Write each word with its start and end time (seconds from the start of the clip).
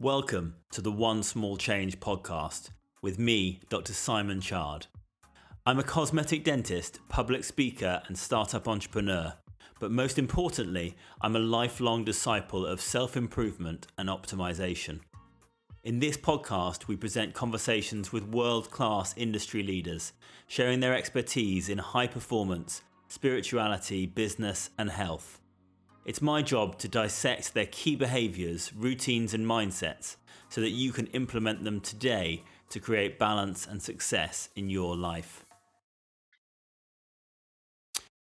Welcome 0.00 0.54
to 0.70 0.80
the 0.80 0.92
One 0.92 1.24
Small 1.24 1.56
Change 1.56 1.98
podcast 1.98 2.70
with 3.02 3.18
me, 3.18 3.58
Dr. 3.68 3.92
Simon 3.92 4.40
Chard. 4.40 4.86
I'm 5.66 5.80
a 5.80 5.82
cosmetic 5.82 6.44
dentist, 6.44 7.00
public 7.08 7.42
speaker, 7.42 8.00
and 8.06 8.16
startup 8.16 8.68
entrepreneur, 8.68 9.32
but 9.80 9.90
most 9.90 10.16
importantly, 10.16 10.94
I'm 11.20 11.34
a 11.34 11.40
lifelong 11.40 12.04
disciple 12.04 12.64
of 12.64 12.80
self 12.80 13.16
improvement 13.16 13.88
and 13.98 14.08
optimization. 14.08 15.00
In 15.82 15.98
this 15.98 16.16
podcast, 16.16 16.86
we 16.86 16.94
present 16.94 17.34
conversations 17.34 18.12
with 18.12 18.22
world 18.28 18.70
class 18.70 19.14
industry 19.16 19.64
leaders, 19.64 20.12
sharing 20.46 20.78
their 20.78 20.94
expertise 20.94 21.68
in 21.68 21.78
high 21.78 22.06
performance, 22.06 22.82
spirituality, 23.08 24.06
business, 24.06 24.70
and 24.78 24.90
health. 24.90 25.40
It's 26.08 26.22
my 26.22 26.40
job 26.40 26.78
to 26.78 26.88
dissect 26.88 27.52
their 27.52 27.66
key 27.66 27.94
behaviors, 27.94 28.72
routines, 28.72 29.34
and 29.34 29.44
mindsets 29.44 30.16
so 30.48 30.62
that 30.62 30.70
you 30.70 30.90
can 30.90 31.06
implement 31.08 31.64
them 31.64 31.80
today 31.80 32.44
to 32.70 32.80
create 32.80 33.18
balance 33.18 33.66
and 33.66 33.82
success 33.82 34.48
in 34.56 34.70
your 34.70 34.96
life. 34.96 35.44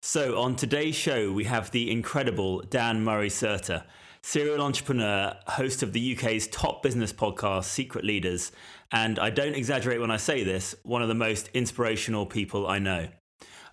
So, 0.03 0.39
on 0.39 0.57
today's 0.57 0.95
show, 0.95 1.33
we 1.33 1.45
have 1.45 1.71
the 1.71 1.91
incredible 1.91 2.61
Dan 2.61 3.03
Murray 3.03 3.31
Serter, 3.31 3.85
serial 4.21 4.61
entrepreneur, 4.61 5.35
host 5.47 5.83
of 5.83 5.95
the 5.95 6.15
UK's 6.15 6.49
top 6.49 6.83
business 6.83 7.15
podcast, 7.15 7.65
Secret 7.65 8.05
Leaders, 8.05 8.53
and 8.93 9.19
I 9.19 9.31
don't 9.31 9.55
exaggerate 9.55 10.03
when 10.03 10.11
I 10.11 10.19
say 10.19 10.45
this, 10.45 10.75
one 10.83 11.01
of 11.01 11.09
the 11.09 11.15
most 11.15 11.49
inspirational 11.55 12.27
people 12.27 12.67
I 12.67 12.79
know. 12.79 13.09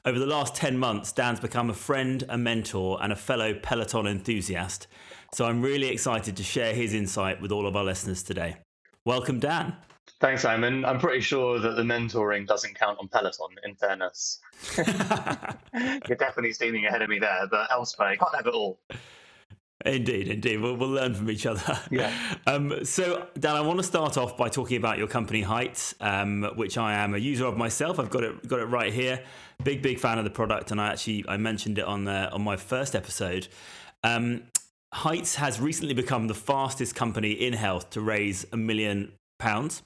Over 0.05 0.19
the 0.19 0.25
last 0.25 0.55
10 0.55 0.77
months, 0.77 1.11
Dan's 1.11 1.39
become 1.39 1.69
a 1.69 1.73
friend, 1.73 2.23
a 2.29 2.37
mentor, 2.37 2.97
and 3.01 3.11
a 3.11 3.15
fellow 3.15 3.53
Peloton 3.53 4.07
enthusiast. 4.07 4.87
So 5.33 5.45
I'm 5.45 5.61
really 5.61 5.89
excited 5.89 6.37
to 6.37 6.43
share 6.43 6.73
his 6.73 6.93
insight 6.93 7.41
with 7.41 7.51
all 7.51 7.67
of 7.67 7.75
our 7.75 7.83
listeners 7.83 8.23
today. 8.23 8.57
Welcome, 9.05 9.39
Dan. 9.39 9.75
Thanks, 10.19 10.43
Simon. 10.43 10.85
I'm 10.85 10.99
pretty 10.99 11.21
sure 11.21 11.59
that 11.59 11.75
the 11.75 11.83
mentoring 11.83 12.47
doesn't 12.47 12.75
count 12.75 12.97
on 12.99 13.07
Peloton, 13.07 13.49
in 13.65 13.75
fairness. 13.75 14.39
You're 14.77 16.17
definitely 16.17 16.53
steaming 16.53 16.85
ahead 16.85 17.01
of 17.01 17.09
me 17.09 17.19
there, 17.19 17.47
but 17.49 17.71
elsewhere, 17.71 18.13
you 18.13 18.17
can't 18.17 18.35
have 18.35 18.47
it 18.47 18.53
all. 18.53 18.79
Indeed, 19.87 20.27
indeed. 20.27 20.57
We'll, 20.61 20.75
we'll 20.75 20.89
learn 20.89 21.13
from 21.13 21.29
each 21.29 21.45
other. 21.45 21.79
Yeah. 21.89 22.11
Um, 22.45 22.83
so, 22.83 23.27
Dan, 23.39 23.55
I 23.55 23.61
want 23.61 23.79
to 23.79 23.83
start 23.83 24.17
off 24.17 24.35
by 24.35 24.49
talking 24.49 24.77
about 24.77 24.97
your 24.97 25.07
company 25.07 25.41
Heights, 25.41 25.95
um, 26.01 26.43
which 26.55 26.77
I 26.77 26.93
am 26.93 27.15
a 27.15 27.17
user 27.17 27.45
of 27.45 27.55
myself. 27.55 27.97
I've 27.97 28.09
got 28.09 28.23
it 28.23 28.47
got 28.47 28.59
it 28.59 28.65
right 28.65 28.91
here. 28.91 29.23
Big, 29.63 29.81
big 29.81 29.99
fan 29.99 30.17
of 30.17 30.25
the 30.25 30.29
product, 30.29 30.71
and 30.71 30.81
I 30.81 30.89
actually 30.89 31.23
I 31.27 31.37
mentioned 31.37 31.79
it 31.79 31.85
on 31.85 32.03
the 32.03 32.29
on 32.31 32.41
my 32.41 32.57
first 32.57 32.93
episode. 32.95 33.47
Um, 34.03 34.43
Heights 34.93 35.35
has 35.35 35.59
recently 35.59 35.93
become 35.93 36.27
the 36.27 36.33
fastest 36.33 36.95
company 36.95 37.31
in 37.31 37.53
health 37.53 37.89
to 37.91 38.01
raise 38.01 38.45
a 38.51 38.57
million 38.57 39.13
pounds 39.39 39.83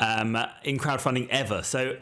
um, 0.00 0.36
in 0.64 0.78
crowdfunding 0.78 1.28
ever. 1.28 1.62
So 1.62 1.96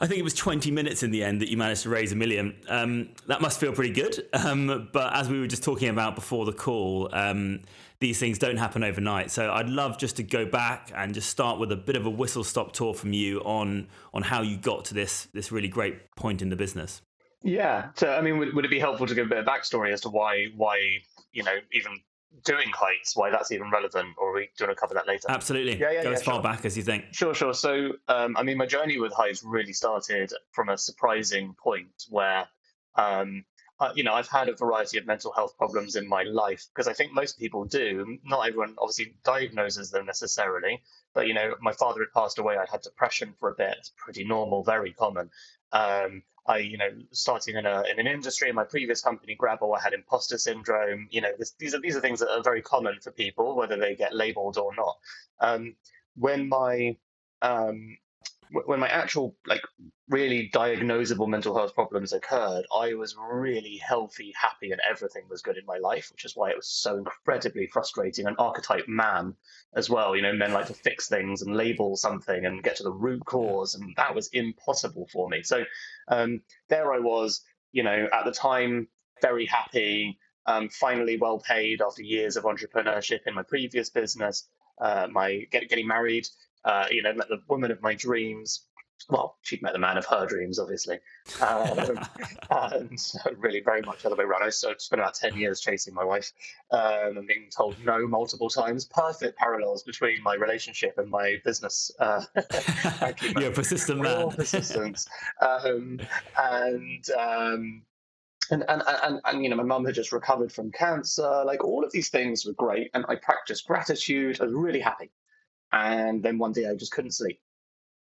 I 0.00 0.06
think 0.06 0.18
it 0.18 0.22
was 0.22 0.34
20 0.34 0.70
minutes 0.70 1.02
in 1.02 1.10
the 1.10 1.24
end 1.24 1.40
that 1.40 1.48
you 1.48 1.56
managed 1.56 1.82
to 1.84 1.88
raise 1.88 2.12
a 2.12 2.16
million. 2.16 2.54
Um, 2.68 3.10
that 3.26 3.40
must 3.40 3.58
feel 3.58 3.72
pretty 3.72 3.92
good. 3.92 4.26
Um, 4.46 4.90
but 4.92 5.12
as 5.14 5.28
we 5.28 5.40
were 5.40 5.46
just 5.46 5.64
talking 5.64 5.88
about 5.88 6.14
before 6.14 6.44
the 6.44 6.52
call, 6.52 7.08
um, 7.12 7.62
these 7.98 8.20
things 8.20 8.38
don't 8.38 8.58
happen 8.58 8.84
overnight. 8.84 9.30
So 9.30 9.50
I'd 9.50 9.68
love 9.68 9.98
just 9.98 10.16
to 10.16 10.22
go 10.22 10.44
back 10.44 10.92
and 10.94 11.14
just 11.14 11.30
start 11.30 11.58
with 11.58 11.72
a 11.72 11.76
bit 11.76 11.96
of 11.96 12.06
a 12.06 12.10
whistle 12.10 12.44
stop 12.44 12.72
tour 12.72 12.94
from 12.94 13.12
you 13.12 13.40
on 13.40 13.88
on 14.12 14.22
how 14.22 14.42
you 14.42 14.56
got 14.56 14.84
to 14.86 14.94
this 14.94 15.26
this 15.32 15.50
really 15.50 15.68
great 15.68 16.14
point 16.14 16.42
in 16.42 16.50
the 16.50 16.56
business. 16.56 17.02
Yeah. 17.42 17.88
So 17.94 18.12
I 18.12 18.20
mean, 18.20 18.38
would, 18.38 18.54
would 18.54 18.64
it 18.64 18.70
be 18.70 18.78
helpful 18.78 19.06
to 19.06 19.14
give 19.14 19.26
a 19.26 19.30
bit 19.30 19.38
of 19.38 19.46
backstory 19.46 19.92
as 19.92 20.02
to 20.02 20.10
why 20.10 20.48
why 20.54 20.98
you 21.32 21.42
know 21.42 21.56
even 21.72 21.98
doing 22.44 22.68
heights, 22.72 23.16
why 23.16 23.30
that's 23.30 23.52
even 23.52 23.70
relevant, 23.70 24.14
or 24.18 24.34
we 24.34 24.48
want 24.60 24.70
to 24.70 24.74
cover 24.74 24.94
that 24.94 25.06
later? 25.06 25.26
Absolutely. 25.28 25.78
Yeah, 25.78 25.90
yeah, 25.90 26.02
Go 26.02 26.10
yeah, 26.10 26.16
as 26.16 26.22
far 26.22 26.34
sure. 26.34 26.42
back 26.42 26.64
as 26.64 26.76
you 26.76 26.82
think. 26.82 27.06
Sure, 27.12 27.34
sure. 27.34 27.54
So, 27.54 27.92
um, 28.08 28.36
I 28.36 28.42
mean, 28.42 28.56
my 28.58 28.66
journey 28.66 28.98
with 28.98 29.12
heights 29.12 29.42
really 29.44 29.72
started 29.72 30.32
from 30.52 30.68
a 30.68 30.78
surprising 30.78 31.54
point 31.54 32.04
where, 32.08 32.46
um, 32.94 33.44
uh, 33.78 33.92
you 33.94 34.04
know, 34.04 34.14
I've 34.14 34.28
had 34.28 34.48
a 34.48 34.56
variety 34.56 34.98
of 34.98 35.06
mental 35.06 35.32
health 35.32 35.56
problems 35.58 35.96
in 35.96 36.08
my 36.08 36.22
life 36.22 36.64
because 36.74 36.88
I 36.88 36.94
think 36.94 37.12
most 37.12 37.38
people 37.38 37.64
do. 37.66 38.18
Not 38.24 38.48
everyone 38.48 38.74
obviously 38.78 39.14
diagnoses 39.22 39.90
them 39.90 40.06
necessarily, 40.06 40.82
but 41.14 41.26
you 41.26 41.34
know, 41.34 41.54
my 41.60 41.72
father 41.72 42.00
had 42.00 42.12
passed 42.18 42.38
away. 42.38 42.56
I 42.56 42.64
had 42.70 42.80
depression 42.80 43.34
for 43.38 43.50
a 43.50 43.54
bit. 43.54 43.76
It's 43.78 43.92
pretty 43.96 44.24
normal, 44.24 44.64
very 44.64 44.92
common. 44.92 45.30
Um, 45.72 46.22
I, 46.48 46.58
you 46.58 46.78
know, 46.78 46.90
starting 47.12 47.56
in 47.56 47.66
a 47.66 47.82
in 47.90 47.98
an 47.98 48.06
industry 48.06 48.48
in 48.48 48.54
my 48.54 48.64
previous 48.64 49.00
company, 49.02 49.34
Grabble, 49.34 49.74
I 49.74 49.80
had 49.80 49.92
imposter 49.92 50.38
syndrome. 50.38 51.08
You 51.10 51.20
know, 51.22 51.30
this, 51.38 51.52
these 51.58 51.74
are 51.74 51.80
these 51.80 51.96
are 51.96 52.00
things 52.00 52.20
that 52.20 52.30
are 52.30 52.42
very 52.42 52.62
common 52.62 52.98
for 53.00 53.10
people, 53.10 53.56
whether 53.56 53.76
they 53.76 53.94
get 53.96 54.14
labelled 54.14 54.58
or 54.58 54.72
not. 54.76 54.98
Um, 55.40 55.74
when 56.16 56.48
my 56.48 56.96
um, 57.42 57.98
when 58.50 58.80
my 58.80 58.88
actual 58.88 59.36
like 59.46 59.62
really 60.08 60.50
diagnosable 60.54 61.28
mental 61.28 61.56
health 61.56 61.74
problems 61.74 62.12
occurred, 62.12 62.64
I 62.74 62.94
was 62.94 63.16
really 63.18 63.76
healthy, 63.76 64.32
happy, 64.40 64.70
and 64.70 64.80
everything 64.88 65.22
was 65.28 65.42
good 65.42 65.56
in 65.56 65.66
my 65.66 65.78
life, 65.78 66.10
which 66.12 66.24
is 66.24 66.36
why 66.36 66.50
it 66.50 66.56
was 66.56 66.68
so 66.68 66.96
incredibly 66.96 67.66
frustrating. 67.66 68.26
An 68.26 68.36
archetype 68.38 68.88
man 68.88 69.34
as 69.74 69.90
well. 69.90 70.14
You 70.14 70.22
know, 70.22 70.32
men 70.32 70.52
like 70.52 70.66
to 70.66 70.74
fix 70.74 71.08
things 71.08 71.42
and 71.42 71.56
label 71.56 71.96
something 71.96 72.44
and 72.44 72.62
get 72.62 72.76
to 72.76 72.82
the 72.84 72.92
root 72.92 73.24
cause, 73.24 73.74
and 73.74 73.94
that 73.96 74.14
was 74.14 74.28
impossible 74.28 75.08
for 75.12 75.28
me. 75.28 75.42
So 75.42 75.64
um, 76.08 76.40
there 76.68 76.92
I 76.92 77.00
was, 77.00 77.42
you 77.72 77.82
know, 77.82 78.08
at 78.12 78.24
the 78.24 78.32
time, 78.32 78.88
very 79.22 79.46
happy, 79.46 80.18
um, 80.46 80.68
finally 80.68 81.18
well 81.18 81.38
paid 81.38 81.82
after 81.82 82.02
years 82.02 82.36
of 82.36 82.44
entrepreneurship 82.44 83.20
in 83.26 83.34
my 83.34 83.42
previous 83.42 83.90
business. 83.90 84.48
Uh, 84.78 85.08
my 85.10 85.46
get, 85.50 85.68
getting 85.68 85.86
married, 85.86 86.26
uh, 86.66 86.86
you 86.90 87.02
know, 87.02 87.14
met 87.14 87.28
the 87.28 87.40
woman 87.48 87.70
of 87.70 87.80
my 87.80 87.94
dreams. 87.94 88.66
Well, 89.10 89.36
she'd 89.42 89.62
met 89.62 89.72
the 89.72 89.78
man 89.78 89.98
of 89.98 90.06
her 90.06 90.26
dreams, 90.26 90.58
obviously. 90.58 90.98
Um, 91.40 92.00
and 92.50 92.98
really 93.36 93.60
very 93.60 93.82
much 93.82 94.02
the 94.02 94.08
other 94.08 94.16
way 94.16 94.24
around. 94.24 94.42
I 94.42 94.48
spent 94.48 94.90
about 94.92 95.14
10 95.14 95.36
years 95.36 95.60
chasing 95.60 95.94
my 95.94 96.02
wife 96.02 96.32
um, 96.72 97.18
and 97.18 97.26
being 97.26 97.48
told 97.54 97.76
no 97.84 98.08
multiple 98.08 98.48
times. 98.48 98.86
Perfect 98.86 99.38
parallels 99.38 99.84
between 99.84 100.22
my 100.22 100.34
relationship 100.34 100.98
and 100.98 101.08
my 101.08 101.36
business. 101.44 101.90
Uh, 102.00 102.24
You're 103.38 103.50
a 103.50 103.52
persistent 103.52 104.00
man. 104.00 104.30
persistence. 104.30 105.06
Um, 105.40 106.00
and 106.36 107.04
um, 107.10 107.82
and, 108.50 108.64
and, 108.68 108.82
and, 108.86 109.20
and, 109.24 109.42
you 109.42 109.50
know, 109.50 109.56
my 109.56 109.64
mum 109.64 109.84
had 109.84 109.94
just 109.94 110.12
recovered 110.12 110.52
from 110.52 110.70
cancer. 110.70 111.42
Like 111.44 111.64
all 111.64 111.84
of 111.84 111.92
these 111.92 112.08
things 112.08 112.46
were 112.46 112.52
great. 112.52 112.90
And 112.94 113.04
I 113.08 113.16
practiced 113.16 113.66
gratitude. 113.66 114.40
I 114.40 114.44
was 114.44 114.54
really 114.54 114.80
happy. 114.80 115.10
And 115.72 116.22
then 116.22 116.38
one 116.38 116.52
day 116.52 116.68
I 116.68 116.74
just 116.74 116.92
couldn't 116.92 117.12
sleep. 117.12 117.40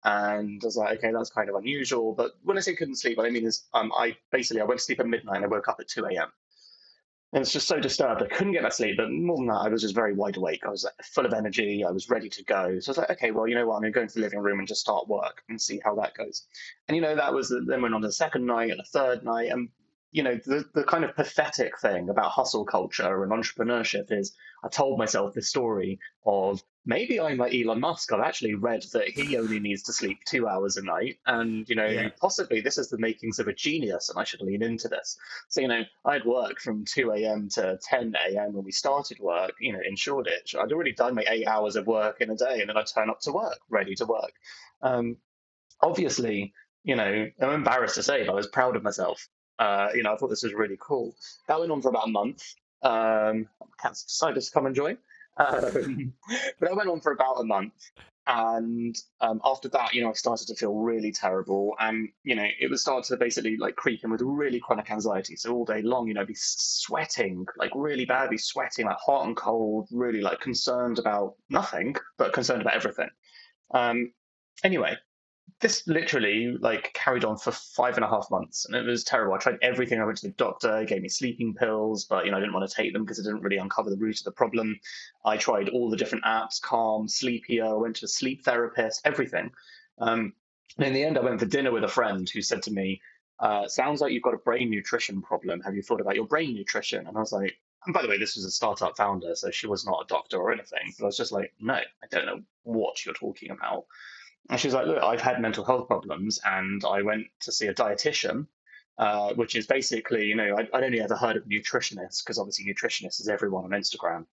And 0.03 0.61
I 0.63 0.65
was 0.65 0.77
like, 0.77 0.99
okay, 0.99 1.11
that's 1.11 1.31
kind 1.31 1.49
of 1.49 1.55
unusual. 1.55 2.13
But 2.13 2.33
when 2.43 2.57
I 2.57 2.61
say 2.61 2.75
couldn't 2.75 2.97
sleep, 2.97 3.17
what 3.17 3.25
I 3.25 3.31
mean 3.31 3.45
is 3.45 3.63
um, 3.73 3.91
I 3.97 4.15
basically 4.31 4.61
I 4.61 4.65
went 4.65 4.79
to 4.79 4.85
sleep 4.85 4.99
at 4.99 5.07
midnight 5.07 5.37
and 5.37 5.45
I 5.45 5.47
woke 5.47 5.67
up 5.67 5.77
at 5.79 5.87
2 5.87 6.05
a.m. 6.05 6.31
And 7.33 7.41
it's 7.41 7.51
just 7.51 7.67
so 7.67 7.79
disturbed. 7.79 8.21
I 8.21 8.27
couldn't 8.27 8.53
get 8.53 8.61
that 8.61 8.75
sleep. 8.75 8.97
But 8.97 9.11
more 9.11 9.37
than 9.37 9.47
that, 9.47 9.55
I 9.55 9.67
was 9.67 9.81
just 9.81 9.95
very 9.95 10.13
wide 10.13 10.37
awake. 10.37 10.61
I 10.63 10.69
was 10.69 10.83
like, 10.83 10.93
full 11.03 11.25
of 11.25 11.33
energy. 11.33 11.83
I 11.83 11.89
was 11.89 12.09
ready 12.09 12.29
to 12.29 12.43
go. 12.43 12.79
So 12.79 12.89
I 12.89 12.91
was 12.91 12.97
like, 12.99 13.09
okay, 13.11 13.31
well, 13.31 13.47
you 13.47 13.55
know 13.55 13.67
what? 13.67 13.75
I'm 13.75 13.81
going 13.81 13.93
to 13.93 13.97
go 13.97 14.01
into 14.03 14.15
the 14.15 14.21
living 14.21 14.39
room 14.39 14.59
and 14.59 14.67
just 14.67 14.81
start 14.81 15.07
work 15.07 15.41
and 15.49 15.59
see 15.59 15.81
how 15.83 15.95
that 15.95 16.13
goes. 16.13 16.43
And, 16.87 16.95
you 16.95 17.01
know, 17.01 17.15
that 17.15 17.33
was 17.33 17.49
then 17.49 17.81
went 17.81 17.95
on 17.95 18.01
to 18.01 18.07
the 18.07 18.13
second 18.13 18.45
night 18.45 18.69
and 18.69 18.79
the 18.79 18.83
third 18.83 19.23
night. 19.23 19.49
And 19.51 19.69
you 20.15 20.23
know, 20.23 20.39
the, 20.45 20.63
the 20.73 20.85
kind 20.85 21.03
of 21.03 21.13
pathetic 21.13 21.77
thing 21.77 22.07
about 22.07 22.31
hustle 22.31 22.63
culture 22.63 23.21
and 23.21 23.33
entrepreneurship 23.33 24.13
is 24.13 24.33
I 24.63 24.69
told 24.69 24.97
myself 24.97 25.33
the 25.33 25.41
story 25.41 25.99
of 26.25 26.63
maybe 26.85 27.19
I'm 27.19 27.37
like 27.37 27.53
Elon 27.53 27.81
Musk. 27.81 28.13
I've 28.13 28.21
actually 28.21 28.53
read 28.53 28.85
that 28.93 29.09
he 29.09 29.35
only 29.35 29.59
needs 29.59 29.83
to 29.83 29.93
sleep 29.93 30.19
two 30.25 30.47
hours 30.47 30.77
a 30.77 30.85
night. 30.85 31.17
And, 31.25 31.67
you 31.67 31.75
know, 31.75 31.85
yeah. 31.85 32.11
possibly 32.17 32.61
this 32.61 32.77
is 32.77 32.87
the 32.87 32.97
makings 32.97 33.39
of 33.39 33.49
a 33.49 33.53
genius 33.53 34.07
and 34.07 34.17
I 34.17 34.23
should 34.23 34.41
lean 34.41 34.63
into 34.63 34.87
this. 34.87 35.17
So, 35.49 35.59
you 35.59 35.67
know, 35.67 35.81
I'd 36.05 36.23
work 36.23 36.61
from 36.61 36.85
2 36.85 37.11
a.m. 37.11 37.49
to 37.55 37.77
10 37.83 38.13
a.m. 38.29 38.53
when 38.53 38.63
we 38.63 38.71
started 38.71 39.19
work, 39.19 39.51
you 39.59 39.73
know, 39.73 39.81
in 39.85 39.97
Shoreditch. 39.97 40.55
I'd 40.55 40.71
already 40.71 40.93
done 40.93 41.15
my 41.15 41.25
eight 41.27 41.45
hours 41.45 41.75
of 41.75 41.87
work 41.87 42.21
in 42.21 42.29
a 42.29 42.37
day 42.37 42.61
and 42.61 42.69
then 42.69 42.77
I'd 42.77 42.87
turn 42.87 43.09
up 43.09 43.19
to 43.23 43.33
work, 43.33 43.59
ready 43.69 43.95
to 43.95 44.05
work. 44.05 44.31
Um, 44.81 45.17
obviously, 45.81 46.53
you 46.85 46.95
know, 46.95 47.27
I'm 47.41 47.49
embarrassed 47.49 47.95
to 47.95 48.03
say, 48.03 48.25
but 48.25 48.31
I 48.31 48.35
was 48.35 48.47
proud 48.47 48.77
of 48.77 48.83
myself 48.83 49.27
uh, 49.59 49.89
you 49.93 50.03
know, 50.03 50.13
I 50.13 50.17
thought 50.17 50.29
this 50.29 50.43
was 50.43 50.53
really 50.53 50.77
cool. 50.79 51.15
That 51.47 51.59
went 51.59 51.71
on 51.71 51.81
for 51.81 51.89
about 51.89 52.07
a 52.07 52.11
month. 52.11 52.43
Um, 52.81 53.47
cats 53.81 54.03
decided 54.03 54.41
to 54.43 54.51
come 54.51 54.65
and 54.65 54.75
join. 54.75 54.97
Um, 55.37 56.13
but 56.59 56.69
that 56.69 56.75
went 56.75 56.89
on 56.89 57.01
for 57.01 57.11
about 57.11 57.39
a 57.39 57.43
month. 57.43 57.73
And 58.27 58.95
um, 59.21 59.39
after 59.45 59.69
that, 59.69 59.93
you 59.93 60.01
know, 60.01 60.09
I 60.09 60.13
started 60.13 60.47
to 60.47 60.55
feel 60.55 60.73
really 60.73 61.11
terrible. 61.11 61.75
And, 61.79 62.09
you 62.23 62.35
know, 62.35 62.47
it 62.59 62.71
was 62.71 62.81
starting 62.81 63.03
to 63.15 63.17
basically 63.17 63.55
like 63.55 63.75
creep 63.75 64.03
in 64.03 64.09
with 64.09 64.21
really 64.21 64.59
chronic 64.59 64.89
anxiety. 64.89 65.35
So 65.35 65.53
all 65.53 65.63
day 65.65 65.83
long, 65.83 66.07
you 66.07 66.15
know, 66.15 66.25
be 66.25 66.33
sweating, 66.35 67.45
like 67.57 67.71
really 67.75 68.05
badly 68.05 68.39
sweating, 68.39 68.87
like 68.87 68.97
hot 68.97 69.27
and 69.27 69.37
cold, 69.37 69.87
really 69.91 70.21
like 70.21 70.39
concerned 70.39 70.97
about 70.97 71.35
nothing, 71.49 71.95
but 72.17 72.33
concerned 72.33 72.61
about 72.61 72.75
everything. 72.75 73.09
Um, 73.71 74.11
anyway, 74.63 74.97
this 75.61 75.87
literally 75.87 76.57
like 76.59 76.91
carried 76.93 77.23
on 77.23 77.37
for 77.37 77.51
five 77.51 77.95
and 77.95 78.03
a 78.03 78.09
half 78.09 78.29
months 78.29 78.65
and 78.65 78.75
it 78.75 78.85
was 78.85 79.03
terrible. 79.03 79.33
I 79.33 79.37
tried 79.37 79.57
everything. 79.61 80.01
I 80.01 80.05
went 80.05 80.17
to 80.17 80.27
the 80.27 80.33
doctor, 80.33 80.79
he 80.79 80.85
gave 80.85 81.01
me 81.01 81.09
sleeping 81.09 81.53
pills, 81.53 82.05
but 82.05 82.25
you 82.25 82.31
know, 82.31 82.37
I 82.37 82.39
didn't 82.39 82.53
want 82.53 82.69
to 82.69 82.75
take 82.75 82.93
them 82.93 83.03
because 83.03 83.19
it 83.19 83.23
didn't 83.23 83.41
really 83.41 83.57
uncover 83.57 83.89
the 83.89 83.97
root 83.97 84.19
of 84.19 84.25
the 84.25 84.31
problem. 84.31 84.79
I 85.23 85.37
tried 85.37 85.69
all 85.69 85.89
the 85.89 85.97
different 85.97 86.25
apps, 86.25 86.61
Calm, 86.61 87.07
Sleepio, 87.07 87.71
I 87.71 87.81
went 87.81 87.95
to 87.97 88.05
a 88.05 88.09
sleep 88.09 88.43
therapist, 88.43 89.01
everything. 89.05 89.51
Um, 89.99 90.33
and 90.77 90.87
in 90.87 90.93
the 90.93 91.03
end, 91.03 91.17
I 91.17 91.21
went 91.21 91.39
for 91.39 91.45
dinner 91.45 91.71
with 91.71 91.83
a 91.83 91.89
friend 91.89 92.29
who 92.29 92.41
said 92.41 92.61
to 92.63 92.71
me, 92.71 93.01
uh, 93.39 93.67
sounds 93.67 94.01
like 94.01 94.11
you've 94.11 94.23
got 94.23 94.33
a 94.33 94.39
brain 94.39 94.69
nutrition 94.69 95.21
problem. 95.21 95.61
Have 95.61 95.75
you 95.75 95.81
thought 95.81 96.01
about 96.01 96.15
your 96.15 96.27
brain 96.27 96.53
nutrition? 96.53 97.07
And 97.07 97.15
I 97.15 97.19
was 97.19 97.31
like, 97.31 97.57
and 97.85 97.93
by 97.93 98.01
the 98.01 98.07
way, 98.07 98.17
this 98.17 98.35
was 98.35 98.45
a 98.45 98.51
startup 98.51 98.97
founder, 98.97 99.35
so 99.35 99.51
she 99.51 99.67
was 99.67 99.85
not 99.85 100.03
a 100.03 100.07
doctor 100.07 100.37
or 100.37 100.51
anything. 100.51 100.93
But 100.97 101.05
I 101.05 101.07
was 101.07 101.17
just 101.17 101.31
like, 101.31 101.53
no, 101.59 101.75
I 101.75 102.07
don't 102.09 102.25
know 102.25 102.41
what 102.63 103.05
you're 103.05 103.13
talking 103.13 103.51
about. 103.51 103.85
And 104.49 104.59
she's 104.59 104.73
like, 104.73 104.85
look, 104.85 105.01
I've 105.01 105.21
had 105.21 105.41
mental 105.41 105.65
health 105.65 105.87
problems, 105.87 106.39
and 106.45 106.83
I 106.85 107.01
went 107.01 107.27
to 107.41 107.51
see 107.51 107.67
a 107.67 107.73
dietitian, 107.73 108.47
uh, 108.97 109.33
which 109.33 109.55
is 109.55 109.65
basically, 109.65 110.25
you 110.25 110.35
know, 110.35 110.55
I, 110.57 110.67
would 110.71 110.83
only 110.83 111.01
ever 111.01 111.15
heard 111.15 111.37
of 111.37 111.45
nutritionists 111.45 112.23
because 112.23 112.37
obviously 112.37 112.65
nutritionist 112.65 113.19
is 113.19 113.27
everyone 113.27 113.65
on 113.65 113.71
Instagram. 113.71 114.25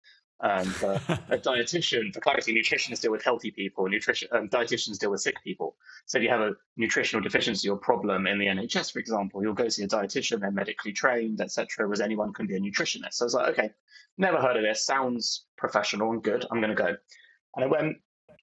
Um, 0.43 0.75
but 0.81 0.97
a 1.31 1.39
dietitian, 1.39 2.13
for 2.13 2.21
clarity, 2.21 2.53
nutritionists 2.53 3.01
deal 3.01 3.13
with 3.13 3.23
healthy 3.23 3.53
people, 3.53 3.89
nutrition, 3.89 4.29
um, 4.33 4.49
dietitians 4.49 4.99
deal 4.99 5.13
with 5.13 5.21
sick 5.21 5.37
people. 5.45 5.77
So 6.07 6.19
if 6.19 6.25
you 6.25 6.31
have 6.31 6.41
a 6.41 6.53
nutritional 6.77 7.23
deficiency 7.23 7.69
or 7.69 7.77
problem 7.77 8.27
in 8.27 8.39
the 8.39 8.47
NHS, 8.47 8.93
for 8.93 8.99
example, 8.99 9.41
you'll 9.43 9.55
go 9.55 9.69
see 9.69 9.85
a 9.85 9.89
dietitian, 9.89 10.41
they're 10.41 10.51
medically 10.51 10.93
trained, 10.93 11.41
etc. 11.41 11.87
Whereas 11.87 12.01
anyone 12.01 12.33
can 12.33 12.49
be 12.49 12.57
a 12.57 12.61
nutritionist. 12.61 13.15
So 13.15 13.25
I 13.25 13.27
was 13.27 13.35
like, 13.35 13.49
okay, 13.51 13.71
never 14.19 14.39
heard 14.39 14.57
of 14.57 14.65
this. 14.65 14.85
Sounds 14.85 15.47
professional 15.57 16.11
and 16.11 16.23
good. 16.23 16.45
I'm 16.51 16.61
going 16.61 16.75
to 16.75 16.83
go. 16.83 16.97
And 17.55 17.65
I 17.65 17.69
went, 17.69 17.99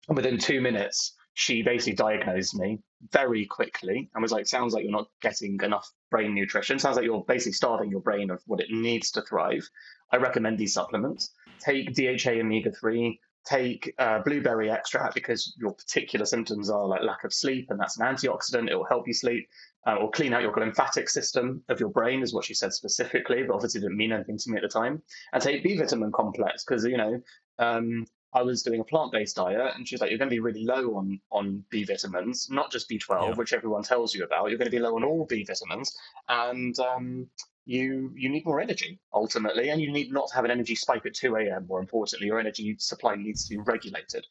and 0.08 0.16
within 0.16 0.38
two 0.38 0.62
minutes, 0.62 1.16
she 1.34 1.62
basically 1.62 1.94
diagnosed 1.94 2.56
me 2.56 2.80
very 3.12 3.46
quickly 3.46 4.10
and 4.14 4.22
was 4.22 4.32
like, 4.32 4.48
sounds 4.48 4.74
like 4.74 4.84
you're 4.84 4.92
not 4.92 5.08
getting 5.22 5.60
enough 5.64 5.90
brain 6.12 6.36
nutrition. 6.36 6.80
Sounds 6.80 6.98
like 6.98 7.06
you're 7.06 7.24
basically 7.28 7.54
starving 7.54 7.90
your 7.90 8.02
brain 8.02 8.30
of 8.30 8.42
what 8.46 8.60
it 8.60 8.72
needs 8.72 9.12
to 9.12 9.22
thrive. 9.22 9.68
I 10.12 10.18
recommend 10.18 10.58
these 10.58 10.74
supplements 10.74 11.32
take 11.60 11.94
DHA 11.94 12.40
omega 12.40 12.72
3, 12.72 13.20
take 13.46 13.94
uh, 14.00 14.20
blueberry 14.20 14.70
extract 14.70 15.14
because 15.14 15.56
your 15.60 15.74
particular 15.74 16.26
symptoms 16.26 16.70
are 16.70 16.86
like 16.86 17.02
lack 17.04 17.24
of 17.24 17.34
sleep, 17.34 17.68
and 17.70 17.80
that's 17.80 18.00
an 18.00 18.06
antioxidant. 18.06 18.70
It 18.70 18.76
will 18.76 18.86
help 18.86 19.08
you 19.08 19.14
sleep. 19.14 19.48
Uh, 19.88 19.96
or 19.96 20.12
clean 20.12 20.34
out 20.34 20.42
your 20.42 20.54
lymphatic 20.54 21.10
system 21.10 21.64
of 21.70 21.80
your 21.80 21.88
brain, 21.88 22.22
is 22.22 22.34
what 22.34 22.44
she 22.44 22.54
said 22.54 22.74
specifically, 22.74 23.44
but 23.44 23.54
obviously 23.56 23.80
didn't 23.80 23.96
mean 23.96 24.12
anything 24.12 24.38
to 24.38 24.52
me 24.52 24.58
at 24.58 24.62
the 24.62 24.68
time. 24.68 25.02
And 25.32 25.42
take 25.42 25.64
B 25.64 25.78
vitamin 25.78 26.12
complex 26.12 26.66
because 26.66 26.84
you 26.84 26.98
know 26.98 27.22
um, 27.60 28.06
I 28.34 28.44
was 28.44 28.62
doing 28.62 28.80
a 28.80 28.84
plant-based 28.84 29.36
diet, 29.36 29.74
and 29.76 29.88
she's 29.88 30.02
like, 30.02 30.12
"You're 30.12 30.20
going 30.20 30.30
to 30.30 30.36
be 30.36 30.40
really 30.40 30.64
low 30.64 30.96
on 30.96 31.20
on 31.32 31.64
B 31.70 31.84
vitamins, 31.84 32.48
not 32.50 32.72
just 32.72 32.90
B12, 32.90 33.10
yeah. 33.10 33.36
which 33.36 33.54
everyone 33.54 33.84
tells 33.84 34.14
you 34.14 34.24
about. 34.24 34.50
You're 34.50 34.60
going 34.60 34.72
to 34.72 34.76
be 34.76 34.80
low 34.80 34.96
on 34.96 35.04
all 35.04 35.26
B 35.26 35.44
vitamins, 35.44 35.98
and 36.28 36.78
um, 36.80 37.28
you 37.66 38.12
you 38.16 38.30
need 38.30 38.46
more 38.46 38.60
energy 38.60 39.00
ultimately, 39.14 39.70
and 39.70 39.82
you 39.82 39.92
need 39.92 40.12
not 40.12 40.28
to 40.30 40.36
have 40.36 40.46
an 40.46 40.52
energy 40.52 40.76
spike 40.76 41.06
at 41.06 41.16
2 41.16 41.36
a.m. 41.38 41.66
More 41.68 41.80
importantly, 41.80 42.28
your 42.28 42.40
energy 42.40 42.76
supply 42.80 43.16
needs 43.16 43.48
to 43.48 43.56
be 43.56 43.62
regulated. 43.62 44.26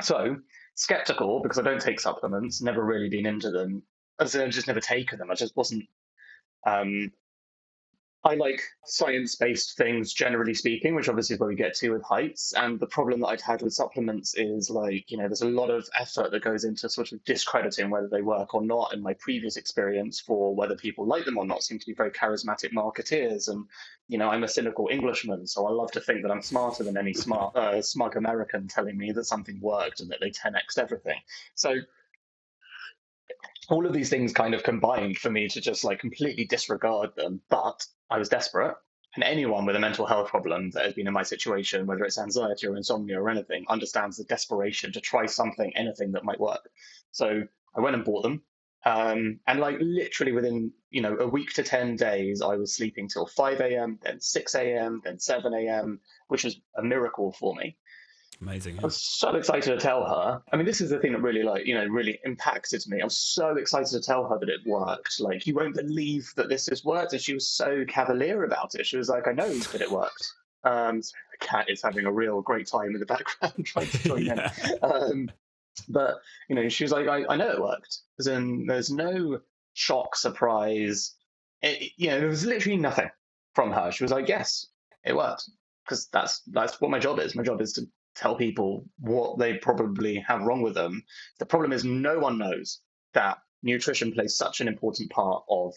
So 0.00 0.36
skeptical 0.74 1.40
because 1.42 1.58
I 1.58 1.62
don't 1.62 1.80
take 1.80 2.00
supplements, 2.00 2.62
never 2.62 2.84
really 2.84 3.08
been 3.08 3.26
into 3.26 3.50
them. 3.50 3.82
As 4.20 4.34
I've 4.36 4.50
just 4.50 4.68
never 4.68 4.80
taken 4.80 5.18
them. 5.18 5.30
I 5.30 5.34
just 5.34 5.56
wasn't 5.56 5.84
um, 6.66 7.12
I 8.26 8.36
like 8.36 8.62
science 8.86 9.34
based 9.34 9.76
things, 9.76 10.14
generally 10.14 10.54
speaking, 10.54 10.94
which 10.94 11.10
obviously 11.10 11.34
is 11.34 11.40
where 11.40 11.48
we 11.48 11.56
get 11.56 11.74
to 11.74 11.90
with 11.90 12.02
heights. 12.02 12.54
And 12.54 12.80
the 12.80 12.86
problem 12.86 13.20
that 13.20 13.26
I'd 13.26 13.40
had 13.42 13.60
with 13.60 13.74
supplements 13.74 14.34
is 14.34 14.70
like, 14.70 15.10
you 15.10 15.18
know, 15.18 15.24
there's 15.28 15.42
a 15.42 15.48
lot 15.48 15.68
of 15.68 15.86
effort 15.98 16.30
that 16.30 16.42
goes 16.42 16.64
into 16.64 16.88
sort 16.88 17.12
of 17.12 17.22
discrediting 17.24 17.90
whether 17.90 18.08
they 18.08 18.22
work 18.22 18.54
or 18.54 18.64
not. 18.64 18.94
And 18.94 19.02
my 19.02 19.12
previous 19.14 19.58
experience 19.58 20.20
for 20.20 20.54
whether 20.54 20.74
people 20.74 21.06
like 21.06 21.26
them 21.26 21.36
or 21.36 21.44
not 21.44 21.62
seem 21.62 21.78
to 21.78 21.86
be 21.86 21.92
very 21.92 22.10
charismatic 22.12 22.72
marketeers. 22.72 23.48
And, 23.48 23.66
you 24.08 24.16
know, 24.16 24.30
I'm 24.30 24.44
a 24.44 24.48
cynical 24.48 24.88
Englishman, 24.90 25.46
so 25.46 25.66
I 25.66 25.70
love 25.72 25.92
to 25.92 26.00
think 26.00 26.22
that 26.22 26.30
I'm 26.30 26.42
smarter 26.42 26.82
than 26.82 26.96
any 26.96 27.12
smart, 27.12 27.54
uh, 27.54 27.82
smug 27.82 28.16
American 28.16 28.68
telling 28.68 28.96
me 28.96 29.12
that 29.12 29.24
something 29.24 29.60
worked 29.60 30.00
and 30.00 30.10
that 30.10 30.20
they 30.20 30.30
10xed 30.30 30.78
everything. 30.78 31.18
So 31.56 31.74
all 33.68 33.86
of 33.86 33.92
these 33.92 34.08
things 34.08 34.32
kind 34.32 34.54
of 34.54 34.62
combined 34.62 35.18
for 35.18 35.30
me 35.30 35.48
to 35.48 35.60
just 35.60 35.84
like 35.84 35.98
completely 35.98 36.46
disregard 36.46 37.14
them. 37.16 37.42
But 37.48 37.86
I 38.10 38.18
was 38.18 38.28
desperate. 38.28 38.76
And 39.14 39.22
anyone 39.22 39.64
with 39.64 39.76
a 39.76 39.80
mental 39.80 40.06
health 40.06 40.28
problem 40.28 40.70
that 40.70 40.84
has 40.86 40.94
been 40.94 41.06
in 41.06 41.12
my 41.12 41.22
situation, 41.22 41.86
whether 41.86 42.04
it's 42.04 42.18
anxiety 42.18 42.66
or 42.66 42.76
insomnia 42.76 43.20
or 43.20 43.30
anything, 43.30 43.64
understands 43.68 44.16
the 44.16 44.24
desperation 44.24 44.92
to 44.92 45.00
try 45.00 45.26
something, 45.26 45.72
anything 45.76 46.12
that 46.12 46.24
might 46.24 46.40
work. 46.40 46.68
So 47.12 47.44
I 47.76 47.80
went 47.80 47.94
and 47.94 48.04
bought 48.04 48.22
them. 48.22 48.42
Um, 48.84 49.40
and 49.46 49.60
like 49.60 49.76
literally 49.80 50.32
within, 50.32 50.72
you 50.90 51.00
know, 51.00 51.16
a 51.16 51.28
week 51.28 51.52
to 51.54 51.62
10 51.62 51.96
days, 51.96 52.42
I 52.42 52.56
was 52.56 52.74
sleeping 52.76 53.08
till 53.08 53.26
5 53.26 53.60
a.m., 53.60 53.98
then 54.02 54.20
6 54.20 54.54
a.m., 54.56 55.00
then 55.04 55.18
7 55.18 55.54
a.m., 55.54 56.00
which 56.28 56.44
was 56.44 56.60
a 56.76 56.82
miracle 56.82 57.32
for 57.32 57.54
me. 57.54 57.76
Amazing. 58.40 58.78
I 58.78 58.82
was 58.82 59.00
so 59.00 59.34
excited 59.36 59.64
to 59.64 59.78
tell 59.78 60.04
her. 60.04 60.42
I 60.52 60.56
mean, 60.56 60.66
this 60.66 60.80
is 60.80 60.90
the 60.90 60.98
thing 60.98 61.12
that 61.12 61.22
really, 61.22 61.42
like, 61.42 61.66
you 61.66 61.74
know, 61.74 61.86
really 61.86 62.18
impacted 62.24 62.84
me. 62.88 63.00
I 63.00 63.04
was 63.04 63.16
so 63.16 63.56
excited 63.56 63.90
to 63.90 64.00
tell 64.00 64.28
her 64.28 64.38
that 64.38 64.48
it 64.48 64.60
worked. 64.66 65.20
Like, 65.20 65.46
you 65.46 65.54
won't 65.54 65.74
believe 65.74 66.32
that 66.36 66.48
this 66.48 66.66
has 66.68 66.84
worked. 66.84 67.12
And 67.12 67.22
she 67.22 67.34
was 67.34 67.48
so 67.48 67.84
cavalier 67.86 68.44
about 68.44 68.74
it. 68.74 68.86
She 68.86 68.96
was 68.96 69.08
like, 69.08 69.28
I 69.28 69.32
know 69.32 69.48
that 69.48 69.80
it 69.80 69.90
worked. 69.90 70.32
Um, 70.64 71.02
so 71.02 71.12
the 71.32 71.46
cat 71.46 71.70
is 71.70 71.82
having 71.82 72.06
a 72.06 72.12
real 72.12 72.40
great 72.42 72.66
time 72.66 72.94
in 72.94 73.00
the 73.00 73.06
background 73.14 73.64
trying 73.64 73.88
to 73.88 73.98
join 73.98 74.24
yeah. 74.26 74.52
in. 74.64 74.78
Um, 74.82 75.30
but, 75.88 76.16
you 76.48 76.56
know, 76.56 76.68
she 76.68 76.84
was 76.84 76.92
like, 76.92 77.08
I, 77.08 77.24
I 77.28 77.36
know 77.36 77.50
it 77.50 77.60
worked. 77.60 77.98
As 78.18 78.26
in, 78.26 78.66
there's 78.66 78.90
no 78.90 79.40
shock, 79.74 80.16
surprise. 80.16 81.14
It, 81.62 81.92
you 81.96 82.08
know, 82.08 82.20
there 82.20 82.28
was 82.28 82.44
literally 82.44 82.78
nothing 82.78 83.10
from 83.54 83.72
her. 83.72 83.90
She 83.90 84.04
was 84.04 84.12
like, 84.12 84.28
yes, 84.28 84.66
it 85.04 85.16
worked 85.16 85.48
because 85.84 86.08
that's 86.12 86.40
that's 86.46 86.80
what 86.80 86.90
my 86.90 86.98
job 86.98 87.18
is. 87.18 87.34
My 87.34 87.42
job 87.42 87.60
is 87.60 87.72
to 87.74 87.86
tell 88.14 88.36
people 88.36 88.84
what 88.98 89.38
they 89.38 89.54
probably 89.58 90.16
have 90.16 90.42
wrong 90.42 90.62
with 90.62 90.74
them. 90.74 91.02
The 91.38 91.46
problem 91.46 91.72
is 91.72 91.84
no 91.84 92.18
one 92.18 92.38
knows 92.38 92.80
that 93.12 93.38
nutrition 93.62 94.12
plays 94.12 94.36
such 94.36 94.60
an 94.60 94.68
important 94.68 95.10
part 95.10 95.44
of 95.48 95.74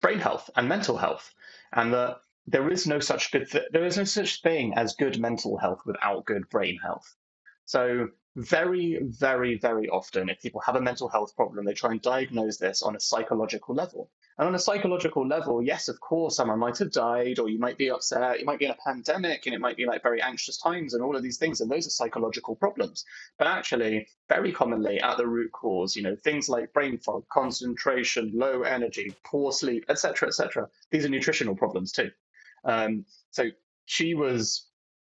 brain 0.00 0.18
health 0.18 0.50
and 0.56 0.68
mental 0.68 0.96
health, 0.96 1.34
and 1.72 1.92
that 1.92 2.18
there 2.46 2.70
is 2.70 2.86
no 2.86 3.00
such 3.00 3.32
good 3.32 3.50
th- 3.50 3.68
there 3.72 3.84
is 3.84 3.96
no 3.96 4.04
such 4.04 4.42
thing 4.42 4.74
as 4.76 4.94
good 4.94 5.18
mental 5.18 5.56
health 5.58 5.80
without 5.84 6.24
good 6.26 6.48
brain 6.50 6.78
health. 6.82 7.16
So 7.64 8.08
very, 8.36 8.98
very, 9.02 9.56
very 9.56 9.88
often, 9.88 10.28
if 10.28 10.42
people 10.42 10.60
have 10.60 10.76
a 10.76 10.80
mental 10.80 11.08
health 11.08 11.34
problem, 11.34 11.64
they 11.64 11.72
try 11.72 11.90
and 11.92 12.02
diagnose 12.02 12.58
this 12.58 12.82
on 12.82 12.94
a 12.94 13.00
psychological 13.00 13.74
level. 13.74 14.10
And 14.38 14.46
on 14.46 14.54
a 14.54 14.58
psychological 14.58 15.26
level, 15.26 15.62
yes, 15.62 15.88
of 15.88 15.98
course, 16.00 16.36
someone 16.36 16.58
might 16.58 16.76
have 16.76 16.92
died, 16.92 17.38
or 17.38 17.48
you 17.48 17.58
might 17.58 17.78
be 17.78 17.90
upset, 17.90 18.38
you 18.38 18.44
might 18.44 18.58
be 18.58 18.66
in 18.66 18.72
a 18.72 18.76
pandemic, 18.86 19.46
and 19.46 19.54
it 19.54 19.60
might 19.62 19.78
be 19.78 19.86
like 19.86 20.02
very 20.02 20.20
anxious 20.20 20.58
times, 20.58 20.92
and 20.92 21.02
all 21.02 21.16
of 21.16 21.22
these 21.22 21.38
things, 21.38 21.62
and 21.62 21.70
those 21.70 21.86
are 21.86 21.90
psychological 21.90 22.54
problems. 22.54 23.06
But 23.38 23.46
actually, 23.46 24.06
very 24.28 24.52
commonly 24.52 25.00
at 25.00 25.16
the 25.16 25.26
root 25.26 25.52
cause, 25.52 25.96
you 25.96 26.02
know, 26.02 26.14
things 26.14 26.46
like 26.50 26.74
brain 26.74 26.98
fog, 26.98 27.24
concentration, 27.32 28.32
low 28.34 28.64
energy, 28.64 29.14
poor 29.24 29.50
sleep, 29.50 29.86
etc., 29.88 30.28
etc. 30.28 30.68
These 30.90 31.06
are 31.06 31.08
nutritional 31.08 31.56
problems 31.56 31.90
too. 31.90 32.10
Um, 32.66 33.06
so 33.30 33.44
she 33.86 34.14
was 34.14 34.66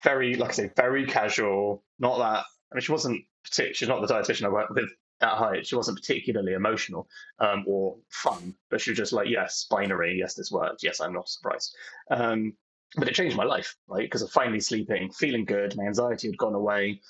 very, 0.05 0.35
like 0.35 0.51
I 0.51 0.53
say, 0.53 0.71
very 0.77 1.05
casual, 1.05 1.83
not 1.99 2.19
that 2.19 2.45
I 2.71 2.75
mean, 2.75 2.81
she 2.81 2.91
wasn't 2.91 3.23
she's 3.43 3.87
not 3.87 4.05
the 4.05 4.13
dietitian 4.13 4.45
I 4.45 4.49
worked 4.49 4.71
with 4.71 4.89
at 5.21 5.37
height. 5.37 5.65
She 5.65 5.75
wasn't 5.75 5.99
particularly 5.99 6.53
emotional 6.53 7.07
um, 7.39 7.65
or 7.67 7.97
fun, 8.09 8.55
but 8.69 8.81
she 8.81 8.91
was 8.91 8.97
just 8.97 9.13
like, 9.13 9.27
yes, 9.27 9.67
binary, 9.69 10.17
yes, 10.17 10.35
this 10.35 10.51
worked, 10.51 10.83
yes, 10.83 11.01
I'm 11.01 11.13
not 11.13 11.27
surprised. 11.27 11.75
Um, 12.09 12.53
but 12.95 13.07
it 13.07 13.15
changed 13.15 13.35
my 13.35 13.43
life, 13.43 13.75
right? 13.87 14.03
Because 14.03 14.21
of 14.21 14.31
finally 14.31 14.59
sleeping, 14.59 15.11
feeling 15.11 15.45
good, 15.45 15.75
my 15.75 15.85
anxiety 15.85 16.27
had 16.27 16.37
gone 16.37 16.55
away. 16.55 17.01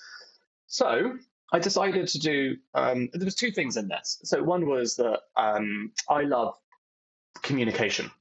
So 0.68 1.18
I 1.52 1.60
decided 1.60 2.08
to 2.08 2.20
do. 2.20 2.58
Um, 2.74 3.10
there 3.14 3.26
was 3.26 3.36
two 3.36 3.52
things 3.52 3.78
in 3.78 3.88
this. 3.88 4.20
So 4.24 4.44
one 4.44 4.68
was 4.68 4.96
that 4.98 5.20
um, 5.38 5.92
I 6.10 6.24
love 6.24 6.56
communication. 7.42 8.12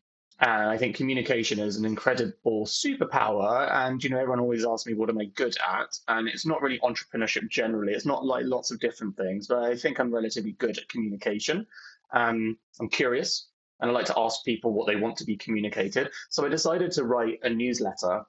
And 0.40 0.70
I 0.70 0.76
think 0.76 0.94
communication 0.94 1.58
is 1.58 1.76
an 1.76 1.84
incredible 1.84 2.64
superpower. 2.64 3.68
And, 3.72 4.02
you 4.02 4.10
know, 4.10 4.18
everyone 4.18 4.38
always 4.40 4.64
asks 4.64 4.86
me, 4.86 4.94
what 4.94 5.10
am 5.10 5.18
I 5.18 5.24
good 5.24 5.56
at? 5.68 5.98
And 6.06 6.28
it's 6.28 6.46
not 6.46 6.62
really 6.62 6.78
entrepreneurship 6.78 7.48
generally. 7.48 7.92
It's 7.92 8.06
not 8.06 8.24
like 8.24 8.44
lots 8.46 8.70
of 8.70 8.78
different 8.78 9.16
things, 9.16 9.48
but 9.48 9.64
I 9.64 9.74
think 9.74 9.98
I'm 9.98 10.14
relatively 10.14 10.52
good 10.52 10.78
at 10.78 10.88
communication. 10.88 11.66
Um, 12.12 12.56
I'm 12.80 12.88
curious 12.88 13.48
and 13.80 13.90
I 13.90 13.94
like 13.94 14.06
to 14.06 14.18
ask 14.18 14.44
people 14.44 14.72
what 14.72 14.86
they 14.86 14.96
want 14.96 15.16
to 15.18 15.24
be 15.24 15.36
communicated. 15.36 16.10
So 16.30 16.46
I 16.46 16.48
decided 16.48 16.92
to 16.92 17.04
write 17.04 17.40
a 17.42 17.50
newsletter 17.50 18.22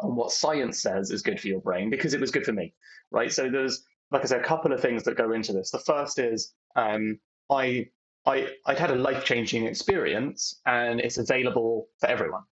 on 0.00 0.14
what 0.14 0.30
science 0.30 0.80
says 0.80 1.10
is 1.10 1.22
good 1.22 1.40
for 1.40 1.48
your 1.48 1.60
brain 1.60 1.90
because 1.90 2.14
it 2.14 2.20
was 2.20 2.30
good 2.30 2.44
for 2.44 2.52
me, 2.52 2.72
right? 3.10 3.32
So 3.32 3.50
there's, 3.50 3.82
like 4.12 4.22
I 4.22 4.26
said, 4.26 4.40
a 4.40 4.44
couple 4.44 4.72
of 4.72 4.80
things 4.80 5.02
that 5.04 5.16
go 5.16 5.32
into 5.32 5.52
this. 5.52 5.70
The 5.70 5.78
first 5.80 6.18
is 6.20 6.52
um, 6.76 7.18
I 7.50 7.88
I, 8.28 8.48
I'd 8.66 8.78
had 8.78 8.90
a 8.90 8.94
life 8.94 9.24
changing 9.24 9.66
experience 9.66 10.60
and 10.66 11.00
it's 11.00 11.16
available 11.16 11.88
for 11.98 12.08
everyone, 12.08 12.42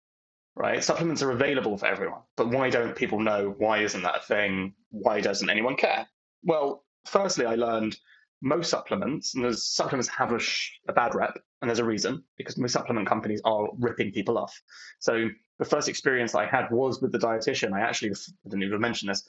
right? 0.54 0.83
Supplements 0.83 1.23
are 1.23 1.33
available 1.33 1.76
for 1.76 1.87
everyone, 1.87 2.23
but 2.37 2.49
why 2.49 2.71
don't 2.71 2.97
people 2.97 3.21
know? 3.21 3.54
Why 3.59 3.78
isn't 3.78 4.02
that 4.02 4.16
a 4.16 4.21
thing? 4.26 4.75
Why 4.90 5.21
doesn't 5.21 5.50
anyone 5.50 5.76
care? 5.76 6.06
Well, 6.42 6.85
firstly, 7.04 7.45
I 7.45 7.56
learned 7.56 7.99
most 8.40 8.71
supplements, 8.71 9.35
and 9.35 9.45
those 9.45 9.66
supplements 9.66 10.09
have 10.09 10.33
a, 10.33 10.38
sh- 10.38 10.73
a 10.88 10.95
bad 10.95 11.14
rep, 11.14 11.38
and 11.61 11.68
there's 11.68 11.78
a 11.78 11.85
reason 11.85 12.25
because 12.38 12.56
most 12.56 12.73
supplement 12.73 13.06
companies 13.06 13.42
are 13.45 13.68
ripping 13.78 14.12
people 14.12 14.38
off. 14.38 14.59
So 14.99 15.28
the 15.59 15.64
first 15.64 15.88
experience 15.90 16.35
I 16.35 16.47
had 16.47 16.71
was 16.71 17.02
with 17.02 17.12
the 17.12 17.18
dietitian. 17.18 17.73
I 17.75 17.80
actually 17.80 18.12
I 18.12 18.49
didn't 18.49 18.62
even 18.62 18.80
mention 18.80 19.09
this. 19.09 19.28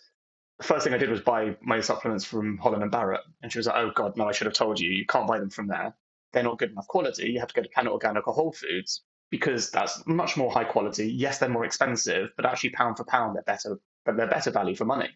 The 0.59 0.65
first 0.65 0.85
thing 0.85 0.93
I 0.93 0.97
did 0.97 1.09
was 1.09 1.21
buy 1.21 1.57
my 1.61 1.81
supplements 1.81 2.25
from 2.25 2.57
Holland 2.57 2.83
and 2.83 2.91
Barrett, 2.91 3.21
and 3.41 3.51
she 3.51 3.59
was 3.59 3.67
like, 3.67 3.75
"Oh 3.77 3.91
God, 3.93 4.17
no! 4.17 4.27
I 4.27 4.31
should 4.31 4.47
have 4.47 4.53
told 4.53 4.79
you. 4.79 4.89
You 4.89 5.05
can't 5.05 5.27
buy 5.27 5.39
them 5.39 5.49
from 5.49 5.67
there. 5.67 5.93
They're 6.37 6.43
not 6.43 6.59
good 6.59 6.69
enough 6.69 6.85
quality. 6.85 7.31
You 7.31 7.39
have 7.39 7.47
to 7.47 7.55
go 7.55 7.63
to 7.63 7.69
Planet 7.69 7.91
Organic 7.91 8.27
or 8.27 8.33
Whole 8.35 8.51
Foods 8.51 9.01
because 9.31 9.71
that's 9.71 10.05
much 10.05 10.37
more 10.37 10.51
high 10.51 10.65
quality. 10.65 11.11
Yes, 11.11 11.39
they're 11.39 11.49
more 11.49 11.65
expensive, 11.65 12.29
but 12.37 12.45
actually 12.45 12.69
pound 12.69 12.97
for 12.97 13.05
pound, 13.05 13.35
they're 13.35 13.41
better. 13.41 13.79
But 14.05 14.17
They're 14.17 14.27
better 14.27 14.51
value 14.51 14.75
for 14.75 14.85
money." 14.85 15.09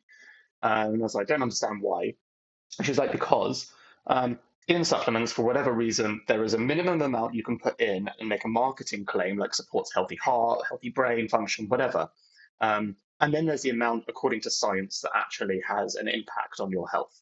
Um, 0.63 0.93
and 0.95 0.99
I 0.99 1.03
was 1.03 1.13
like, 1.13 1.29
"I 1.29 1.33
don't 1.33 1.43
understand 1.43 1.83
why." 1.83 2.15
And 2.79 2.85
she 2.87 2.89
was 2.89 2.97
like, 2.97 3.11
"Because." 3.11 3.71
Um, 4.07 4.39
in 4.67 4.83
supplements, 4.83 5.31
for 5.31 5.43
whatever 5.43 5.71
reason, 5.71 6.21
there 6.27 6.43
is 6.43 6.55
a 6.55 6.57
minimum 6.57 7.03
amount 7.03 7.35
you 7.35 7.43
can 7.43 7.59
put 7.59 7.79
in 7.79 8.09
and 8.19 8.27
make 8.27 8.43
a 8.43 8.47
marketing 8.47 9.05
claim 9.05 9.37
like 9.37 9.53
supports 9.53 9.93
healthy 9.93 10.15
heart, 10.15 10.61
healthy 10.67 10.89
brain 10.89 11.27
function, 11.27 11.67
whatever. 11.67 12.09
Um, 12.61 12.95
and 13.19 13.31
then 13.31 13.45
there's 13.45 13.61
the 13.61 13.69
amount, 13.69 14.05
according 14.07 14.41
to 14.41 14.49
science, 14.49 15.01
that 15.01 15.11
actually 15.15 15.61
has 15.67 15.93
an 15.93 16.07
impact 16.07 16.59
on 16.59 16.71
your 16.71 16.87
health. 16.89 17.15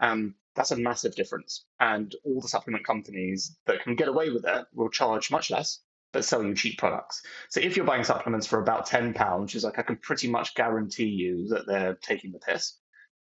Um, 0.00 0.34
that's 0.54 0.70
a 0.70 0.76
massive 0.76 1.14
difference. 1.14 1.64
And 1.80 2.14
all 2.24 2.40
the 2.40 2.48
supplement 2.48 2.86
companies 2.86 3.56
that 3.66 3.82
can 3.82 3.96
get 3.96 4.08
away 4.08 4.30
with 4.30 4.44
it 4.46 4.66
will 4.72 4.88
charge 4.88 5.30
much 5.30 5.50
less, 5.50 5.80
but 6.12 6.24
sell 6.24 6.42
you 6.42 6.54
cheap 6.54 6.78
products. 6.78 7.22
So 7.50 7.60
if 7.60 7.76
you're 7.76 7.86
buying 7.86 8.04
supplements 8.04 8.46
for 8.46 8.60
about 8.60 8.88
£10, 8.88 9.40
which 9.40 9.54
is 9.54 9.64
like 9.64 9.78
I 9.78 9.82
can 9.82 9.96
pretty 9.96 10.28
much 10.28 10.54
guarantee 10.54 11.08
you 11.08 11.48
that 11.48 11.66
they're 11.66 11.94
taking 11.94 12.32
the 12.32 12.38
piss, 12.38 12.78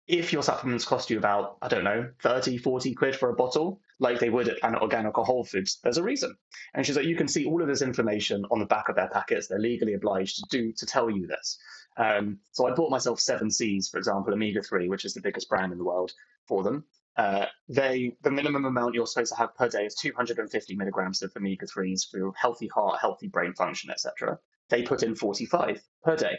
if 0.08 0.32
your 0.32 0.42
supplements 0.42 0.86
cost 0.86 1.10
you 1.10 1.18
about, 1.18 1.58
I 1.60 1.68
don't 1.68 1.84
know, 1.84 2.10
30, 2.22 2.56
40 2.56 2.94
quid 2.94 3.14
for 3.14 3.28
a 3.28 3.34
bottle, 3.34 3.82
like 3.98 4.18
they 4.18 4.30
would 4.30 4.48
at 4.48 4.58
Planet 4.58 4.80
Organic 4.80 5.18
or 5.18 5.24
Whole 5.24 5.44
Foods, 5.44 5.78
there's 5.82 5.98
a 5.98 6.02
reason. 6.02 6.34
And 6.72 6.84
she's 6.84 6.96
like, 6.96 7.04
you 7.04 7.14
can 7.14 7.28
see 7.28 7.44
all 7.44 7.60
of 7.60 7.68
this 7.68 7.82
information 7.82 8.46
on 8.50 8.58
the 8.58 8.64
back 8.64 8.88
of 8.88 8.96
their 8.96 9.10
packets. 9.10 9.48
They're 9.48 9.58
legally 9.58 9.92
obliged 9.92 10.38
to 10.38 10.46
do 10.50 10.72
to 10.72 10.86
tell 10.86 11.10
you 11.10 11.26
this. 11.26 11.58
Um, 11.98 12.38
so 12.52 12.66
I 12.66 12.72
bought 12.72 12.90
myself 12.90 13.20
Seven 13.20 13.50
Seas, 13.50 13.88
for 13.88 13.98
example, 13.98 14.32
Omega 14.32 14.62
3, 14.62 14.88
which 14.88 15.04
is 15.04 15.12
the 15.12 15.20
biggest 15.20 15.50
brand 15.50 15.72
in 15.72 15.78
the 15.78 15.84
world 15.84 16.12
for 16.46 16.62
them. 16.62 16.84
Uh, 17.18 17.46
they 17.68 18.16
the 18.22 18.30
minimum 18.30 18.64
amount 18.64 18.94
you're 18.94 19.06
supposed 19.06 19.32
to 19.32 19.38
have 19.38 19.52
per 19.56 19.68
day 19.68 19.84
is 19.84 19.96
250 19.96 20.76
milligrams 20.76 21.20
of 21.20 21.32
omega 21.36 21.66
3s 21.66 22.08
for 22.08 22.32
healthy 22.36 22.68
heart, 22.68 23.00
healthy 23.00 23.26
brain 23.26 23.52
function, 23.54 23.90
etc. 23.90 24.38
They 24.70 24.82
put 24.82 25.02
in 25.02 25.16
45 25.16 25.82
per 26.04 26.16
day. 26.16 26.38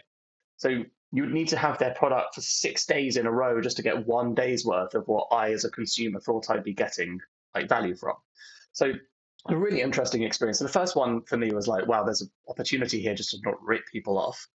So 0.56 0.70
you 1.12 1.24
would 1.24 1.34
need 1.34 1.50
to 1.50 1.58
have 1.58 1.80
their 1.80 1.94
product 1.94 2.36
for 2.36 2.42
six 2.42 2.86
days 2.86 3.18
in 3.18 3.26
a 3.26 3.32
row 3.32 3.60
just 3.60 3.78
to 3.78 3.84
get 3.84 4.08
one 4.08 4.34
day's 4.34 4.66
worth 4.66 4.96
of 4.96 5.04
what 5.08 5.28
I, 5.32 5.52
as 5.52 5.66
a 5.66 5.70
consumer, 5.70 6.22
thought 6.22 6.50
I'd 6.50 6.64
be 6.64 6.74
getting 6.74 7.20
like 7.54 7.68
value 7.68 7.96
from. 7.96 8.16
So 8.72 8.94
a 9.48 9.58
really 9.58 9.82
interesting 9.82 10.24
experience. 10.24 10.60
So 10.60 10.66
the 10.66 10.72
first 10.72 10.96
one 10.96 11.24
for 11.24 11.38
me 11.38 11.52
was 11.52 11.68
like, 11.68 11.88
wow, 11.88 12.04
there's 12.04 12.22
an 12.22 12.32
opportunity 12.48 13.02
here 13.02 13.16
just 13.16 13.32
to 13.32 13.38
not 13.44 13.62
rip 13.62 13.86
people 13.92 14.18
off. 14.18 14.48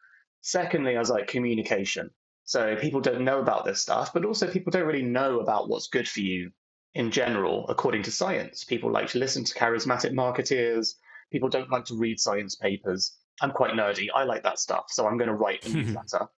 Secondly, 0.41 0.97
I 0.97 1.01
was 1.01 1.11
like 1.11 1.27
communication. 1.27 2.11
So 2.53 2.77
people 2.77 3.01
don't 3.01 3.25
know 3.25 3.39
about 3.39 3.65
this 3.65 3.81
stuff, 3.81 4.13
but 4.13 4.27
also 4.27 4.47
people 4.47 4.73
don't 4.73 4.87
really 4.87 5.01
know 5.01 5.41
about 5.41 5.71
what's 5.71 5.87
good 5.87 6.07
for 6.07 6.21
you 6.21 6.51
in 6.93 7.11
general, 7.11 7.67
according 7.71 8.03
to 8.03 8.11
science. 8.11 8.63
People 8.63 8.91
like 8.93 9.09
to 9.09 9.19
listen 9.19 9.43
to 9.43 9.55
charismatic 9.55 10.13
marketeers. 10.13 10.97
People 11.31 11.49
don't 11.49 11.71
like 11.71 11.87
to 11.87 11.97
read 11.97 12.21
science 12.21 12.55
papers. 12.55 13.17
I'm 13.41 13.53
quite 13.53 13.73
nerdy. 13.73 14.09
I 14.15 14.25
like 14.25 14.43
that 14.43 14.59
stuff. 14.59 14.89
So 14.91 15.07
I'm 15.07 15.17
going 15.17 15.31
to 15.31 15.35
write 15.35 15.65
a 15.65 15.71
newsletter. 15.75 16.29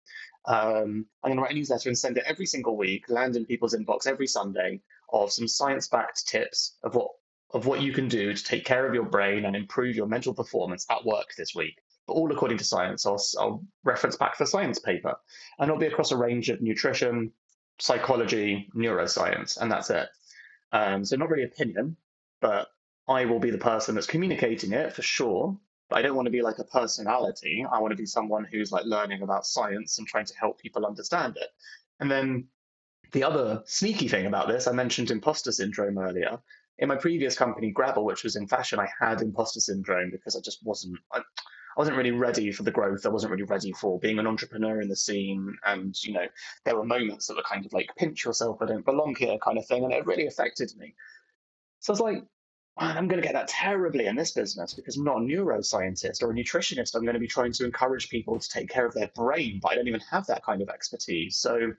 Um, 0.45 1.05
I'm 1.25 1.31
going 1.31 1.37
to 1.39 1.43
write 1.43 1.51
a 1.51 1.57
newsletter 1.57 1.89
and 1.89 1.99
send 1.99 2.17
it 2.17 2.23
every 2.29 2.47
single 2.47 2.77
week, 2.77 3.09
land 3.09 3.35
in 3.35 3.45
people's 3.45 3.75
inbox 3.75 4.07
every 4.07 4.29
Sunday 4.29 4.83
of 5.13 5.33
some 5.33 5.49
science-backed 5.49 6.29
tips 6.29 6.77
of 6.85 6.95
what 6.95 7.09
of 7.53 7.67
what 7.67 7.83
you 7.83 7.93
can 7.93 8.07
do 8.07 8.33
to 8.33 8.45
take 8.45 8.65
care 8.65 8.87
of 8.87 8.95
your 8.95 9.05
brain 9.05 9.47
and 9.47 9.57
improve 9.57 9.97
your 9.97 10.07
mental 10.07 10.35
performance 10.35 10.87
at 10.91 11.05
work 11.05 11.35
this 11.37 11.57
week. 11.57 11.81
All 12.07 12.31
according 12.31 12.59
to 12.59 12.65
science. 12.65 13.07
I'll, 13.07 13.23
I'll 13.39 13.65
reference 13.83 14.17
back 14.17 14.37
the 14.37 14.47
science 14.47 14.79
paper, 14.79 15.17
and 15.59 15.69
it'll 15.69 15.81
be 15.81 15.87
across 15.87 16.13
a 16.13 16.17
range 16.17 16.51
of 16.51 16.61
nutrition, 16.61 17.33
psychology, 17.81 18.69
neuroscience, 18.75 19.59
and 19.61 19.71
that's 19.71 19.91
it. 19.91 20.09
Um, 20.73 21.05
so 21.05 21.17
not 21.17 21.31
really 21.31 21.45
opinion, 21.45 21.97
but 22.41 22.69
I 23.09 23.25
will 23.25 23.39
be 23.39 23.51
the 23.51 23.59
person 23.59 23.95
that's 23.95 24.07
communicating 24.07 24.73
it 24.73 24.93
for 24.93 25.03
sure. 25.03 25.59
But 25.89 25.99
I 25.99 26.03
don't 26.03 26.17
want 26.17 26.27
to 26.27 26.33
be 26.33 26.43
like 26.43 26.59
a 26.59 26.65
personality. 26.65 27.65
I 27.71 27.79
want 27.79 27.93
to 27.93 27.97
be 27.97 28.07
someone 28.07 28.45
who's 28.45 28.73
like 28.73 28.85
learning 28.87 29.23
about 29.23 29.47
science 29.47 29.99
and 29.99 30.07
trying 30.07 30.25
to 30.27 30.37
help 30.37 30.59
people 30.59 30.87
understand 30.87 31.37
it. 31.37 31.49
And 32.01 32.11
then 32.11 32.49
the 33.13 33.23
other 33.23 33.63
sneaky 33.67 34.09
thing 34.09 34.27
about 34.27 34.49
this, 34.49 34.67
I 34.67 34.73
mentioned 34.73 35.11
imposter 35.11 35.53
syndrome 35.53 35.99
earlier. 35.99 36.39
In 36.79 36.89
my 36.89 36.97
previous 36.97 37.37
company, 37.37 37.71
Grabble, 37.71 38.05
which 38.05 38.25
was 38.25 38.35
in 38.35 38.49
fashion, 38.49 38.81
I 38.81 38.89
had 38.99 39.21
imposter 39.21 39.61
syndrome 39.61 40.11
because 40.11 40.35
I 40.35 40.41
just 40.41 40.65
wasn't. 40.65 40.99
I, 41.13 41.21
I 41.77 41.81
wasn't 41.81 41.97
really 41.97 42.13
ready 42.13 42.53
for 42.53 42.63
the 42.63 42.71
growth. 42.71 43.05
I 43.05 43.09
wasn't 43.09 43.33
really 43.33 43.45
ready 43.45 43.73
for 43.73 43.99
being 43.99 44.19
an 44.19 44.27
entrepreneur 44.27 44.81
in 44.81 44.89
the 44.89 44.97
scene. 44.97 45.57
And, 45.67 45.95
you 46.05 46.13
know, 46.13 46.27
there 46.65 46.77
were 46.77 46.85
moments 46.85 47.27
that 47.27 47.37
were 47.37 47.43
kind 47.43 47.67
of 47.67 47.73
like, 47.73 47.89
pinch 47.97 48.25
yourself, 48.25 48.59
I 48.61 48.67
don't 48.67 48.85
belong 48.85 49.17
here 49.17 49.39
kind 49.43 49.59
of 49.59 49.67
thing. 49.67 49.85
And 49.85 49.93
it 49.93 50.07
really 50.07 50.27
affected 50.27 50.73
me. 50.79 50.95
So 51.81 51.93
I 51.93 51.95
was 51.95 52.01
like, 52.01 52.25
I'm 52.77 53.07
going 53.07 53.21
to 53.21 53.27
get 53.27 53.35
that 53.35 53.49
terribly 53.49 54.07
in 54.07 54.17
this 54.17 54.33
business 54.33 54.75
because 54.75 54.97
I'm 54.97 55.05
not 55.05 55.19
a 55.19 55.21
neuroscientist 55.21 56.23
or 56.23 56.31
a 56.31 56.35
nutritionist. 56.35 56.95
I'm 56.95 57.03
going 57.03 57.15
to 57.15 57.21
be 57.21 57.29
trying 57.29 57.53
to 57.53 57.65
encourage 57.65 58.09
people 58.09 58.39
to 58.39 58.49
take 58.49 58.69
care 58.69 58.87
of 58.87 58.95
their 58.95 59.11
brain, 59.15 59.61
but 59.63 59.71
I 59.73 59.75
don't 59.77 59.87
even 59.87 60.01
have 60.11 60.27
that 60.27 60.45
kind 60.45 60.61
of 60.61 60.69
expertise. 60.69 61.37
So 61.37 61.73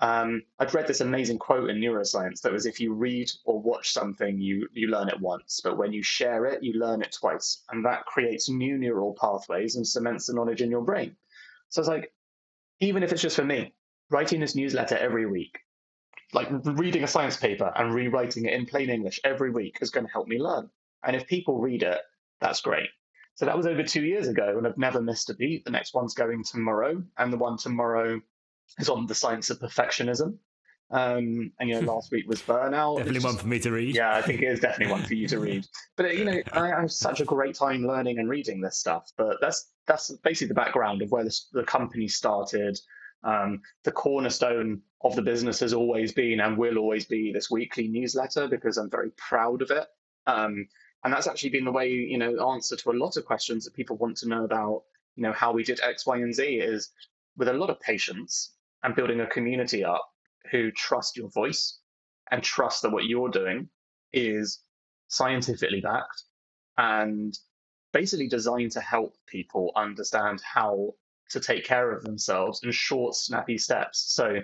um, 0.00 0.42
I'd 0.58 0.74
read 0.74 0.86
this 0.86 1.00
amazing 1.00 1.38
quote 1.38 1.70
in 1.70 1.78
neuroscience 1.78 2.42
that 2.42 2.52
was 2.52 2.66
if 2.66 2.80
you 2.80 2.92
read 2.92 3.30
or 3.44 3.60
watch 3.60 3.92
something, 3.92 4.38
you, 4.38 4.68
you 4.72 4.88
learn 4.88 5.08
it 5.08 5.20
once, 5.20 5.60
but 5.62 5.78
when 5.78 5.92
you 5.92 6.02
share 6.02 6.44
it, 6.46 6.62
you 6.62 6.74
learn 6.74 7.02
it 7.02 7.16
twice. 7.18 7.62
And 7.70 7.84
that 7.84 8.04
creates 8.04 8.50
new 8.50 8.76
neural 8.76 9.16
pathways 9.18 9.76
and 9.76 9.86
cements 9.86 10.26
the 10.26 10.34
knowledge 10.34 10.60
in 10.60 10.70
your 10.70 10.82
brain. 10.84 11.16
So 11.70 11.80
it's 11.80 11.88
like, 11.88 12.12
even 12.80 13.02
if 13.02 13.12
it's 13.12 13.22
just 13.22 13.36
for 13.36 13.44
me, 13.44 13.72
writing 14.10 14.40
this 14.40 14.54
newsletter 14.54 14.96
every 14.96 15.26
week, 15.26 15.58
like 16.34 16.48
reading 16.64 17.04
a 17.04 17.08
science 17.08 17.36
paper 17.36 17.72
and 17.74 17.94
rewriting 17.94 18.44
it 18.44 18.52
in 18.52 18.66
plain 18.66 18.90
English 18.90 19.20
every 19.24 19.50
week 19.50 19.78
is 19.80 19.90
going 19.90 20.06
to 20.06 20.12
help 20.12 20.28
me 20.28 20.38
learn. 20.38 20.68
And 21.02 21.16
if 21.16 21.26
people 21.26 21.58
read 21.58 21.82
it, 21.82 22.00
that's 22.40 22.60
great. 22.60 22.90
So 23.36 23.46
that 23.46 23.56
was 23.56 23.66
over 23.66 23.82
two 23.82 24.02
years 24.02 24.28
ago, 24.28 24.56
and 24.56 24.66
I've 24.66 24.78
never 24.78 25.00
missed 25.00 25.30
a 25.30 25.34
beat. 25.34 25.64
The 25.64 25.70
next 25.70 25.94
one's 25.94 26.14
going 26.14 26.42
tomorrow, 26.44 27.02
and 27.18 27.32
the 27.32 27.36
one 27.36 27.56
tomorrow 27.58 28.20
is 28.78 28.88
on 28.88 29.06
the 29.06 29.14
science 29.14 29.50
of 29.50 29.58
perfectionism. 29.58 30.38
Um, 30.90 31.50
and 31.58 31.68
you 31.68 31.80
know, 31.80 31.92
last 31.92 32.12
week 32.12 32.28
was 32.28 32.40
burnout. 32.42 32.98
definitely 32.98 33.20
just, 33.20 33.26
one 33.26 33.36
for 33.36 33.48
me 33.48 33.58
to 33.58 33.72
read. 33.72 33.96
Yeah, 33.96 34.14
I 34.14 34.22
think 34.22 34.42
it 34.42 34.46
is 34.46 34.60
definitely 34.60 34.92
one 34.92 35.02
for 35.02 35.14
you 35.14 35.26
to 35.28 35.40
read. 35.40 35.66
But 35.96 36.16
you 36.16 36.24
know, 36.24 36.40
I, 36.52 36.72
I 36.72 36.80
have 36.80 36.92
such 36.92 37.20
a 37.20 37.24
great 37.24 37.56
time 37.56 37.86
learning 37.86 38.18
and 38.18 38.28
reading 38.28 38.60
this 38.60 38.78
stuff. 38.78 39.10
But 39.16 39.38
that's 39.40 39.70
that's 39.86 40.10
basically 40.22 40.48
the 40.48 40.54
background 40.54 41.02
of 41.02 41.10
where 41.10 41.24
this, 41.24 41.48
the 41.52 41.64
company 41.64 42.06
started, 42.06 42.78
um, 43.24 43.60
the 43.84 43.92
cornerstone 43.92 44.82
of 45.02 45.16
the 45.16 45.22
business 45.22 45.60
has 45.60 45.72
always 45.72 46.12
been 46.12 46.40
and 46.40 46.56
will 46.56 46.78
always 46.78 47.04
be 47.04 47.32
this 47.32 47.50
weekly 47.50 47.88
newsletter 47.88 48.46
because 48.48 48.76
I'm 48.76 48.90
very 48.90 49.10
proud 49.16 49.62
of 49.62 49.70
it. 49.70 49.86
Um, 50.26 50.68
and 51.04 51.12
that's 51.12 51.26
actually 51.26 51.50
been 51.50 51.64
the 51.64 51.72
way, 51.72 51.90
you 51.90 52.18
know, 52.18 52.50
answer 52.50 52.76
to 52.76 52.90
a 52.90 52.92
lot 52.92 53.16
of 53.16 53.24
questions 53.24 53.64
that 53.64 53.74
people 53.74 53.96
want 53.96 54.16
to 54.18 54.28
know 54.28 54.44
about, 54.44 54.82
you 55.14 55.22
know, 55.22 55.32
how 55.32 55.52
we 55.52 55.62
did 55.62 55.80
X, 55.80 56.06
Y, 56.06 56.16
and 56.16 56.34
Z 56.34 56.42
is 56.42 56.90
with 57.36 57.48
a 57.48 57.52
lot 57.52 57.70
of 57.70 57.80
patience 57.80 58.55
and 58.86 58.94
building 58.94 59.20
a 59.20 59.26
community 59.26 59.84
up 59.84 60.08
who 60.52 60.70
trust 60.70 61.16
your 61.16 61.28
voice 61.30 61.80
and 62.30 62.40
trust 62.40 62.82
that 62.82 62.92
what 62.92 63.04
you're 63.04 63.28
doing 63.28 63.68
is 64.12 64.60
scientifically 65.08 65.80
backed 65.80 66.22
and 66.78 67.36
basically 67.92 68.28
designed 68.28 68.70
to 68.70 68.80
help 68.80 69.14
people 69.26 69.72
understand 69.74 70.40
how 70.40 70.94
to 71.30 71.40
take 71.40 71.64
care 71.64 71.90
of 71.90 72.04
themselves 72.04 72.60
in 72.62 72.70
short, 72.70 73.16
snappy 73.16 73.58
steps. 73.58 74.04
So, 74.14 74.36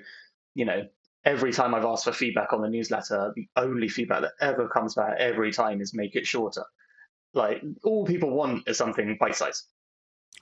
you 0.55 0.65
know, 0.65 0.89
every 1.25 1.53
time 1.53 1.73
I've 1.73 1.85
asked 1.85 2.05
for 2.05 2.13
feedback 2.13 2.53
on 2.53 2.63
the 2.63 2.69
newsletter, 2.69 3.33
the 3.37 3.47
only 3.57 3.89
feedback 3.89 4.23
that 4.23 4.33
ever 4.41 4.69
comes 4.69 4.97
back 4.97 5.19
every 5.19 5.53
time 5.53 5.81
is 5.81 5.95
make 5.95 6.17
it 6.17 6.27
shorter. 6.27 6.65
Like 7.33 7.63
all 7.85 8.05
people 8.05 8.31
want 8.31 8.69
is 8.69 8.77
something 8.77 9.17
bite 9.21 9.37
size 9.37 9.65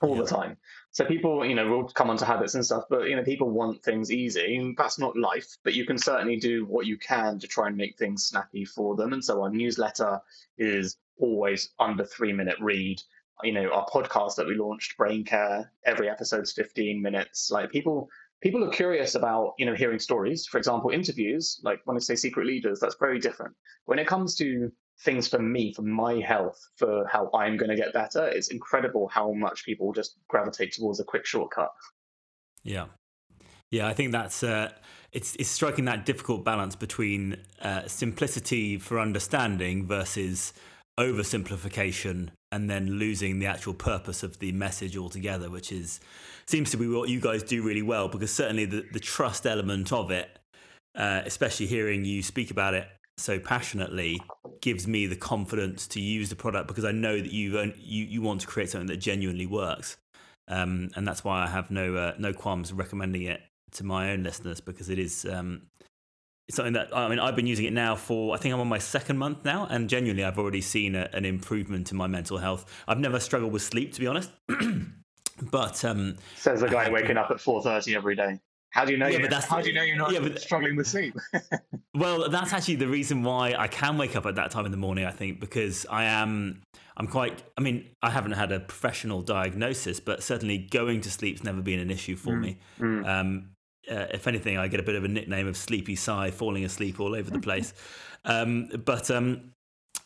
all 0.01 0.15
yeah. 0.15 0.23
the 0.23 0.27
time. 0.27 0.57
So 0.91 1.05
people, 1.05 1.45
you 1.45 1.55
know, 1.55 1.69
will 1.69 1.87
come 1.87 2.09
onto 2.09 2.25
habits 2.25 2.55
and 2.55 2.65
stuff, 2.65 2.85
but 2.89 3.07
you 3.07 3.15
know, 3.15 3.23
people 3.23 3.49
want 3.49 3.83
things 3.83 4.11
easy. 4.11 4.55
And 4.55 4.75
that's 4.77 4.99
not 4.99 5.17
life, 5.17 5.57
but 5.63 5.73
you 5.73 5.85
can 5.85 5.97
certainly 5.97 6.37
do 6.37 6.65
what 6.65 6.85
you 6.85 6.97
can 6.97 7.39
to 7.39 7.47
try 7.47 7.67
and 7.67 7.77
make 7.77 7.97
things 7.97 8.25
snappy 8.25 8.65
for 8.65 8.95
them. 8.95 9.13
And 9.13 9.23
so 9.23 9.41
our 9.43 9.49
newsletter 9.49 10.21
is 10.57 10.97
always 11.17 11.69
under 11.79 12.03
three 12.03 12.33
minute 12.33 12.57
read 12.59 13.01
you 13.43 13.51
know 13.51 13.69
our 13.71 13.85
podcast 13.87 14.35
that 14.35 14.47
we 14.47 14.55
launched 14.55 14.97
brain 14.97 15.23
care 15.23 15.71
every 15.85 16.09
episode's 16.09 16.51
15 16.51 17.01
minutes 17.01 17.49
like 17.51 17.71
people 17.71 18.09
people 18.41 18.63
are 18.63 18.71
curious 18.71 19.15
about 19.15 19.53
you 19.57 19.65
know 19.65 19.75
hearing 19.75 19.99
stories 19.99 20.45
for 20.45 20.57
example 20.57 20.89
interviews 20.89 21.59
like 21.63 21.79
when 21.85 21.97
i 21.97 21.99
say 21.99 22.15
secret 22.15 22.45
leaders 22.45 22.79
that's 22.79 22.95
very 22.99 23.19
different 23.19 23.55
when 23.85 23.99
it 23.99 24.07
comes 24.07 24.35
to 24.35 24.71
things 25.03 25.27
for 25.27 25.39
me 25.39 25.73
for 25.73 25.81
my 25.81 26.15
health 26.19 26.69
for 26.75 27.07
how 27.07 27.29
i'm 27.33 27.57
going 27.57 27.69
to 27.69 27.75
get 27.75 27.93
better 27.93 28.27
it's 28.27 28.49
incredible 28.49 29.07
how 29.07 29.31
much 29.31 29.65
people 29.65 29.91
just 29.93 30.17
gravitate 30.27 30.71
towards 30.71 30.99
a 30.99 31.03
quick 31.03 31.25
shortcut 31.25 31.71
yeah 32.63 32.85
Yeah, 33.71 33.87
I 33.87 33.93
think 33.93 34.11
that's 34.11 34.43
uh, 34.43 34.71
it's 35.13 35.35
it's 35.37 35.49
striking 35.49 35.85
that 35.85 36.05
difficult 36.05 36.43
balance 36.43 36.75
between 36.75 37.37
uh, 37.61 37.87
simplicity 37.87 38.77
for 38.77 38.99
understanding 38.99 39.87
versus 39.87 40.53
oversimplification 40.99 42.29
and 42.51 42.69
then 42.69 42.85
losing 42.99 43.39
the 43.39 43.45
actual 43.45 43.73
purpose 43.73 44.23
of 44.23 44.39
the 44.39 44.51
message 44.51 44.97
altogether, 44.97 45.49
which 45.49 45.71
is 45.71 46.01
seems 46.47 46.69
to 46.71 46.77
be 46.77 46.85
what 46.87 47.07
you 47.07 47.21
guys 47.21 47.43
do 47.43 47.63
really 47.63 47.81
well. 47.81 48.09
Because 48.09 48.33
certainly 48.33 48.65
the 48.65 48.85
the 48.91 48.99
trust 48.99 49.47
element 49.47 49.93
of 49.93 50.11
it, 50.11 50.37
uh, 50.95 51.21
especially 51.25 51.65
hearing 51.65 52.03
you 52.03 52.21
speak 52.21 52.51
about 52.51 52.73
it 52.73 52.87
so 53.21 53.39
passionately, 53.39 54.21
gives 54.61 54.87
me 54.87 55.07
the 55.07 55.15
confidence 55.15 55.87
to 55.87 55.99
use 55.99 56.29
the 56.29 56.35
product 56.35 56.67
because 56.67 56.85
I 56.85 56.91
know 56.91 57.17
that 57.19 57.31
you 57.31 57.73
you 57.77 58.05
you 58.05 58.21
want 58.21 58.41
to 58.41 58.47
create 58.47 58.69
something 58.69 58.87
that 58.87 58.97
genuinely 58.97 59.45
works. 59.45 59.97
Um, 60.47 60.89
and 60.95 61.07
that's 61.07 61.23
why 61.23 61.43
I 61.43 61.47
have 61.47 61.71
no 61.71 61.95
uh, 61.95 62.13
no 62.17 62.33
qualms 62.33 62.73
recommending 62.73 63.23
it 63.23 63.41
to 63.73 63.85
my 63.85 64.11
own 64.11 64.23
listeners 64.23 64.59
because 64.59 64.89
it 64.89 64.99
is 64.99 65.25
um, 65.25 65.63
it's 66.47 66.57
something 66.57 66.73
that 66.73 66.95
I 66.95 67.07
mean 67.07 67.19
I've 67.19 67.35
been 67.35 67.47
using 67.47 67.65
it 67.65 67.73
now 67.73 67.95
for 67.95 68.35
I 68.35 68.37
think 68.37 68.53
I'm 68.53 68.59
on 68.59 68.67
my 68.67 68.77
second 68.77 69.17
month 69.17 69.45
now, 69.45 69.67
and 69.69 69.89
genuinely 69.89 70.23
I've 70.23 70.37
already 70.37 70.61
seen 70.61 70.95
a, 70.95 71.09
an 71.13 71.25
improvement 71.25 71.91
in 71.91 71.97
my 71.97 72.07
mental 72.07 72.37
health. 72.37 72.65
I've 72.87 72.99
never 72.99 73.19
struggled 73.19 73.53
with 73.53 73.61
sleep 73.61 73.93
to 73.93 73.99
be 73.99 74.07
honest, 74.07 74.31
but 75.41 75.85
um, 75.85 76.17
says 76.35 76.61
the 76.61 76.69
guy 76.69 76.89
waking 76.89 77.17
up 77.17 77.31
at 77.31 77.39
four 77.39 77.61
thirty 77.61 77.95
every 77.95 78.15
day. 78.15 78.39
How 78.71 78.85
do 78.85 78.93
you 78.93 78.97
know? 78.97 79.07
Yeah, 79.07 79.17
you, 79.17 79.21
but 79.21 79.29
that's 79.29 79.45
how 79.45 79.61
do 79.61 79.67
you 79.67 79.75
know 79.75 79.83
you're 79.83 79.97
not 79.97 80.11
yeah, 80.11 80.19
but- 80.19 80.39
struggling 80.41 80.75
with 80.75 80.87
sleep? 80.87 81.15
Well, 81.93 82.29
that's 82.29 82.53
actually 82.53 82.77
the 82.77 82.87
reason 82.87 83.21
why 83.21 83.53
I 83.53 83.67
can 83.67 83.97
wake 83.97 84.15
up 84.15 84.25
at 84.25 84.35
that 84.35 84.49
time 84.49 84.65
in 84.65 84.71
the 84.71 84.77
morning. 84.77 85.05
I 85.05 85.11
think 85.11 85.41
because 85.41 85.85
I 85.89 86.05
am, 86.05 86.61
I'm 86.95 87.05
quite. 87.05 87.43
I 87.57 87.61
mean, 87.61 87.89
I 88.01 88.09
haven't 88.09 88.31
had 88.31 88.53
a 88.53 88.61
professional 88.61 89.21
diagnosis, 89.21 89.99
but 89.99 90.23
certainly 90.23 90.57
going 90.57 91.01
to 91.01 91.11
sleep's 91.11 91.43
never 91.43 91.61
been 91.61 91.79
an 91.79 91.91
issue 91.91 92.15
for 92.15 92.37
me. 92.37 92.59
Um, 92.79 93.49
uh, 93.91 94.07
if 94.13 94.25
anything, 94.25 94.57
I 94.57 94.69
get 94.69 94.79
a 94.79 94.83
bit 94.83 94.95
of 94.95 95.03
a 95.03 95.09
nickname 95.09 95.47
of 95.47 95.57
Sleepy 95.57 95.97
Si, 95.97 96.31
falling 96.31 96.63
asleep 96.63 97.01
all 97.01 97.13
over 97.13 97.29
the 97.29 97.39
place. 97.39 97.73
um, 98.25 98.69
but 98.85 99.11
um, 99.11 99.51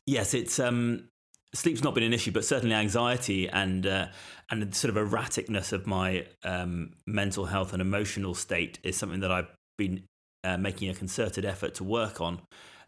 yes, 0.08 0.34
it's 0.34 0.60
um, 0.60 1.10
sleep's 1.56 1.84
not 1.84 1.96
been 1.96 2.04
an 2.04 2.14
issue, 2.14 2.32
but 2.32 2.46
certainly 2.46 2.76
anxiety 2.76 3.50
and 3.50 3.88
uh, 3.88 4.08
and 4.50 4.62
the 4.62 4.76
sort 4.76 4.96
of 4.96 5.10
erraticness 5.10 5.74
of 5.74 5.88
my 5.88 6.26
um, 6.44 6.92
mental 7.08 7.46
health 7.46 7.74
and 7.74 7.82
emotional 7.82 8.36
state 8.36 8.78
is 8.84 8.96
something 8.96 9.22
that 9.22 9.32
I've 9.32 9.52
been 9.78 10.04
uh, 10.44 10.58
making 10.58 10.90
a 10.90 10.94
concerted 10.94 11.46
effort 11.46 11.76
to 11.76 11.84
work 11.84 12.22
on. 12.22 12.42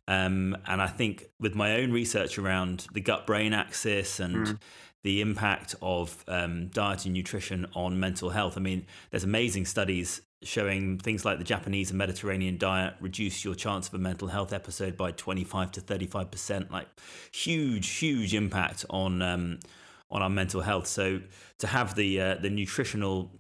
Um, 0.07 0.55
and 0.67 0.81
I 0.81 0.88
think 0.88 1.25
with 1.39 1.55
my 1.55 1.77
own 1.77 1.91
research 1.91 2.38
around 2.38 2.88
the 2.93 3.01
gut 3.01 3.27
brain 3.27 3.53
axis 3.53 4.19
and 4.19 4.57
the 5.03 5.21
impact 5.21 5.75
of 5.81 6.24
um, 6.27 6.67
diet 6.67 7.05
and 7.05 7.13
nutrition 7.13 7.67
on 7.74 8.00
mental 8.00 8.29
health, 8.29 8.57
I 8.57 8.62
mean, 8.62 8.86
there's 9.12 9.25
amazing 9.25 9.65
studies 9.65 10.21
showing 10.44 11.00
things 11.00 11.25
like 11.25 11.39
the 11.39 11.44
Japanese 11.44 11.89
and 11.89 11.98
Mediterranean 11.98 12.58
diet 12.58 12.94
reduce 13.00 13.44
your 13.44 13.56
chance 13.56 13.88
of 13.88 13.94
a 13.96 13.98
mental 13.98 14.27
health 14.27 14.53
episode 14.53 14.96
by 14.96 15.12
25 15.12 15.72
to 15.74 15.82
35 15.82 16.32
percent, 16.32 16.72
like 16.72 16.88
huge, 17.32 17.89
huge 17.89 18.34
impact 18.34 18.86
on 18.89 19.22
um, 19.22 19.60
on 20.10 20.22
our 20.22 20.29
mental 20.29 20.62
health. 20.62 20.88
So 20.88 21.22
to 21.60 21.67
have 21.67 21.96
the 21.96 22.22
uh, 22.22 22.36
the 22.36 22.50
nutritional 22.50 23.32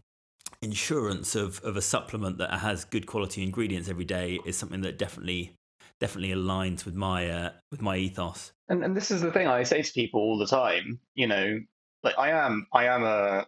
insurance 0.61 1.35
of 1.35 1.59
of 1.63 1.77
a 1.77 1.81
supplement 1.81 2.39
that 2.39 2.51
has 2.51 2.83
good 2.85 3.05
quality 3.05 3.43
ingredients 3.43 3.89
every 3.89 4.05
day 4.05 4.39
is 4.45 4.57
something 4.57 4.81
that 4.81 4.97
definitely 4.97 5.53
definitely 5.99 6.33
aligns 6.33 6.85
with 6.85 6.95
my 6.95 7.29
uh, 7.29 7.49
with 7.71 7.81
my 7.81 7.97
ethos. 7.97 8.51
and 8.69 8.83
and 8.83 8.95
this 8.95 9.11
is 9.11 9.21
the 9.21 9.31
thing 9.31 9.47
I 9.47 9.63
say 9.63 9.81
to 9.81 9.93
people 9.93 10.19
all 10.21 10.37
the 10.37 10.47
time. 10.47 10.99
You 11.15 11.27
know, 11.27 11.59
like 12.03 12.17
I 12.17 12.31
am 12.31 12.67
I 12.73 12.85
am 12.85 13.03
a 13.03 13.47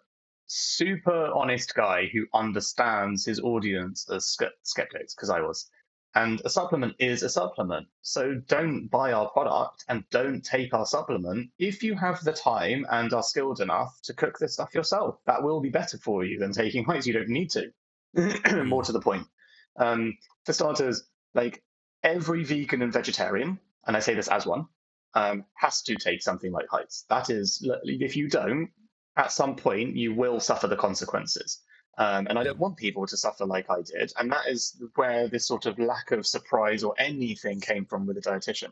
super 0.49 1.31
honest 1.33 1.75
guy 1.75 2.07
who 2.11 2.25
understands 2.33 3.25
his 3.25 3.39
audience 3.39 4.09
as 4.09 4.37
skeptics 4.63 5.15
because 5.15 5.29
I 5.29 5.41
was. 5.41 5.69
And 6.15 6.41
a 6.43 6.49
supplement 6.49 6.95
is 6.97 7.21
a 7.21 7.29
supplement. 7.29 7.87
So 8.01 8.33
don't 8.47 8.87
buy 8.87 9.13
our 9.13 9.29
product 9.29 9.85
and 9.87 10.03
don't 10.09 10.43
take 10.43 10.73
our 10.73 10.87
supplement 10.87 11.51
if 11.59 11.83
you 11.83 11.95
have 11.95 12.23
the 12.23 12.33
time 12.33 12.85
and 12.89 13.13
are 13.13 13.21
skilled 13.21 13.61
enough 13.61 13.99
to 14.03 14.13
cook 14.15 14.39
this 14.39 14.53
stuff 14.53 14.73
yourself. 14.73 15.19
That 15.27 15.43
will 15.43 15.61
be 15.61 15.69
better 15.69 15.99
for 15.99 16.25
you 16.25 16.39
than 16.39 16.51
taking 16.51 16.83
heights. 16.83 17.05
You 17.05 17.13
don't 17.13 17.29
need 17.29 17.51
to. 17.51 17.71
More 18.65 18.83
to 18.83 18.91
the 18.91 19.01
point. 19.01 19.27
Um, 19.77 20.17
for 20.45 20.53
starters, 20.53 21.03
like 21.35 21.61
every 22.03 22.43
vegan 22.43 22.81
and 22.81 22.91
vegetarian, 22.91 23.59
and 23.85 23.95
I 23.95 23.99
say 23.99 24.15
this 24.15 24.27
as 24.27 24.47
one, 24.47 24.65
um, 25.13 25.45
has 25.53 25.83
to 25.83 25.95
take 25.95 26.23
something 26.23 26.51
like 26.51 26.67
heights. 26.69 27.05
That 27.09 27.29
is, 27.29 27.63
if 27.83 28.15
you 28.15 28.29
don't, 28.29 28.71
at 29.19 29.31
some 29.33 29.55
point 29.55 29.95
you 29.95 30.13
will 30.15 30.39
suffer 30.39 30.67
the 30.67 30.77
consequences. 30.77 31.61
Um, 31.97 32.27
and 32.27 32.39
I 32.39 32.43
don't 32.43 32.57
want 32.57 32.77
people 32.77 33.05
to 33.05 33.17
suffer 33.17 33.45
like 33.45 33.69
I 33.69 33.81
did. 33.81 34.13
And 34.17 34.31
that 34.31 34.47
is 34.47 34.81
where 34.95 35.27
this 35.27 35.45
sort 35.45 35.65
of 35.65 35.77
lack 35.77 36.11
of 36.11 36.25
surprise 36.25 36.81
or 36.81 36.93
anything 36.97 37.59
came 37.59 37.85
from 37.85 38.07
with 38.07 38.17
a 38.17 38.21
dietitian. 38.21 38.71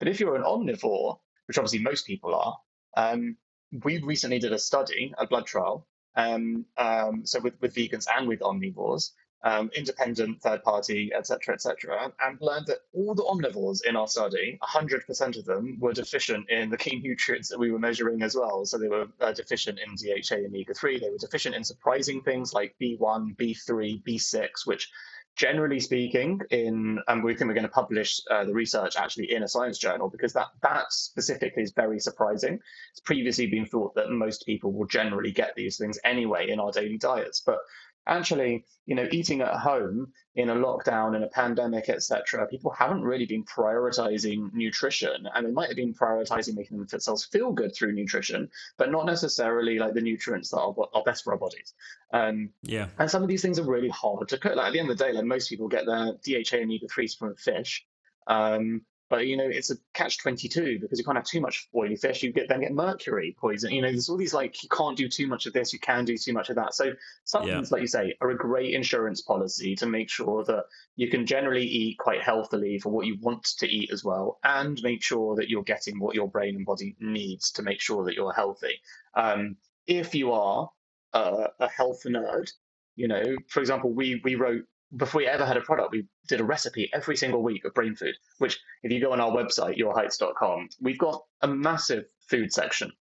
But 0.00 0.08
if 0.08 0.18
you're 0.18 0.34
an 0.34 0.42
omnivore, 0.42 1.18
which 1.46 1.56
obviously 1.56 1.78
most 1.78 2.04
people 2.04 2.34
are, 2.34 2.56
um, 2.96 3.36
we 3.84 3.98
recently 3.98 4.40
did 4.40 4.52
a 4.52 4.58
study, 4.58 5.14
a 5.16 5.26
blood 5.26 5.46
trial, 5.46 5.86
um, 6.16 6.66
um, 6.76 7.24
so 7.24 7.40
with, 7.40 7.54
with 7.60 7.74
vegans 7.74 8.06
and 8.12 8.26
with 8.26 8.40
omnivores, 8.40 9.10
um, 9.44 9.70
independent, 9.76 10.40
third 10.40 10.62
party, 10.62 11.12
etc., 11.14 11.54
etc., 11.54 12.12
and 12.22 12.38
learned 12.40 12.66
that 12.66 12.78
all 12.94 13.14
the 13.14 13.22
omnivores 13.22 13.84
in 13.84 13.94
our 13.94 14.08
study, 14.08 14.58
100% 14.62 15.38
of 15.38 15.44
them 15.44 15.76
were 15.78 15.92
deficient 15.92 16.48
in 16.48 16.70
the 16.70 16.78
key 16.78 16.98
nutrients 17.00 17.50
that 17.50 17.58
we 17.58 17.70
were 17.70 17.78
measuring 17.78 18.22
as 18.22 18.34
well. 18.34 18.64
So 18.64 18.78
they 18.78 18.88
were 18.88 19.06
uh, 19.20 19.32
deficient 19.32 19.78
in 19.78 19.94
DHA 19.94 20.36
and 20.36 20.46
omega 20.46 20.72
3. 20.72 20.98
They 20.98 21.10
were 21.10 21.18
deficient 21.18 21.54
in 21.54 21.62
surprising 21.62 22.22
things 22.22 22.54
like 22.54 22.74
B1, 22.80 23.36
B3, 23.36 24.02
B6, 24.02 24.66
which 24.66 24.90
generally 25.36 25.80
speaking 25.80 26.40
in 26.50 27.00
and 27.08 27.24
we 27.24 27.34
think 27.34 27.48
we're 27.48 27.54
going 27.54 27.64
to 27.64 27.68
publish 27.68 28.20
uh, 28.30 28.44
the 28.44 28.54
research 28.54 28.94
actually 28.96 29.32
in 29.32 29.42
a 29.42 29.48
science 29.48 29.78
journal 29.78 30.08
because 30.08 30.32
that 30.32 30.46
that 30.62 30.92
specifically 30.92 31.62
is 31.62 31.72
very 31.72 31.98
surprising 31.98 32.60
it's 32.92 33.00
previously 33.00 33.48
been 33.48 33.66
thought 33.66 33.92
that 33.96 34.10
most 34.10 34.46
people 34.46 34.72
will 34.72 34.86
generally 34.86 35.32
get 35.32 35.52
these 35.56 35.76
things 35.76 35.98
anyway 36.04 36.48
in 36.50 36.60
our 36.60 36.70
daily 36.70 36.98
diets 36.98 37.40
but 37.44 37.58
actually, 38.06 38.64
you 38.86 38.94
know, 38.94 39.06
eating 39.10 39.40
at 39.40 39.54
home 39.54 40.12
in 40.34 40.50
a 40.50 40.54
lockdown, 40.54 41.16
in 41.16 41.22
a 41.22 41.28
pandemic, 41.28 41.88
etc., 41.88 42.46
people 42.46 42.70
haven't 42.70 43.02
really 43.02 43.26
been 43.26 43.44
prioritizing 43.44 44.52
nutrition, 44.52 45.28
and 45.34 45.46
they 45.46 45.50
might 45.50 45.68
have 45.68 45.76
been 45.76 45.94
prioritizing 45.94 46.56
making 46.56 46.84
themselves 46.84 47.24
feel 47.24 47.52
good 47.52 47.74
through 47.74 47.92
nutrition, 47.92 48.50
but 48.76 48.90
not 48.90 49.06
necessarily 49.06 49.78
like 49.78 49.94
the 49.94 50.00
nutrients 50.00 50.50
that 50.50 50.58
are, 50.58 50.74
are 50.92 51.02
best 51.04 51.24
for 51.24 51.32
our 51.32 51.38
bodies. 51.38 51.74
Um, 52.12 52.50
Yeah. 52.62 52.88
and 52.98 53.10
some 53.10 53.22
of 53.22 53.28
these 53.28 53.42
things 53.42 53.58
are 53.58 53.64
really 53.64 53.88
hard 53.88 54.28
to 54.28 54.38
cook. 54.38 54.56
Like 54.56 54.66
at 54.68 54.72
the 54.72 54.80
end 54.80 54.90
of 54.90 54.98
the 54.98 55.04
day, 55.04 55.12
like 55.12 55.24
most 55.24 55.48
people 55.48 55.68
get 55.68 55.86
their 55.86 56.12
DHA 56.24 56.56
and 56.56 56.64
omega 56.64 56.88
threes 56.88 57.14
from 57.14 57.34
fish. 57.36 57.86
Um, 58.26 58.82
but 59.10 59.26
you 59.26 59.36
know, 59.36 59.46
it's 59.46 59.70
a 59.70 59.76
catch 59.92 60.18
twenty 60.18 60.48
two 60.48 60.78
because 60.80 60.98
you 60.98 61.04
can't 61.04 61.16
have 61.16 61.26
too 61.26 61.40
much 61.40 61.68
oily 61.74 61.96
fish. 61.96 62.22
You 62.22 62.32
get 62.32 62.48
then 62.48 62.60
get 62.60 62.72
mercury 62.72 63.36
poison. 63.38 63.72
You 63.72 63.82
know, 63.82 63.90
there's 63.90 64.08
all 64.08 64.16
these 64.16 64.34
like 64.34 64.62
you 64.62 64.68
can't 64.68 64.96
do 64.96 65.08
too 65.08 65.26
much 65.26 65.46
of 65.46 65.52
this, 65.52 65.72
you 65.72 65.78
can 65.78 66.04
do 66.04 66.16
too 66.16 66.32
much 66.32 66.50
of 66.50 66.56
that. 66.56 66.74
So 66.74 66.92
supplements, 67.24 67.70
like 67.70 67.82
you 67.82 67.86
say, 67.86 68.14
are 68.20 68.30
a 68.30 68.36
great 68.36 68.74
insurance 68.74 69.20
policy 69.20 69.76
to 69.76 69.86
make 69.86 70.08
sure 70.10 70.44
that 70.44 70.64
you 70.96 71.08
can 71.10 71.26
generally 71.26 71.66
eat 71.66 71.98
quite 71.98 72.22
healthily 72.22 72.78
for 72.78 72.90
what 72.90 73.06
you 73.06 73.16
want 73.20 73.44
to 73.58 73.68
eat 73.68 73.90
as 73.92 74.04
well, 74.04 74.38
and 74.42 74.80
make 74.82 75.02
sure 75.02 75.36
that 75.36 75.48
you're 75.48 75.62
getting 75.62 75.98
what 75.98 76.14
your 76.14 76.28
brain 76.28 76.56
and 76.56 76.66
body 76.66 76.96
needs 77.00 77.50
to 77.52 77.62
make 77.62 77.80
sure 77.80 78.04
that 78.04 78.14
you're 78.14 78.32
healthy. 78.32 78.80
Um, 79.14 79.56
if 79.86 80.14
you 80.14 80.32
are 80.32 80.70
uh, 81.12 81.48
a 81.60 81.68
health 81.68 82.02
nerd, 82.06 82.50
you 82.96 83.08
know, 83.08 83.36
for 83.48 83.60
example, 83.60 83.92
we 83.92 84.20
we 84.24 84.34
wrote 84.34 84.64
before 84.96 85.20
we 85.20 85.26
ever 85.26 85.44
had 85.46 85.56
a 85.56 85.60
product, 85.60 85.92
we 85.92 86.06
did 86.28 86.40
a 86.40 86.44
recipe 86.44 86.90
every 86.94 87.16
single 87.16 87.42
week 87.42 87.64
of 87.64 87.74
brain 87.74 87.94
food, 87.96 88.14
which 88.38 88.58
if 88.82 88.92
you 88.92 89.00
go 89.00 89.12
on 89.12 89.20
our 89.20 89.30
website, 89.30 89.78
yourheights.com, 89.78 90.68
we've 90.80 90.98
got 90.98 91.22
a 91.42 91.48
massive 91.48 92.04
food 92.28 92.52
section 92.52 92.92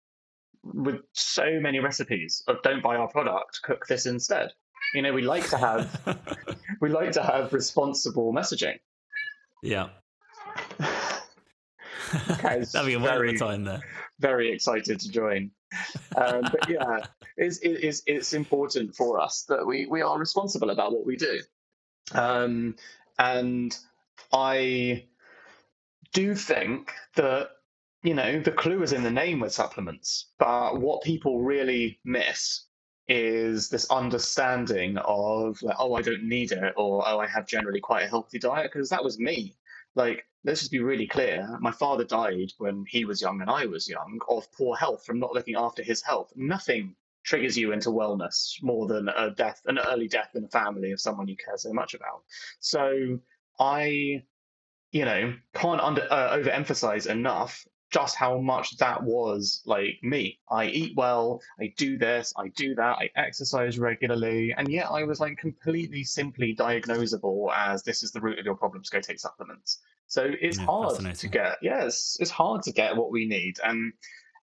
with 0.65 1.01
so 1.13 1.59
many 1.61 1.81
recipes 1.81 2.43
of 2.49 2.63
don't 2.63 2.83
buy 2.83 2.97
our 2.97 3.09
product, 3.09 3.61
cook 3.63 3.87
this 3.87 4.07
instead. 4.07 4.51
You 4.95 5.03
know, 5.03 5.13
we 5.13 5.23
like 5.23 5.49
to 5.51 5.57
have 5.59 6.19
we 6.81 6.89
like 6.89 7.13
to 7.13 7.23
have 7.23 7.53
responsible 7.53 8.33
messaging. 8.33 8.79
yeah. 9.63 9.89
Kaz, 12.11 12.73
Having 12.77 12.97
a 12.97 13.01
very- 13.01 13.37
time 13.39 13.65
there. 13.65 13.81
very 14.21 14.53
excited 14.53 15.01
to 15.01 15.11
join. 15.11 15.51
Um, 16.17 16.43
but 16.43 16.69
yeah, 16.69 16.99
it's, 17.39 17.59
it's, 17.63 18.03
it's 18.07 18.35
important 18.35 18.95
for 18.95 19.19
us 19.21 19.45
that 19.49 19.67
we, 19.67 19.87
we 19.87 20.03
are 20.03 20.19
responsible 20.19 20.69
about 20.71 20.93
what 20.93 21.07
we 21.07 21.17
do. 21.17 21.41
Um, 22.13 22.77
and 23.19 23.77
I 24.33 25.07
do 26.13 26.35
think 26.35 26.93
that, 27.17 27.51
you 28.03 28.15
know, 28.15 28.41
the 28.41 28.53
clue 28.53 28.83
is 28.83 28.93
in 28.93 29.03
the 29.03 29.11
name 29.11 29.41
with 29.41 29.53
supplements, 29.53 30.27
but 30.39 30.81
what 30.81 31.03
people 31.03 31.43
really 31.43 32.01
miss 32.05 32.65
is 33.09 33.69
this 33.69 33.91
understanding 33.91 34.97
of 34.99 35.61
like, 35.63 35.77
oh, 35.79 35.95
I 35.95 36.03
don't 36.03 36.25
need 36.25 36.53
it, 36.53 36.75
or 36.77 37.07
oh, 37.07 37.19
I 37.19 37.27
have 37.27 37.47
generally 37.47 37.81
quite 37.81 38.05
a 38.05 38.09
healthy 38.09 38.39
diet, 38.39 38.71
because 38.73 38.91
that 38.91 39.05
was 39.05 39.19
me. 39.19 39.57
Like, 39.95 40.25
let's 40.45 40.61
just 40.61 40.73
be 40.73 40.81
really 40.81 41.07
clear. 41.07 41.59
My 41.61 41.71
father 41.71 42.05
died 42.05 42.53
when 42.59 42.85
he 42.89 43.05
was 43.05 43.21
young 43.21 43.41
and 43.41 43.51
I 43.51 43.67
was 43.67 43.89
young 43.89 44.19
of 44.29 44.51
poor 44.53 44.77
health 44.77 45.05
from 45.05 45.19
not 45.19 45.35
looking 45.35 45.57
after 45.57 45.83
his 45.83 46.03
health. 46.03 46.33
Nothing 46.35 46.95
triggers 47.25 47.57
you 47.57 47.73
into 47.73 47.91
wellness 47.91 48.63
more 48.63 48.87
than 48.87 49.09
a 49.09 49.31
death, 49.31 49.61
an 49.67 49.79
early 49.79 50.09
death 50.09 50.31
in 50.35 50.45
a 50.45 50.49
family 50.49 50.93
of 50.93 51.01
someone 51.01 51.29
you 51.29 51.37
care 51.37 51.57
so 51.57 51.73
much 51.73 51.95
about. 51.95 52.23
So 52.61 53.19
I, 53.59 54.23
you 54.91 55.05
know, 55.05 55.35
can't 55.55 55.81
under 55.81 56.07
uh, 56.11 56.37
overemphasize 56.37 57.07
enough 57.07 57.65
just 57.91 58.17
how 58.17 58.39
much 58.39 58.79
that 58.79 59.03
was 59.03 59.63
like 59.67 59.99
me. 60.03 60.41
I 60.51 60.67
eat 60.67 60.95
well, 60.97 61.43
I 61.61 61.75
do 61.77 61.99
this, 61.99 62.33
I 62.39 62.49
do 62.49 62.75
that, 62.77 62.97
I 62.97 63.11
exercise 63.17 63.79
regularly, 63.79 64.55
and 64.57 64.73
yet 64.73 64.87
I 64.91 65.05
was 65.05 65.21
like 65.21 65.37
completely 65.37 66.03
simply 66.03 66.57
diagnosable 66.57 67.53
as 67.55 67.83
this 67.83 68.03
is 68.03 68.11
the 68.11 68.21
root 68.21 68.39
of 68.39 68.47
your 68.47 68.57
problems, 68.57 68.89
go 68.89 69.01
take 69.01 69.21
supplements. 69.21 69.79
So 70.07 70.31
it's 70.41 70.57
Yeah, 70.57 70.65
hard 70.67 71.15
to 71.15 71.29
get, 71.29 71.59
yeah, 71.61 71.85
it's, 71.85 72.31
hard 72.31 72.63
to 72.63 72.73
get 72.73 72.97
what 72.97 73.11
we 73.11 73.27
need. 73.27 73.59
And 73.63 73.93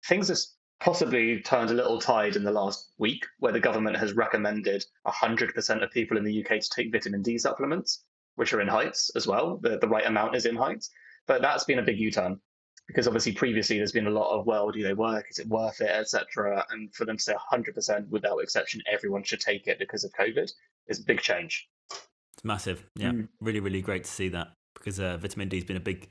things 0.06 0.28
have 0.28 0.38
possibly 0.80 1.40
turned 1.40 1.70
a 1.70 1.74
little 1.74 2.00
tide 2.00 2.36
in 2.36 2.44
the 2.44 2.50
last 2.50 2.90
week 2.98 3.26
where 3.38 3.52
the 3.52 3.60
government 3.60 3.96
has 3.96 4.14
recommended 4.14 4.84
100% 5.06 5.82
of 5.82 5.90
people 5.90 6.16
in 6.16 6.24
the 6.24 6.42
UK 6.44 6.60
to 6.60 6.70
take 6.70 6.90
vitamin 6.92 7.22
D 7.22 7.38
supplements, 7.38 8.02
which 8.36 8.52
are 8.52 8.60
in 8.60 8.68
heights 8.68 9.10
as 9.14 9.26
well. 9.26 9.58
The, 9.58 9.78
the 9.78 9.88
right 9.88 10.06
amount 10.06 10.34
is 10.36 10.46
in 10.46 10.56
heights. 10.56 10.90
But 11.26 11.42
that's 11.42 11.64
been 11.64 11.78
a 11.78 11.82
big 11.82 11.98
U 11.98 12.10
turn 12.10 12.40
because 12.86 13.06
obviously 13.06 13.32
previously 13.32 13.76
there's 13.76 13.92
been 13.92 14.08
a 14.08 14.10
lot 14.10 14.36
of 14.36 14.46
well 14.46 14.68
do 14.72 14.82
they 14.82 14.94
work 14.94 15.26
is 15.30 15.38
it 15.38 15.46
worth 15.46 15.80
it 15.80 15.90
etc 15.90 16.64
and 16.70 16.92
for 16.92 17.04
them 17.04 17.16
to 17.16 17.22
say 17.22 17.34
100% 17.52 18.08
without 18.08 18.38
exception 18.38 18.82
everyone 18.90 19.22
should 19.22 19.38
take 19.38 19.68
it 19.68 19.78
because 19.78 20.02
of 20.02 20.10
covid 20.12 20.50
is 20.88 20.98
a 20.98 21.04
big 21.04 21.20
change 21.20 21.68
It's 21.92 22.42
massive. 22.42 22.84
Yeah, 22.96 23.12
Mm. 23.12 23.28
really, 23.40 23.60
really 23.60 23.80
great 23.82 24.04
to 24.04 24.10
see 24.10 24.28
that 24.30 24.48
because 24.74 24.98
uh, 24.98 25.18
vitamin 25.18 25.48
D 25.48 25.58
has 25.58 25.64
been 25.64 25.76
a 25.76 25.80
big 25.80 26.08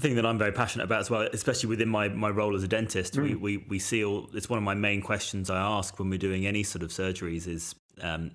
thing 0.00 0.14
that 0.14 0.24
I'm 0.26 0.38
very 0.38 0.52
passionate 0.52 0.84
about 0.84 1.00
as 1.00 1.10
well, 1.10 1.22
especially 1.32 1.68
within 1.68 1.88
my, 1.88 2.08
my 2.08 2.30
role 2.30 2.54
as 2.54 2.62
a 2.62 2.68
dentist. 2.68 3.16
We, 3.18 3.34
Mm. 3.34 3.40
we 3.40 3.56
we 3.68 3.78
see 3.78 4.04
all. 4.04 4.28
It's 4.34 4.48
one 4.48 4.58
of 4.58 4.62
my 4.62 4.74
main 4.74 5.00
questions 5.02 5.50
I 5.50 5.58
ask 5.58 5.98
when 5.98 6.08
we're 6.10 6.18
doing 6.18 6.46
any 6.46 6.62
sort 6.62 6.82
of 6.82 6.90
surgeries 6.90 7.46
is. 7.46 7.74
Um, 8.00 8.30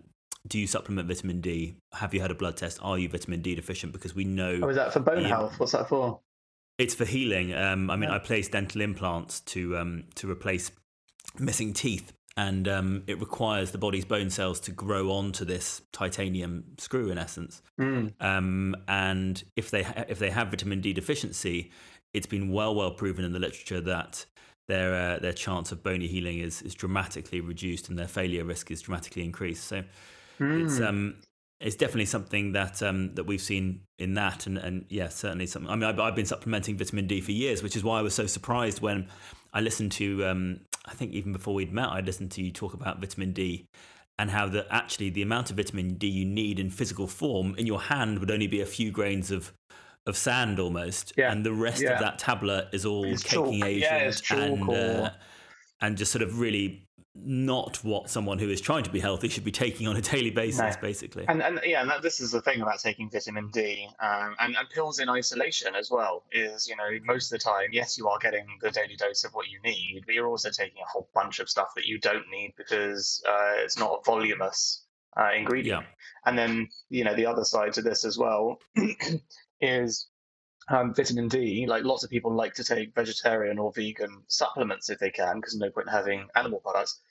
do 0.46 0.60
you 0.60 0.68
supplement 0.68 1.08
vitamin 1.08 1.40
D? 1.40 1.76
Have 1.94 2.14
you 2.14 2.20
had 2.20 2.30
a 2.30 2.36
blood 2.36 2.58
test? 2.58 2.78
Are 2.82 3.00
you 3.00 3.08
vitamin 3.08 3.42
D 3.42 3.56
deficient? 3.56 3.94
Because 3.94 4.14
we 4.14 4.26
know 4.26 4.60
oh 4.62 4.68
is 4.68 4.76
that 4.76 4.92
for 4.92 5.00
bone 5.00 5.24
health 5.24 5.58
what's 5.58 5.72
that 5.72 5.88
for 5.88 6.20
It's 6.78 6.94
for 6.94 7.06
healing. 7.06 7.54
Um, 7.54 7.90
I 7.90 7.96
mean, 7.96 8.10
Yeah. 8.10 8.16
I 8.16 8.20
place 8.20 8.50
dental 8.50 8.82
implants 8.82 9.40
to 9.40 9.78
um, 9.78 10.04
to 10.16 10.30
replace 10.30 10.70
missing 11.40 11.72
teeth, 11.72 12.12
and 12.36 12.68
um, 12.68 13.04
it 13.08 13.20
requires 13.20 13.72
the 13.72 13.78
body's 13.78 14.06
bone 14.06 14.30
cells 14.30 14.60
to 14.62 14.72
grow 14.72 15.12
onto 15.12 15.46
this 15.46 15.82
titanium 15.92 16.64
screw, 16.78 17.10
in 17.10 17.18
essence. 17.18 17.62
Mm. 17.80 18.14
Um, 18.20 18.76
and 18.88 19.44
if 19.56 19.70
they 19.72 19.84
ha- 19.84 20.06
if 20.08 20.20
they 20.20 20.30
have 20.32 20.48
vitamin 20.50 20.82
D 20.82 20.94
deficiency, 20.94 21.72
it's 22.14 22.28
been 22.28 22.52
well 22.52 22.74
well 22.76 22.92
proven 22.92 23.24
in 23.26 23.34
the 23.34 23.40
literature 23.40 23.82
that 23.82 24.26
their 24.68 24.94
uh, 24.96 25.20
their 25.20 25.34
chance 25.34 25.72
of 25.72 25.84
bony 25.84 26.08
healing 26.08 26.40
is 26.40 26.62
is 26.62 26.74
dramatically 26.74 27.42
reduced, 27.42 27.90
and 27.90 28.00
their 28.00 28.08
failure 28.08 28.44
risk 28.46 28.72
is 28.72 28.82
dramatically 28.82 29.24
increased. 29.24 29.66
So 29.66 29.84
it's 30.40 30.80
Mm. 30.80 30.88
um 30.88 31.16
it's 31.62 31.76
definitely 31.76 32.06
something 32.06 32.54
that 32.54 32.82
um 32.82 33.14
that 33.14 33.26
we've 33.26 33.40
seen 33.42 33.82
in 34.00 34.16
that 34.16 34.48
and 34.48 34.58
and 34.58 34.86
yeah 34.90 35.08
certainly 35.08 35.46
something 35.46 35.70
i 35.70 35.76
mean 35.76 35.84
I've, 35.84 36.00
I've 36.00 36.16
been 36.16 36.26
supplementing 36.26 36.76
vitamin 36.76 37.06
d 37.06 37.22
for 37.22 37.32
years 37.32 37.62
which 37.62 37.76
is 37.76 37.84
why 37.84 38.00
i 38.00 38.02
was 38.02 38.16
so 38.16 38.26
surprised 38.26 38.82
when 38.82 39.08
i 39.54 39.62
listened 39.62 39.92
to 39.94 40.26
um 40.26 40.60
i 40.86 40.94
think 40.94 41.12
even 41.14 41.32
before 41.32 41.54
we'd 41.54 41.72
met 41.74 41.90
i 41.90 42.00
listened 42.00 42.32
to 42.32 42.42
you 42.42 42.52
talk 42.52 42.74
about 42.74 43.00
vitamin 43.00 43.32
d 43.34 43.66
and 44.20 44.30
how 44.30 44.48
that 44.48 44.68
actually 44.70 45.10
the 45.10 45.22
amount 45.22 45.50
of 45.50 45.58
vitamin 45.58 45.96
d 45.96 46.08
you 46.08 46.26
need 46.26 46.60
in 46.60 46.70
physical 46.70 47.08
form 47.08 47.56
in 47.58 47.66
your 47.66 47.82
hand 47.82 48.20
would 48.20 48.32
only 48.32 48.48
be 48.48 48.62
a 48.62 48.66
few 48.66 48.92
grains 48.92 49.32
of 49.32 49.54
of 50.06 50.18
sand 50.18 50.60
almost 50.60 51.14
Yeah, 51.18 51.32
and 51.32 51.46
the 51.46 51.54
rest 51.54 51.82
yeah. 51.82 51.94
of 51.94 52.00
that 52.02 52.20
tablet 52.20 52.68
is 52.74 52.86
all 52.86 53.06
It's 53.06 53.24
caking 53.24 53.62
chalk. 53.62 53.70
agent 53.70 54.22
Yeah, 54.30 54.38
and 54.38 54.70
uh, 54.70 55.10
and 55.80 55.98
just 55.98 56.12
sort 56.12 56.22
of 56.24 56.40
really 56.40 56.86
not 57.16 57.78
what 57.84 58.10
someone 58.10 58.40
who 58.40 58.50
is 58.50 58.60
trying 58.60 58.84
to 58.84 58.90
be 58.90 59.00
healthy 59.00 59.30
should 59.30 59.44
be 59.44 59.52
taking 59.52 59.88
on 59.88 59.96
a 59.96 60.02
daily 60.02 60.32
basis 60.32 60.60
No. 60.60 60.82
basically 60.82 61.26
And, 61.28 61.44
and 61.44 61.60
yeah, 61.64 61.82
and 61.82 61.90
that, 61.90 62.02
this 62.02 62.20
is 62.20 62.32
the 62.32 62.42
thing 62.42 62.62
about 62.62 62.80
taking 62.80 63.10
vitamin 63.10 63.50
D 63.52 63.88
um, 64.02 64.36
and, 64.40 64.56
and 64.56 64.70
pills 64.70 65.00
in 65.00 65.10
isolation 65.10 65.76
as 65.76 65.92
well. 65.92 66.24
Is 66.32 66.68
you 66.68 66.76
know 66.76 66.90
most 67.06 67.32
of 67.32 67.40
the 67.40 67.44
time, 67.44 67.70
yes, 67.72 67.98
you 67.98 68.08
are 68.08 68.18
getting 68.18 68.46
the 68.62 68.72
daily 68.72 68.96
dose 68.96 69.24
of 69.24 69.34
what 69.34 69.48
you 69.48 69.60
need, 69.64 70.04
but 70.06 70.16
you're 70.16 70.28
also 70.28 70.50
taking 70.50 70.82
a 70.82 70.90
whole 70.90 71.08
bunch 71.14 71.40
of 71.40 71.50
stuff 71.50 71.76
that 71.76 71.86
you 71.86 72.00
don't 72.00 72.30
need 72.32 72.54
because 72.58 73.22
uh, 73.28 73.54
it's 73.58 73.78
not 73.78 74.00
a 74.00 74.04
voluminous 74.04 74.84
uh, 75.16 75.30
ingredient. 75.38 75.86
And 76.26 76.38
then 76.38 76.70
you 76.90 77.04
know 77.04 77.16
the 77.16 77.28
other 77.28 77.44
side 77.44 77.74
to 77.74 77.84
this 77.84 78.06
as 78.06 78.18
well 78.18 78.60
is 79.62 80.08
um, 80.70 80.94
vitamin 80.94 81.28
D. 81.28 81.66
Like 81.68 81.84
lots 81.84 82.04
of 82.04 82.10
people 82.10 82.34
like 82.34 82.54
to 82.56 82.64
take 82.64 82.96
vegetarian 82.96 83.60
or 83.60 83.72
vegan 83.72 84.24
supplements 84.28 84.90
if 84.90 85.00
they 85.00 85.12
can, 85.12 85.38
because 85.38 85.56
no 85.56 85.70
point 85.70 85.88
in 85.88 85.94
having 85.94 86.28
animal 86.36 86.60
products. 86.60 87.02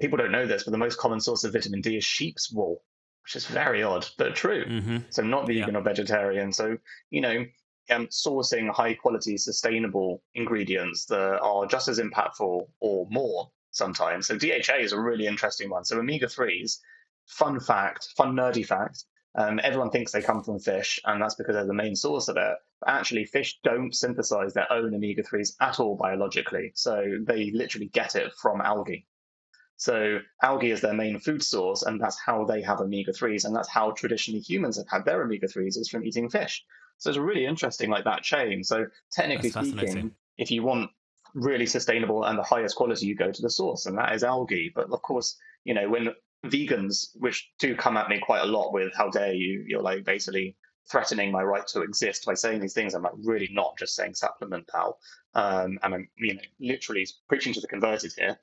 People 0.00 0.18
don't 0.18 0.32
know 0.32 0.46
this, 0.46 0.64
but 0.64 0.72
the 0.72 0.78
most 0.78 0.98
common 0.98 1.20
source 1.20 1.44
of 1.44 1.52
vitamin 1.52 1.80
D 1.80 1.96
is 1.96 2.04
sheep's 2.04 2.52
wool, 2.52 2.82
which 3.22 3.36
is 3.36 3.46
very 3.46 3.82
odd, 3.82 4.06
but 4.18 4.34
true. 4.34 4.64
hmm 4.64 4.98
So 5.10 5.22
not 5.22 5.46
vegan 5.46 5.76
or 5.76 5.82
vegetarian. 5.82 6.52
So 6.52 6.76
you 7.10 7.20
know, 7.20 7.46
um, 7.90 8.06
sourcing 8.08 8.70
high 8.70 8.94
quality, 8.94 9.36
sustainable 9.38 10.22
ingredients 10.34 11.06
that 11.06 11.40
are 11.40 11.66
just 11.66 11.88
as 11.88 11.98
impactful 11.98 12.68
or 12.80 13.06
more 13.10 13.50
sometimes. 13.70 14.26
So 14.26 14.36
DHA 14.36 14.76
is 14.80 14.92
a 14.92 15.00
really 15.00 15.26
interesting 15.26 15.70
one. 15.70 15.84
So 15.84 15.98
omega 15.98 16.28
threes, 16.28 16.80
fun 17.26 17.60
fact, 17.60 18.08
fun 18.16 18.34
nerdy 18.34 18.66
fact. 18.66 19.04
Um, 19.38 19.60
everyone 19.62 19.90
thinks 19.90 20.10
they 20.10 20.20
come 20.20 20.42
from 20.42 20.58
fish, 20.58 20.98
and 21.04 21.22
that's 21.22 21.36
because 21.36 21.54
they're 21.54 21.64
the 21.64 21.72
main 21.72 21.94
source 21.94 22.26
of 22.26 22.36
it. 22.36 22.56
But 22.80 22.88
actually, 22.88 23.24
fish 23.24 23.60
don't 23.62 23.94
synthesize 23.94 24.52
their 24.52 24.70
own 24.72 24.92
omega 24.92 25.22
threes 25.22 25.56
at 25.60 25.78
all 25.78 25.96
biologically. 25.96 26.72
So 26.74 27.18
they 27.24 27.52
literally 27.52 27.86
get 27.86 28.16
it 28.16 28.32
from 28.42 28.60
algae. 28.60 29.06
So 29.76 30.18
algae 30.42 30.72
is 30.72 30.80
their 30.80 30.92
main 30.92 31.20
food 31.20 31.44
source, 31.44 31.84
and 31.84 32.00
that's 32.00 32.18
how 32.18 32.46
they 32.46 32.62
have 32.62 32.80
omega 32.80 33.12
threes, 33.12 33.44
and 33.44 33.54
that's 33.54 33.68
how 33.68 33.92
traditionally 33.92 34.40
humans 34.40 34.76
have 34.76 34.88
had 34.88 35.04
their 35.04 35.22
omega 35.22 35.46
threes 35.46 35.76
is 35.76 35.88
from 35.88 36.04
eating 36.04 36.28
fish. 36.28 36.64
So 36.96 37.10
it's 37.10 37.18
really 37.18 37.46
interesting, 37.46 37.90
like 37.90 38.04
that 38.04 38.24
chain. 38.24 38.64
So 38.64 38.86
technically 39.12 39.50
speaking, 39.50 40.16
if 40.36 40.50
you 40.50 40.64
want 40.64 40.90
really 41.34 41.66
sustainable 41.66 42.24
and 42.24 42.36
the 42.36 42.42
highest 42.42 42.74
quality, 42.74 43.06
you 43.06 43.14
go 43.14 43.30
to 43.30 43.42
the 43.42 43.50
source, 43.50 43.86
and 43.86 43.98
that 43.98 44.14
is 44.14 44.24
algae. 44.24 44.72
But 44.74 44.90
of 44.90 45.00
course, 45.00 45.36
you 45.62 45.74
know 45.74 45.88
when 45.88 46.08
vegans, 46.46 47.08
which 47.14 47.50
do 47.58 47.74
come 47.74 47.96
at 47.96 48.08
me 48.08 48.20
quite 48.20 48.42
a 48.42 48.46
lot 48.46 48.72
with 48.72 48.92
"How 48.96 49.10
dare 49.10 49.34
you?" 49.34 49.64
You're 49.66 49.82
like 49.82 50.04
basically 50.04 50.56
threatening 50.90 51.30
my 51.30 51.42
right 51.42 51.66
to 51.68 51.82
exist 51.82 52.24
by 52.24 52.34
saying 52.34 52.60
these 52.60 52.72
things. 52.72 52.94
I'm 52.94 53.02
like 53.02 53.12
really 53.22 53.48
not 53.52 53.76
just 53.78 53.94
saying 53.94 54.14
supplement, 54.14 54.66
pal. 54.68 54.98
Um, 55.34 55.78
and 55.82 55.94
I'm 55.94 56.08
you 56.16 56.34
know 56.34 56.40
literally 56.60 57.06
preaching 57.28 57.52
to 57.54 57.60
the 57.60 57.68
converted 57.68 58.12
here. 58.16 58.38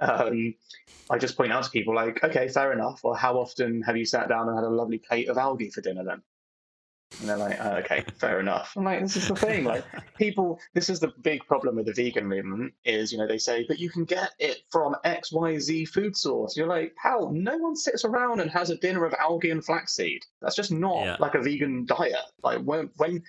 Um, 0.00 0.54
I 1.10 1.18
just 1.18 1.36
point 1.36 1.52
out 1.52 1.64
to 1.64 1.70
people 1.70 1.94
like, 1.94 2.22
okay, 2.24 2.48
fair 2.48 2.72
enough. 2.72 3.00
Well, 3.04 3.14
how 3.14 3.38
often 3.38 3.82
have 3.82 3.96
you 3.96 4.06
sat 4.06 4.28
down 4.28 4.48
and 4.48 4.56
had 4.56 4.64
a 4.64 4.70
lovely 4.70 4.98
plate 4.98 5.28
of 5.28 5.36
algae 5.36 5.70
for 5.70 5.80
dinner 5.80 6.04
then? 6.04 6.22
And 7.18 7.28
they're 7.28 7.36
like, 7.36 7.58
oh, 7.60 7.72
okay, 7.78 8.04
fair 8.18 8.40
enough. 8.40 8.72
I'm 8.76 8.84
like, 8.84 9.00
this 9.00 9.16
is 9.16 9.28
the 9.28 9.34
thing. 9.34 9.64
Like, 9.64 9.84
people, 10.16 10.58
this 10.74 10.88
is 10.88 11.00
the 11.00 11.12
big 11.22 11.44
problem 11.46 11.76
with 11.76 11.86
the 11.86 11.92
vegan 11.92 12.26
movement 12.26 12.72
is, 12.84 13.12
you 13.12 13.18
know, 13.18 13.26
they 13.26 13.38
say, 13.38 13.64
but 13.68 13.78
you 13.78 13.90
can 13.90 14.04
get 14.04 14.30
it 14.38 14.58
from 14.70 14.94
X, 15.04 15.32
Y, 15.32 15.58
Z 15.58 15.86
food 15.86 16.16
source. 16.16 16.56
You're 16.56 16.66
like, 16.68 16.94
pal, 16.96 17.30
no 17.32 17.56
one 17.58 17.76
sits 17.76 18.04
around 18.04 18.40
and 18.40 18.50
has 18.50 18.70
a 18.70 18.76
dinner 18.76 19.04
of 19.04 19.14
algae 19.14 19.50
and 19.50 19.64
flaxseed. 19.64 20.22
That's 20.40 20.56
just 20.56 20.72
not 20.72 21.04
Yeah. 21.04 21.16
like 21.18 21.34
a 21.34 21.42
vegan 21.42 21.84
diet. 21.86 22.14
Like 22.42 22.62
when 22.62 22.90
when 22.96 23.22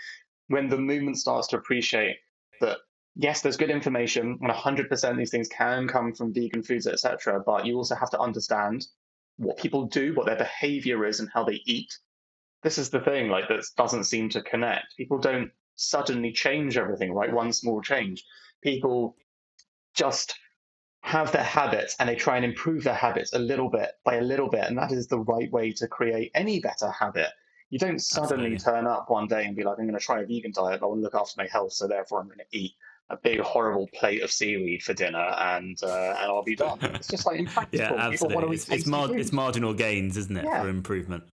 when 0.47 0.69
the 0.69 0.77
movement 0.77 1.17
starts 1.17 1.47
to 1.49 1.57
appreciate 1.57 2.17
that 2.59 2.77
yes, 3.15 3.41
there's 3.41 3.57
good 3.57 3.69
information, 3.69 4.37
and 4.41 4.51
100% 4.51 5.17
these 5.17 5.31
things 5.31 5.49
can 5.49 5.87
come 5.87 6.13
from 6.13 6.33
vegan 6.33 6.63
foods, 6.63 6.87
etc. 6.87 7.41
But 7.45 7.65
you 7.65 7.75
also 7.77 7.95
have 7.95 8.09
to 8.11 8.19
understand 8.19 8.85
what 9.37 9.57
people 9.57 9.85
do, 9.87 10.13
what 10.13 10.25
their 10.27 10.37
behavior 10.37 11.05
is, 11.05 11.19
and 11.19 11.29
how 11.33 11.43
they 11.43 11.61
eat. 11.65 11.91
This 12.63 12.77
is 12.77 12.89
the 12.89 12.99
thing, 12.99 13.29
like 13.29 13.47
that 13.47 13.63
doesn't 13.77 14.03
seem 14.05 14.29
to 14.29 14.41
connect. 14.41 14.95
People 14.97 15.17
don't 15.17 15.51
suddenly 15.75 16.31
change 16.31 16.77
everything, 16.77 17.11
right? 17.13 17.33
One 17.33 17.51
small 17.53 17.81
change. 17.81 18.23
People 18.61 19.15
just 19.95 20.35
have 21.03 21.31
their 21.31 21.43
habits 21.43 21.95
and 21.99 22.07
they 22.07 22.15
try 22.15 22.35
and 22.35 22.45
improve 22.45 22.83
their 22.83 22.93
habits 22.93 23.33
a 23.33 23.39
little 23.39 23.69
bit 23.69 23.91
by 24.05 24.15
a 24.15 24.21
little 24.21 24.49
bit, 24.49 24.65
and 24.65 24.77
that 24.77 24.91
is 24.91 25.07
the 25.07 25.19
right 25.19 25.51
way 25.51 25.71
to 25.73 25.87
create 25.87 26.31
any 26.35 26.59
better 26.59 26.89
habit. 26.91 27.29
You 27.71 27.79
don't 27.79 27.99
suddenly 27.99 28.53
Absolutely. 28.55 28.57
turn 28.81 28.85
up 28.87 29.09
one 29.09 29.27
day 29.27 29.45
and 29.45 29.55
be 29.55 29.63
like, 29.63 29.79
I'm 29.79 29.87
going 29.87 29.97
to 29.97 30.05
try 30.05 30.21
a 30.21 30.25
vegan 30.25 30.51
diet, 30.51 30.81
but 30.81 30.85
I 30.85 30.89
want 30.89 30.99
to 30.99 31.03
look 31.03 31.15
after 31.15 31.33
my 31.41 31.47
health, 31.51 31.73
so 31.73 31.87
therefore 31.87 32.19
I'm 32.19 32.27
going 32.27 32.39
to 32.39 32.57
eat 32.57 32.73
a 33.09 33.17
big 33.17 33.39
horrible 33.39 33.89
plate 33.93 34.21
of 34.21 34.31
seaweed 34.31 34.83
for 34.83 34.93
dinner 34.93 35.17
and 35.37 35.77
uh, 35.83 35.87
and 36.19 36.31
I'll 36.31 36.43
be 36.43 36.55
done. 36.55 36.79
It's 36.81 37.07
just 37.07 37.25
like 37.25 37.39
impractical. 37.39 37.79
yeah, 37.79 37.89
People 37.89 38.27
absolutely. 38.27 38.45
to 38.47 38.51
It's, 38.53 38.69
it's, 38.69 38.85
mar- 38.87 39.15
it's 39.17 39.31
marginal 39.33 39.73
gains, 39.73 40.15
isn't 40.17 40.37
it, 40.37 40.45
Yeah. 40.45 40.61
for 40.61 40.69
improvement? 40.69 41.23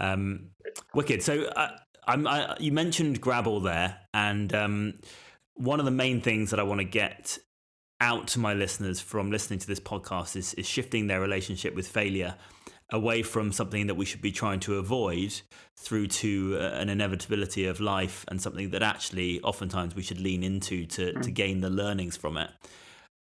Um, 0.00 0.50
wicked. 0.94 1.22
So 1.22 1.44
uh, 1.44 1.76
I'm, 2.06 2.26
I, 2.26 2.56
you 2.58 2.72
mentioned 2.72 3.20
Grabble 3.20 3.60
there, 3.60 3.98
and 4.14 4.54
um, 4.54 4.94
one 5.54 5.80
of 5.80 5.84
the 5.84 5.92
main 5.92 6.20
things 6.20 6.50
that 6.50 6.60
I 6.60 6.62
want 6.62 6.80
to 6.80 6.84
get 6.84 7.38
out 8.00 8.28
to 8.28 8.38
my 8.38 8.54
listeners 8.54 9.00
from 9.00 9.30
listening 9.30 9.58
to 9.58 9.66
this 9.66 9.80
podcast 9.80 10.36
is, 10.36 10.54
is 10.54 10.66
shifting 10.66 11.08
their 11.08 11.20
relationship 11.20 11.74
with 11.74 11.88
failure 11.88 12.36
away 12.90 13.22
from 13.22 13.52
something 13.52 13.86
that 13.88 13.96
we 13.96 14.04
should 14.04 14.22
be 14.22 14.32
trying 14.32 14.60
to 14.60 14.76
avoid 14.76 15.38
through 15.76 16.06
to 16.06 16.56
uh, 16.58 16.62
an 16.74 16.88
inevitability 16.88 17.66
of 17.66 17.80
life 17.80 18.24
and 18.28 18.40
something 18.40 18.70
that 18.70 18.82
actually 18.82 19.40
oftentimes 19.42 19.94
we 19.94 20.02
should 20.02 20.20
lean 20.20 20.42
into 20.42 20.86
to, 20.86 21.12
to 21.20 21.30
gain 21.30 21.60
the 21.60 21.68
learnings 21.68 22.16
from 22.16 22.38
it. 22.38 22.50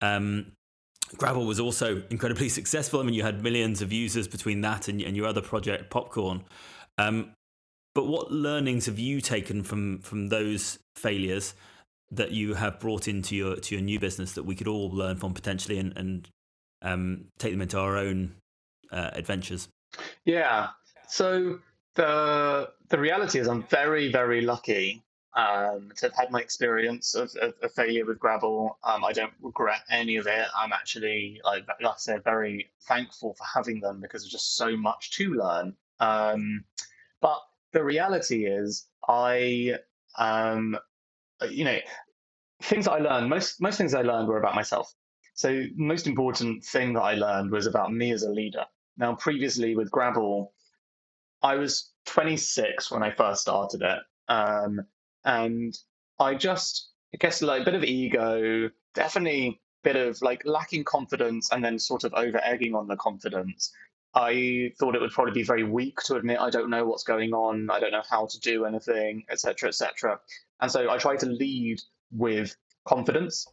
Um, 0.00 0.52
Grabble 1.16 1.46
was 1.46 1.60
also 1.60 2.02
incredibly 2.10 2.48
successful. 2.60 3.00
I 3.00 3.04
mean, 3.04 3.14
you 3.14 3.22
had 3.22 3.42
millions 3.42 3.82
of 3.82 3.92
users 3.92 4.28
between 4.28 4.60
that 4.62 4.88
and, 4.88 5.00
and 5.00 5.16
your 5.16 5.26
other 5.26 5.42
project, 5.42 5.90
Popcorn. 5.90 6.44
Um, 6.98 7.32
but 7.94 8.06
what 8.06 8.30
learnings 8.30 8.86
have 8.86 8.98
you 8.98 9.20
taken 9.20 9.62
from 9.62 10.00
from 10.00 10.28
those 10.28 10.78
failures 10.96 11.54
that 12.10 12.30
you 12.30 12.54
have 12.54 12.78
brought 12.78 13.08
into 13.08 13.34
your 13.34 13.56
to 13.56 13.74
your 13.74 13.82
new 13.82 13.98
business 13.98 14.32
that 14.32 14.42
we 14.42 14.54
could 14.54 14.68
all 14.68 14.90
learn 14.90 15.16
from 15.16 15.32
potentially 15.32 15.78
and, 15.78 15.96
and 15.96 16.28
um, 16.82 17.24
take 17.38 17.52
them 17.52 17.62
into 17.62 17.78
our 17.78 17.96
own 17.96 18.34
uh, 18.92 19.10
adventures? 19.14 19.68
Yeah. 20.24 20.68
So 21.08 21.60
the 21.94 22.70
the 22.90 22.98
reality 22.98 23.38
is, 23.38 23.48
I'm 23.48 23.62
very 23.64 24.12
very 24.12 24.42
lucky 24.42 25.02
um, 25.36 25.92
to 25.96 26.06
have 26.06 26.14
had 26.14 26.30
my 26.30 26.40
experience 26.40 27.14
of, 27.14 27.30
of 27.36 27.72
failure 27.72 28.06
with 28.06 28.18
Grabble. 28.18 28.78
Um, 28.82 29.04
I 29.04 29.12
don't 29.12 29.32
regret 29.42 29.82
any 29.90 30.16
of 30.16 30.26
it. 30.26 30.46
I'm 30.56 30.72
actually, 30.72 31.40
like, 31.44 31.66
like 31.68 31.94
I 31.94 31.98
said, 31.98 32.24
very 32.24 32.70
thankful 32.88 33.34
for 33.34 33.44
having 33.44 33.80
them 33.80 34.00
because 34.00 34.22
there's 34.22 34.32
just 34.32 34.56
so 34.56 34.76
much 34.76 35.12
to 35.12 35.34
learn. 35.34 35.74
Um, 36.00 36.64
but 37.20 37.38
the 37.72 37.84
reality 37.84 38.46
is, 38.46 38.86
I, 39.06 39.74
um, 40.16 40.78
you 41.50 41.64
know, 41.64 41.78
things 42.62 42.86
that 42.86 42.92
I 42.92 42.98
learned, 42.98 43.28
most, 43.28 43.60
most 43.60 43.76
things 43.76 43.92
I 43.92 44.02
learned 44.02 44.28
were 44.28 44.38
about 44.38 44.54
myself. 44.54 44.92
So, 45.34 45.50
the 45.50 45.70
most 45.76 46.06
important 46.06 46.64
thing 46.64 46.94
that 46.94 47.02
I 47.02 47.14
learned 47.14 47.50
was 47.50 47.66
about 47.66 47.92
me 47.92 48.10
as 48.12 48.22
a 48.22 48.30
leader. 48.30 48.64
Now, 48.96 49.14
previously 49.16 49.76
with 49.76 49.90
Grabble, 49.90 50.54
I 51.42 51.56
was 51.56 51.92
26 52.06 52.90
when 52.90 53.02
I 53.02 53.10
first 53.10 53.42
started 53.42 53.82
it. 53.82 53.98
Um, 54.28 54.80
and 55.26 55.76
I 56.18 56.34
just, 56.34 56.88
I 57.12 57.18
guess, 57.18 57.42
like 57.42 57.62
a 57.62 57.64
bit 57.64 57.74
of 57.74 57.84
ego, 57.84 58.70
definitely 58.94 59.60
bit 59.82 59.96
of 59.96 60.22
like 60.22 60.42
lacking 60.46 60.84
confidence, 60.84 61.52
and 61.52 61.62
then 61.62 61.78
sort 61.78 62.04
of 62.04 62.14
over 62.14 62.40
egging 62.42 62.74
on 62.74 62.88
the 62.88 62.96
confidence. 62.96 63.72
I 64.14 64.72
thought 64.78 64.94
it 64.94 65.00
would 65.02 65.10
probably 65.10 65.34
be 65.34 65.42
very 65.42 65.62
weak 65.62 65.98
to 66.06 66.14
admit 66.14 66.40
I 66.40 66.48
don't 66.48 66.70
know 66.70 66.86
what's 66.86 67.04
going 67.04 67.34
on, 67.34 67.68
I 67.70 67.80
don't 67.80 67.92
know 67.92 68.02
how 68.08 68.26
to 68.26 68.40
do 68.40 68.64
anything, 68.64 69.24
etc., 69.28 69.68
etc. 69.68 70.20
And 70.60 70.70
so 70.70 70.88
I 70.90 70.96
try 70.96 71.16
to 71.16 71.26
lead 71.26 71.82
with 72.10 72.56
confidence 72.86 73.46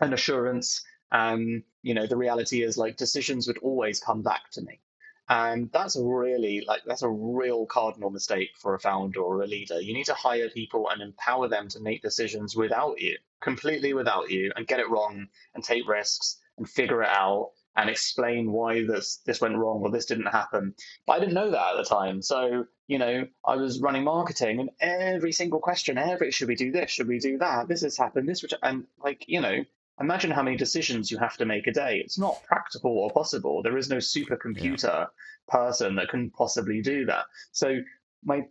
and 0.00 0.14
assurance. 0.14 0.84
And 1.10 1.64
you 1.82 1.94
know, 1.94 2.06
the 2.06 2.16
reality 2.16 2.62
is 2.62 2.78
like 2.78 2.96
decisions 2.96 3.48
would 3.48 3.58
always 3.58 3.98
come 3.98 4.22
back 4.22 4.42
to 4.52 4.62
me. 4.62 4.80
And 5.28 5.70
that's 5.72 5.96
really 5.96 6.64
like 6.66 6.82
that's 6.84 7.02
a 7.02 7.08
real 7.08 7.64
cardinal 7.66 8.10
mistake 8.10 8.50
for 8.58 8.74
a 8.74 8.80
founder 8.80 9.20
or 9.20 9.42
a 9.42 9.46
leader. 9.46 9.80
You 9.80 9.94
need 9.94 10.06
to 10.06 10.14
hire 10.14 10.50
people 10.50 10.90
and 10.90 11.00
empower 11.00 11.48
them 11.48 11.68
to 11.68 11.80
make 11.80 12.02
decisions 12.02 12.54
without 12.54 13.00
you, 13.00 13.16
completely 13.40 13.94
without 13.94 14.30
you, 14.30 14.52
and 14.54 14.66
get 14.66 14.80
it 14.80 14.90
wrong 14.90 15.28
and 15.54 15.64
take 15.64 15.88
risks 15.88 16.38
and 16.58 16.68
figure 16.68 17.02
it 17.02 17.08
out 17.08 17.52
and 17.76 17.90
explain 17.90 18.52
why 18.52 18.84
this 18.84 19.16
this 19.24 19.40
went 19.40 19.56
wrong 19.56 19.80
or 19.82 19.90
this 19.90 20.06
didn't 20.06 20.26
happen. 20.26 20.74
But 21.06 21.14
I 21.14 21.20
didn't 21.20 21.34
know 21.34 21.50
that 21.50 21.70
at 21.70 21.76
the 21.76 21.84
time. 21.84 22.20
So, 22.22 22.66
you 22.86 22.98
know, 22.98 23.26
I 23.44 23.56
was 23.56 23.80
running 23.80 24.04
marketing 24.04 24.60
and 24.60 24.70
every 24.80 25.32
single 25.32 25.58
question, 25.58 25.98
every 25.98 26.30
should 26.30 26.48
we 26.48 26.54
do 26.54 26.70
this? 26.70 26.90
Should 26.90 27.08
we 27.08 27.18
do 27.18 27.38
that? 27.38 27.66
This 27.66 27.82
has 27.82 27.96
happened, 27.96 28.28
this 28.28 28.42
which 28.42 28.54
and 28.62 28.84
like, 29.02 29.24
you 29.26 29.40
know, 29.40 29.64
imagine 30.00 30.30
how 30.30 30.42
many 30.42 30.56
decisions 30.56 31.10
you 31.10 31.18
have 31.18 31.36
to 31.36 31.44
make 31.44 31.66
a 31.66 31.72
day. 31.72 32.00
It's 32.04 32.18
not 32.18 32.42
practical 32.44 32.98
or 32.98 33.10
possible. 33.10 33.62
There 33.62 33.78
is 33.78 33.88
no 33.88 33.98
supercomputer 33.98 34.82
yeah. 34.82 35.06
person 35.48 35.96
that 35.96 36.08
can 36.08 36.30
possibly 36.30 36.82
do 36.82 37.06
that. 37.06 37.24
So 37.52 37.78
my 38.24 38.42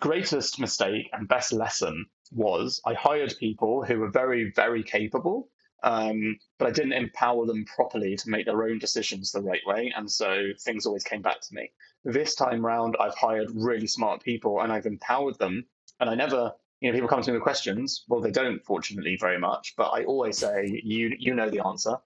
greatest 0.00 0.60
mistake 0.60 1.08
and 1.12 1.28
best 1.28 1.52
lesson 1.52 2.06
was 2.32 2.80
I 2.84 2.94
hired 2.94 3.34
people 3.38 3.84
who 3.84 3.98
were 3.98 4.10
very, 4.10 4.52
very 4.54 4.82
capable, 4.82 5.48
um, 5.82 6.38
but 6.58 6.68
I 6.68 6.70
didn't 6.70 6.92
empower 6.92 7.46
them 7.46 7.64
properly 7.64 8.16
to 8.16 8.30
make 8.30 8.46
their 8.46 8.64
own 8.64 8.78
decisions 8.78 9.32
the 9.32 9.42
right 9.42 9.60
way. 9.66 9.92
And 9.96 10.10
so 10.10 10.48
things 10.60 10.86
always 10.86 11.04
came 11.04 11.22
back 11.22 11.40
to 11.40 11.54
me. 11.54 11.70
This 12.04 12.34
time 12.34 12.64
round, 12.64 12.96
I've 12.98 13.14
hired 13.14 13.50
really 13.54 13.86
smart 13.86 14.22
people 14.22 14.60
and 14.60 14.72
I've 14.72 14.86
empowered 14.86 15.38
them. 15.38 15.66
And 15.98 16.10
I 16.10 16.14
never 16.14 16.52
you 16.80 16.90
know, 16.90 16.94
people 16.94 17.08
come 17.08 17.22
to 17.22 17.30
me 17.30 17.36
with 17.36 17.42
questions. 17.42 18.04
Well, 18.08 18.20
they 18.20 18.30
don't, 18.30 18.64
fortunately, 18.64 19.16
very 19.18 19.38
much. 19.38 19.74
But 19.76 19.90
I 19.90 20.04
always 20.04 20.38
say, 20.38 20.80
you 20.84 21.14
you 21.18 21.34
know 21.34 21.50
the 21.50 21.64
answer. 21.64 21.96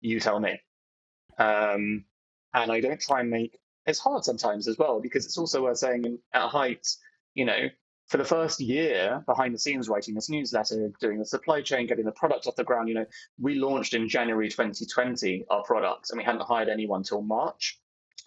You 0.00 0.20
tell 0.20 0.40
me. 0.40 0.60
Um, 1.38 2.04
and 2.54 2.72
I 2.72 2.80
don't 2.80 3.00
try 3.00 3.20
and 3.20 3.30
make. 3.30 3.58
It's 3.86 3.98
hard 3.98 4.24
sometimes 4.24 4.68
as 4.68 4.78
well 4.78 5.00
because 5.00 5.24
it's 5.24 5.38
also 5.38 5.62
worth 5.62 5.78
saying 5.78 6.18
at 6.32 6.48
Heights, 6.48 6.98
you 7.34 7.44
know, 7.44 7.68
for 8.10 8.16
the 8.16 8.24
first 8.24 8.60
year 8.60 9.22
behind 9.26 9.54
the 9.54 9.58
scenes 9.58 9.88
writing 9.88 10.14
this 10.14 10.28
newsletter, 10.28 10.92
doing 11.00 11.18
the 11.18 11.24
supply 11.24 11.62
chain, 11.62 11.86
getting 11.86 12.04
the 12.04 12.12
product 12.12 12.46
off 12.46 12.56
the 12.56 12.64
ground, 12.64 12.88
you 12.88 12.94
know, 12.94 13.06
we 13.40 13.54
launched 13.54 13.94
in 13.94 14.08
January 14.08 14.48
2020 14.48 15.44
our 15.48 15.62
products 15.62 16.10
and 16.10 16.18
we 16.18 16.24
hadn't 16.24 16.42
hired 16.42 16.68
anyone 16.68 17.04
till 17.04 17.22
March. 17.22 17.78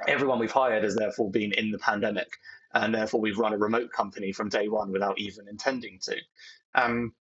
Everyone 0.07 0.39
we've 0.39 0.51
hired 0.51 0.83
has 0.85 0.95
therefore 0.95 1.29
been 1.29 1.51
in 1.51 1.69
the 1.69 1.77
pandemic 1.79 2.37
and 2.73 2.93
therefore 2.93 3.21
we've 3.21 3.39
run 3.39 3.53
a 3.53 3.57
remote 3.57 3.91
company 3.91 4.31
from 4.31 4.49
day 4.49 4.67
one 4.67 4.91
without 4.91 5.19
even 5.19 5.47
intending 5.47 5.99
to. 6.03 6.17
Um, 6.75 7.13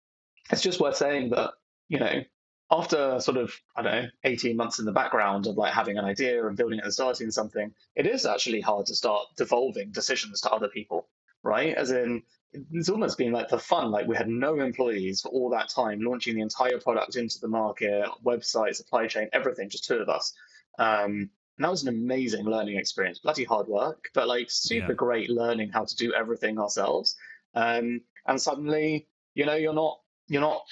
it's 0.51 0.63
just 0.63 0.81
worth 0.81 0.97
saying 0.97 1.31
that 1.31 1.53
you 1.89 1.99
know 1.99 2.23
after 2.71 3.21
sort 3.21 3.37
of 3.37 3.55
I 3.77 3.83
don't 3.83 3.93
know 3.93 4.09
18 4.25 4.57
months 4.57 4.79
in 4.79 4.87
the 4.87 4.93
background 4.93 5.47
of 5.47 5.57
like 5.57 5.75
having 5.75 5.99
an 5.99 6.05
idea 6.05 6.47
and 6.47 6.57
building 6.57 6.79
it 6.79 6.85
and 6.85 6.93
starting 6.93 7.31
something, 7.31 7.73
it 7.95 8.07
is 8.07 8.25
actually 8.25 8.61
hard 8.61 8.87
to 8.87 8.95
start 8.95 9.27
devolving 9.37 9.93
decisions 9.93 10.41
to 10.41 10.51
other 10.51 10.69
people, 10.69 11.09
right? 11.43 11.75
As 11.75 11.91
in 11.91 12.23
it's 12.53 12.89
almost 12.89 13.19
been 13.19 13.33
like 13.33 13.49
the 13.49 13.59
fun. 13.59 13.91
Like 13.91 14.07
we 14.07 14.17
had 14.17 14.29
no 14.29 14.61
employees 14.61 15.21
for 15.21 15.29
all 15.29 15.51
that 15.51 15.69
time, 15.69 16.01
launching 16.01 16.35
the 16.35 16.43
entire 16.43 16.79
product 16.79 17.17
into 17.17 17.39
the 17.41 17.49
market, 17.49 18.07
website, 18.25 18.75
supply 18.75 19.07
chain, 19.07 19.29
everything, 19.33 19.69
just 19.69 19.85
two 19.85 19.99
of 19.99 20.09
us. 20.09 20.35
Um, 20.79 21.31
and 21.59 21.65
that 21.65 21.71
was 21.71 21.83
an 21.83 21.89
amazing 21.89 22.45
learning 22.45 22.77
experience. 22.77 23.19
Bloody 23.19 23.45
hard 23.45 23.69
work, 23.69 24.09
but 24.15 24.29
like 24.29 24.51
super 24.51 24.93
yeah. 24.93 24.97
great 24.97 25.31
learning 25.31 25.71
how 25.71 25.85
to 25.85 25.97
do 25.97 26.13
everything 26.15 26.59
ourselves. 26.59 27.17
Um, 27.55 28.01
and 28.27 28.41
suddenly, 28.41 29.07
you 29.35 29.45
know, 29.45 29.55
you're 29.55 29.75
not 29.75 29.99
you're 30.29 30.41
not 30.41 30.63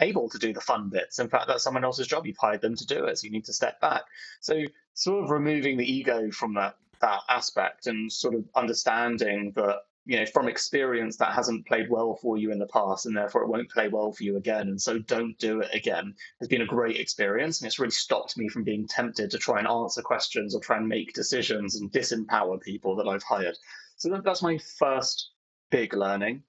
able 0.00 0.28
to 0.30 0.38
do 0.38 0.52
the 0.52 0.60
fun 0.60 0.88
bits. 0.88 1.18
In 1.18 1.28
fact, 1.28 1.48
that's 1.48 1.64
someone 1.64 1.84
else's 1.84 2.06
job. 2.06 2.26
You've 2.26 2.36
hired 2.38 2.62
them 2.62 2.76
to 2.76 2.86
do 2.86 3.04
it, 3.04 3.18
so 3.18 3.26
you 3.26 3.30
need 3.30 3.44
to 3.46 3.52
step 3.52 3.80
back. 3.80 4.02
So, 4.40 4.62
sort 4.94 5.24
of 5.24 5.30
removing 5.30 5.76
the 5.76 5.90
ego 5.90 6.30
from 6.30 6.54
that 6.54 6.76
that 7.00 7.20
aspect 7.28 7.86
and 7.86 8.10
sort 8.10 8.34
of 8.34 8.44
understanding 8.54 9.52
that 9.56 9.80
you 10.06 10.18
know, 10.18 10.26
from 10.26 10.48
experience, 10.48 11.16
that 11.16 11.34
hasn't 11.34 11.66
played 11.66 11.90
well 11.90 12.14
for 12.14 12.38
you 12.38 12.52
in 12.52 12.60
the 12.60 12.66
past, 12.68 13.06
and 13.06 13.16
therefore 13.16 13.42
it 13.42 13.48
won't 13.48 13.70
play 13.70 13.88
well 13.88 14.12
for 14.12 14.22
you 14.22 14.36
again. 14.36 14.68
And 14.68 14.80
so, 14.80 14.98
don't 14.98 15.36
do 15.38 15.60
it 15.60 15.74
again. 15.74 16.14
Has 16.38 16.48
been 16.48 16.62
a 16.62 16.66
great 16.66 16.96
experience, 16.96 17.60
and 17.60 17.66
it's 17.66 17.80
really 17.80 17.90
stopped 17.90 18.38
me 18.38 18.48
from 18.48 18.62
being 18.62 18.86
tempted 18.86 19.32
to 19.32 19.38
try 19.38 19.58
and 19.58 19.66
answer 19.66 20.02
questions 20.02 20.54
or 20.54 20.60
try 20.60 20.76
and 20.76 20.88
make 20.88 21.12
decisions 21.12 21.80
and 21.80 21.90
disempower 21.90 22.60
people 22.60 22.94
that 22.96 23.08
I've 23.08 23.24
hired. 23.24 23.58
So 23.96 24.10
that, 24.10 24.24
that's 24.24 24.42
my 24.42 24.58
first 24.78 25.30
big 25.70 25.92
learning. 25.92 26.44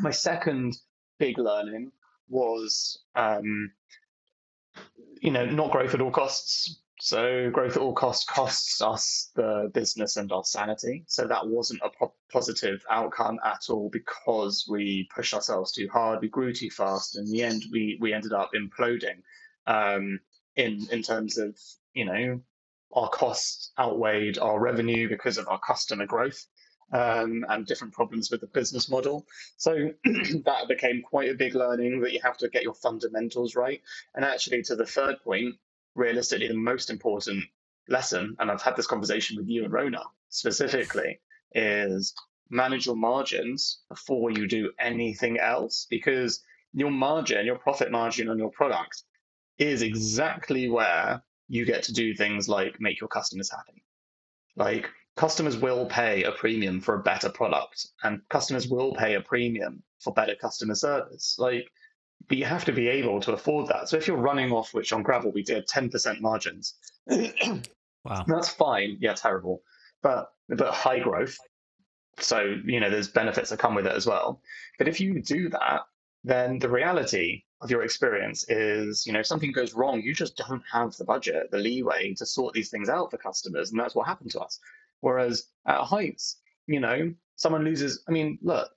My 0.00 0.10
second 0.10 0.76
big 1.18 1.38
learning 1.38 1.92
was, 2.28 2.98
um, 3.14 3.72
you 5.20 5.30
know, 5.30 5.44
not 5.44 5.70
growth 5.70 5.94
at 5.94 6.00
all 6.00 6.10
costs. 6.10 6.80
So 6.98 7.50
growth 7.50 7.76
at 7.76 7.82
all 7.82 7.92
costs 7.92 8.24
costs 8.24 8.80
us 8.80 9.30
the 9.34 9.70
business 9.74 10.16
and 10.16 10.32
our 10.32 10.44
sanity. 10.44 11.04
So 11.08 11.26
that 11.26 11.46
wasn't 11.46 11.82
a 11.84 11.90
po- 11.90 12.14
positive 12.32 12.82
outcome 12.90 13.38
at 13.44 13.68
all 13.68 13.90
because 13.90 14.66
we 14.68 15.08
pushed 15.14 15.34
ourselves 15.34 15.72
too 15.72 15.88
hard. 15.92 16.20
We 16.22 16.28
grew 16.28 16.54
too 16.54 16.70
fast. 16.70 17.16
And 17.16 17.26
in 17.26 17.32
the 17.32 17.42
end, 17.42 17.64
we 17.70 17.98
we 18.00 18.14
ended 18.14 18.32
up 18.32 18.52
imploding 18.54 19.22
um, 19.66 20.20
in 20.56 20.86
in 20.90 21.02
terms 21.02 21.38
of 21.38 21.58
you 21.92 22.06
know 22.06 22.40
our 22.92 23.10
costs 23.10 23.72
outweighed 23.78 24.38
our 24.38 24.58
revenue 24.58 25.08
because 25.08 25.36
of 25.36 25.48
our 25.48 25.60
customer 25.60 26.06
growth 26.06 26.46
um, 26.92 27.44
and 27.48 27.66
different 27.66 27.92
problems 27.92 28.30
with 28.30 28.40
the 28.40 28.46
business 28.46 28.88
model. 28.88 29.26
So 29.58 29.74
that 30.04 30.68
became 30.68 31.02
quite 31.02 31.30
a 31.30 31.34
big 31.34 31.54
learning 31.54 32.00
that 32.00 32.12
you 32.12 32.20
have 32.22 32.38
to 32.38 32.48
get 32.48 32.62
your 32.62 32.74
fundamentals 32.74 33.54
right. 33.54 33.82
And 34.14 34.24
actually, 34.24 34.62
to 34.62 34.76
the 34.76 34.86
third 34.86 35.16
point, 35.22 35.56
realistically 35.96 36.48
the 36.48 36.54
most 36.54 36.90
important 36.90 37.44
lesson, 37.88 38.36
and 38.38 38.50
I've 38.50 38.62
had 38.62 38.76
this 38.76 38.86
conversation 38.86 39.36
with 39.36 39.48
you 39.48 39.64
and 39.64 39.72
Rona 39.72 40.02
specifically, 40.28 41.20
is 41.54 42.14
manage 42.50 42.86
your 42.86 42.96
margins 42.96 43.80
before 43.88 44.30
you 44.30 44.46
do 44.46 44.70
anything 44.78 45.38
else 45.38 45.86
because 45.90 46.42
your 46.72 46.90
margin, 46.90 47.46
your 47.46 47.58
profit 47.58 47.90
margin 47.90 48.28
on 48.28 48.38
your 48.38 48.50
product 48.50 49.02
is 49.58 49.82
exactly 49.82 50.68
where 50.68 51.22
you 51.48 51.64
get 51.64 51.82
to 51.84 51.92
do 51.92 52.14
things 52.14 52.48
like 52.48 52.80
make 52.80 53.00
your 53.00 53.08
customers 53.08 53.50
happy. 53.50 53.82
Like 54.56 54.88
customers 55.16 55.56
will 55.56 55.86
pay 55.86 56.24
a 56.24 56.32
premium 56.32 56.80
for 56.80 56.94
a 56.94 57.02
better 57.02 57.30
product 57.30 57.86
and 58.02 58.20
customers 58.28 58.68
will 58.68 58.94
pay 58.94 59.14
a 59.14 59.20
premium 59.20 59.82
for 60.00 60.12
better 60.12 60.34
customer 60.34 60.74
service. 60.74 61.36
Like 61.38 61.66
but 62.28 62.38
you 62.38 62.44
have 62.44 62.64
to 62.64 62.72
be 62.72 62.88
able 62.88 63.20
to 63.20 63.32
afford 63.32 63.68
that. 63.68 63.88
So 63.88 63.96
if 63.96 64.06
you're 64.06 64.16
running 64.16 64.52
off, 64.52 64.74
which 64.74 64.92
on 64.92 65.02
Grabble 65.02 65.32
we 65.32 65.42
did 65.42 65.68
10% 65.68 66.20
margins, 66.20 66.74
wow, 67.06 68.24
that's 68.26 68.48
fine. 68.48 68.98
Yeah, 69.00 69.14
terrible, 69.14 69.62
but 70.02 70.32
but 70.48 70.74
high 70.74 71.00
growth. 71.00 71.36
So 72.18 72.56
you 72.64 72.80
know 72.80 72.90
there's 72.90 73.08
benefits 73.08 73.50
that 73.50 73.58
come 73.58 73.74
with 73.74 73.86
it 73.86 73.92
as 73.92 74.06
well. 74.06 74.40
But 74.78 74.88
if 74.88 75.00
you 75.00 75.22
do 75.22 75.48
that, 75.50 75.82
then 76.24 76.58
the 76.58 76.68
reality 76.68 77.44
of 77.60 77.70
your 77.70 77.82
experience 77.82 78.44
is, 78.48 79.06
you 79.06 79.12
know, 79.12 79.20
if 79.20 79.26
something 79.26 79.52
goes 79.52 79.74
wrong, 79.74 80.02
you 80.02 80.14
just 80.14 80.36
don't 80.36 80.62
have 80.70 80.94
the 80.96 81.04
budget, 81.04 81.50
the 81.50 81.58
leeway 81.58 82.14
to 82.14 82.26
sort 82.26 82.52
these 82.52 82.68
things 82.68 82.88
out 82.88 83.10
for 83.10 83.16
customers. 83.16 83.70
And 83.70 83.80
that's 83.80 83.94
what 83.94 84.06
happened 84.06 84.30
to 84.32 84.40
us. 84.40 84.60
Whereas 85.00 85.46
at 85.66 85.80
Heights, 85.80 86.38
you 86.66 86.80
know, 86.80 87.14
someone 87.36 87.64
loses, 87.64 88.02
I 88.08 88.12
mean, 88.12 88.38
look, 88.42 88.70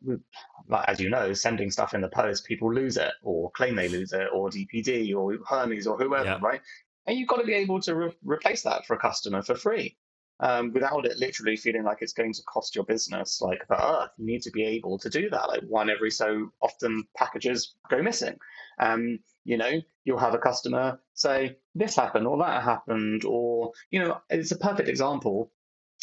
like, 0.67 0.87
as 0.87 0.99
you 0.99 1.09
know, 1.09 1.33
sending 1.33 1.71
stuff 1.71 1.93
in 1.93 2.01
the 2.01 2.09
post, 2.09 2.45
people 2.45 2.73
lose 2.73 2.97
it 2.97 3.13
or 3.23 3.49
claim 3.51 3.75
they 3.75 3.89
lose 3.89 4.13
it 4.13 4.27
or 4.33 4.49
DPD 4.49 5.15
or 5.15 5.37
Hermes 5.47 5.87
or 5.87 5.97
whoever, 5.97 6.25
yeah. 6.25 6.39
right? 6.41 6.61
And 7.07 7.17
you've 7.17 7.29
got 7.29 7.37
to 7.37 7.45
be 7.45 7.53
able 7.53 7.81
to 7.81 7.95
re- 7.95 8.17
replace 8.23 8.61
that 8.63 8.85
for 8.85 8.95
a 8.95 8.99
customer 8.99 9.41
for 9.41 9.55
free. 9.55 9.97
Um, 10.41 10.71
without 10.71 11.05
it 11.05 11.17
literally 11.17 11.57
feeling 11.57 11.83
like 11.83 11.97
it's 11.99 12.13
going 12.13 12.31
to 12.31 12.41
cost 12.43 12.73
your 12.73 12.85
business 12.85 13.41
like 13.41 13.67
the 13.67 13.75
earth. 13.75 14.11
You 14.17 14.25
need 14.25 14.41
to 14.43 14.51
be 14.51 14.63
able 14.63 14.97
to 14.99 15.09
do 15.09 15.29
that. 15.31 15.49
Like 15.49 15.63
one 15.63 15.89
every 15.89 16.11
so 16.11 16.51
often 16.61 17.03
packages 17.17 17.75
go 17.89 18.01
missing. 18.01 18.37
Um, 18.79 19.19
you 19.43 19.57
know, 19.57 19.81
you'll 20.05 20.17
have 20.17 20.35
a 20.35 20.37
customer 20.37 20.99
say, 21.13 21.57
this 21.75 21.95
happened 21.95 22.25
or 22.25 22.37
that 22.37 22.63
happened, 22.63 23.25
or, 23.25 23.73
you 23.91 23.99
know, 23.99 24.21
it's 24.29 24.51
a 24.51 24.57
perfect 24.57 24.87
example. 24.87 25.51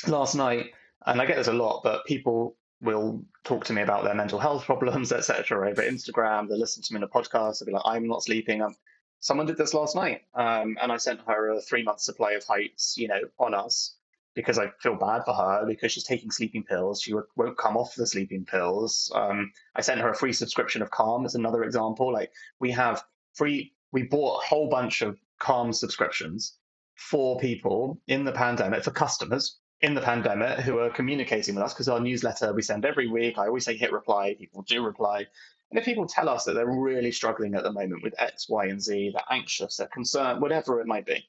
Last 0.06 0.34
night, 0.34 0.66
and 1.06 1.20
I 1.20 1.26
get 1.26 1.36
this 1.36 1.48
a 1.48 1.52
lot, 1.52 1.82
but 1.82 2.04
people 2.04 2.56
will 2.82 3.24
talk 3.44 3.64
to 3.64 3.72
me 3.72 3.82
about 3.82 4.04
their 4.04 4.14
mental 4.14 4.38
health 4.38 4.64
problems, 4.64 5.12
etc., 5.12 5.70
over 5.70 5.82
Instagram. 5.82 6.48
They 6.48 6.56
listen 6.56 6.82
to 6.82 6.92
me 6.92 6.98
in 6.98 7.04
a 7.04 7.08
podcast. 7.08 7.58
They'll 7.58 7.66
be 7.66 7.72
like, 7.72 7.82
I'm 7.84 8.06
not 8.06 8.22
sleeping. 8.22 8.62
I'm... 8.62 8.74
Someone 9.20 9.46
did 9.46 9.56
this 9.56 9.74
last 9.74 9.96
night, 9.96 10.22
um, 10.34 10.76
and 10.80 10.92
I 10.92 10.98
sent 10.98 11.20
her 11.26 11.50
a 11.50 11.60
three 11.60 11.82
month 11.82 12.00
supply 12.00 12.32
of 12.32 12.44
heights, 12.44 12.96
you 12.98 13.08
know, 13.08 13.20
on 13.38 13.54
us 13.54 13.96
because 14.34 14.58
I 14.58 14.70
feel 14.80 14.94
bad 14.94 15.24
for 15.24 15.32
her 15.32 15.64
because 15.66 15.90
she's 15.90 16.04
taking 16.04 16.30
sleeping 16.30 16.62
pills. 16.62 17.00
She 17.00 17.14
won't 17.14 17.56
come 17.56 17.76
off 17.76 17.94
the 17.94 18.06
sleeping 18.06 18.44
pills. 18.44 19.10
Um, 19.14 19.50
I 19.74 19.80
sent 19.80 20.00
her 20.00 20.10
a 20.10 20.14
free 20.14 20.34
subscription 20.34 20.82
of 20.82 20.90
Calm 20.90 21.24
as 21.24 21.34
another 21.34 21.64
example. 21.64 22.12
Like 22.12 22.30
we 22.60 22.70
have 22.72 23.02
free, 23.32 23.72
we 23.92 24.02
bought 24.02 24.42
a 24.42 24.46
whole 24.46 24.68
bunch 24.68 25.00
of 25.00 25.18
Calm 25.38 25.72
subscriptions 25.72 26.52
for 26.94 27.38
people 27.40 27.98
in 28.06 28.24
the 28.24 28.32
pandemic, 28.32 28.84
for 28.84 28.90
customers 28.90 29.58
in 29.82 29.94
the 29.94 30.00
pandemic 30.00 30.60
who 30.60 30.78
are 30.78 30.90
communicating 30.90 31.54
with 31.54 31.64
us 31.64 31.74
because 31.74 31.88
our 31.88 32.00
newsletter 32.00 32.52
we 32.52 32.62
send 32.62 32.84
every 32.84 33.08
week. 33.08 33.38
I 33.38 33.46
always 33.46 33.64
say 33.64 33.76
hit 33.76 33.92
reply. 33.92 34.34
People 34.34 34.62
do 34.62 34.82
reply. 34.82 35.26
And 35.70 35.78
if 35.78 35.84
people 35.84 36.06
tell 36.06 36.28
us 36.28 36.44
that 36.44 36.54
they're 36.54 36.66
really 36.66 37.12
struggling 37.12 37.54
at 37.54 37.64
the 37.64 37.72
moment 37.72 38.02
with 38.02 38.14
X, 38.18 38.48
Y, 38.48 38.66
and 38.66 38.80
Z, 38.80 39.10
they're 39.12 39.36
anxious, 39.36 39.76
they're 39.76 39.88
concerned, 39.88 40.40
whatever 40.40 40.80
it 40.80 40.86
might 40.86 41.04
be, 41.04 41.28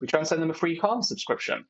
we 0.00 0.06
try 0.06 0.20
and 0.20 0.26
send 0.26 0.40
them 0.42 0.50
a 0.50 0.54
free 0.54 0.78
Calm 0.78 1.02
subscription. 1.02 1.66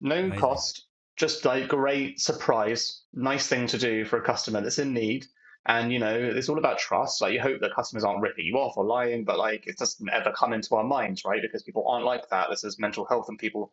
No 0.00 0.18
Amazing. 0.18 0.40
cost, 0.40 0.86
just 1.16 1.44
like 1.44 1.68
great 1.68 2.20
surprise, 2.20 3.02
nice 3.12 3.46
thing 3.46 3.68
to 3.68 3.78
do 3.78 4.04
for 4.04 4.18
a 4.18 4.24
customer 4.24 4.60
that's 4.60 4.80
in 4.80 4.92
need. 4.92 5.26
And 5.66 5.92
you 5.92 6.00
know, 6.00 6.12
it's 6.12 6.48
all 6.48 6.58
about 6.58 6.78
trust. 6.78 7.22
Like 7.22 7.32
you 7.32 7.40
hope 7.40 7.60
that 7.60 7.74
customers 7.74 8.02
aren't 8.02 8.22
ripping 8.22 8.44
you 8.44 8.56
off 8.56 8.76
or 8.76 8.84
lying, 8.84 9.24
but 9.24 9.38
like 9.38 9.68
it 9.68 9.78
doesn't 9.78 10.10
ever 10.10 10.32
come 10.32 10.52
into 10.52 10.74
our 10.74 10.82
minds, 10.82 11.24
right? 11.24 11.40
Because 11.40 11.62
people 11.62 11.86
aren't 11.86 12.04
like 12.04 12.28
that. 12.30 12.50
This 12.50 12.64
is 12.64 12.80
mental 12.80 13.04
health, 13.04 13.28
and 13.28 13.38
people 13.38 13.72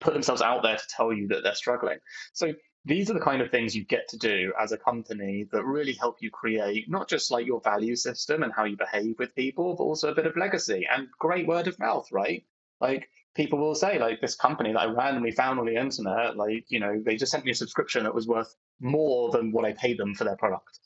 put 0.00 0.12
themselves 0.12 0.42
out 0.42 0.62
there 0.62 0.76
to 0.76 0.84
tell 0.88 1.12
you 1.12 1.28
that 1.28 1.42
they're 1.42 1.54
struggling. 1.54 1.98
So 2.32 2.54
these 2.84 3.10
are 3.10 3.14
the 3.14 3.20
kind 3.20 3.42
of 3.42 3.50
things 3.50 3.74
you 3.74 3.84
get 3.84 4.08
to 4.08 4.16
do 4.16 4.52
as 4.58 4.72
a 4.72 4.78
company 4.78 5.46
that 5.52 5.64
really 5.64 5.92
help 5.92 6.16
you 6.20 6.30
create 6.30 6.88
not 6.88 7.08
just 7.08 7.30
like 7.30 7.46
your 7.46 7.60
value 7.60 7.96
system 7.96 8.42
and 8.42 8.52
how 8.52 8.64
you 8.64 8.76
behave 8.76 9.16
with 9.18 9.34
people, 9.34 9.74
but 9.74 9.84
also 9.84 10.10
a 10.10 10.14
bit 10.14 10.26
of 10.26 10.36
legacy 10.36 10.86
and 10.90 11.08
great 11.18 11.46
word 11.46 11.66
of 11.66 11.78
mouth, 11.78 12.08
right? 12.12 12.44
Like 12.80 13.08
people 13.34 13.58
will 13.58 13.74
say, 13.74 13.98
like 13.98 14.20
this 14.20 14.34
company 14.34 14.72
that 14.72 14.80
I 14.80 14.86
randomly 14.86 15.32
found 15.32 15.58
on 15.58 15.66
the 15.66 15.76
internet, 15.76 16.36
like, 16.36 16.64
you 16.68 16.80
know, 16.80 17.00
they 17.04 17.16
just 17.16 17.32
sent 17.32 17.44
me 17.44 17.50
a 17.50 17.54
subscription 17.54 18.04
that 18.04 18.14
was 18.14 18.26
worth 18.26 18.54
more 18.80 19.30
than 19.30 19.52
what 19.52 19.64
I 19.64 19.72
paid 19.72 19.98
them 19.98 20.14
for 20.14 20.24
their 20.24 20.36
product. 20.36 20.80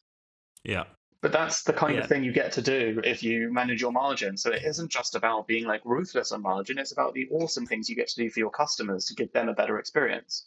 Yeah. 0.65 0.85
But 1.23 1.33
that's 1.33 1.63
the 1.63 1.73
kind 1.73 1.95
yeah. 1.95 2.01
of 2.01 2.09
thing 2.09 2.25
you 2.25 2.33
get 2.33 2.53
to 2.53 2.63
do 2.63 3.01
if 3.05 3.23
you 3.23 3.53
manage 3.53 3.81
your 3.81 3.93
margin. 3.93 4.37
So 4.37 4.51
it 4.51 4.65
isn't 4.65 4.91
just 4.91 5.15
about 5.15 5.47
being 5.47 5.65
like 5.65 5.81
ruthless 5.85 6.33
on 6.33 6.43
margin, 6.43 6.79
it's 6.79 6.93
about 6.93 7.15
the 7.15 7.29
awesome 7.31 7.65
things 7.65 7.89
you 7.89 7.95
get 7.95 8.09
to 8.09 8.17
do 8.17 8.29
for 8.29 8.41
your 8.41 8.51
customers 8.51 9.07
to 9.07 9.15
give 9.15 9.33
them 9.33 9.49
a 9.49 9.55
better 9.55 9.79
experience 9.79 10.47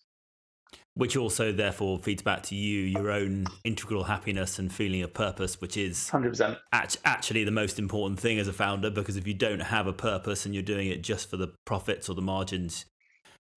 which 0.96 1.18
also 1.18 1.52
therefore 1.52 2.00
feeds 2.00 2.22
back 2.22 2.42
to 2.44 2.56
you 2.56 2.82
your 2.82 3.12
own 3.12 3.46
integral 3.64 4.06
happiness 4.06 4.60
and 4.60 4.74
feeling 4.74 5.02
of 5.02 5.14
purpose 5.14 5.62
which 5.62 5.78
is 5.78 6.10
100% 6.12 6.58
actually 6.74 7.44
the 7.44 7.52
most 7.52 7.78
important 7.78 8.20
thing 8.20 8.40
as 8.40 8.48
a 8.48 8.54
founder 8.54 8.90
because 8.90 9.18
if 9.18 9.28
you 9.28 9.34
don't 9.34 9.60
have 9.60 9.88
a 9.88 9.94
purpose 9.94 10.46
and 10.46 10.54
you're 10.54 10.64
doing 10.64 10.88
it 10.88 11.02
just 11.02 11.30
for 11.30 11.38
the 11.38 11.54
profits 11.66 12.10
or 12.10 12.16
the 12.16 12.22
margins 12.22 12.86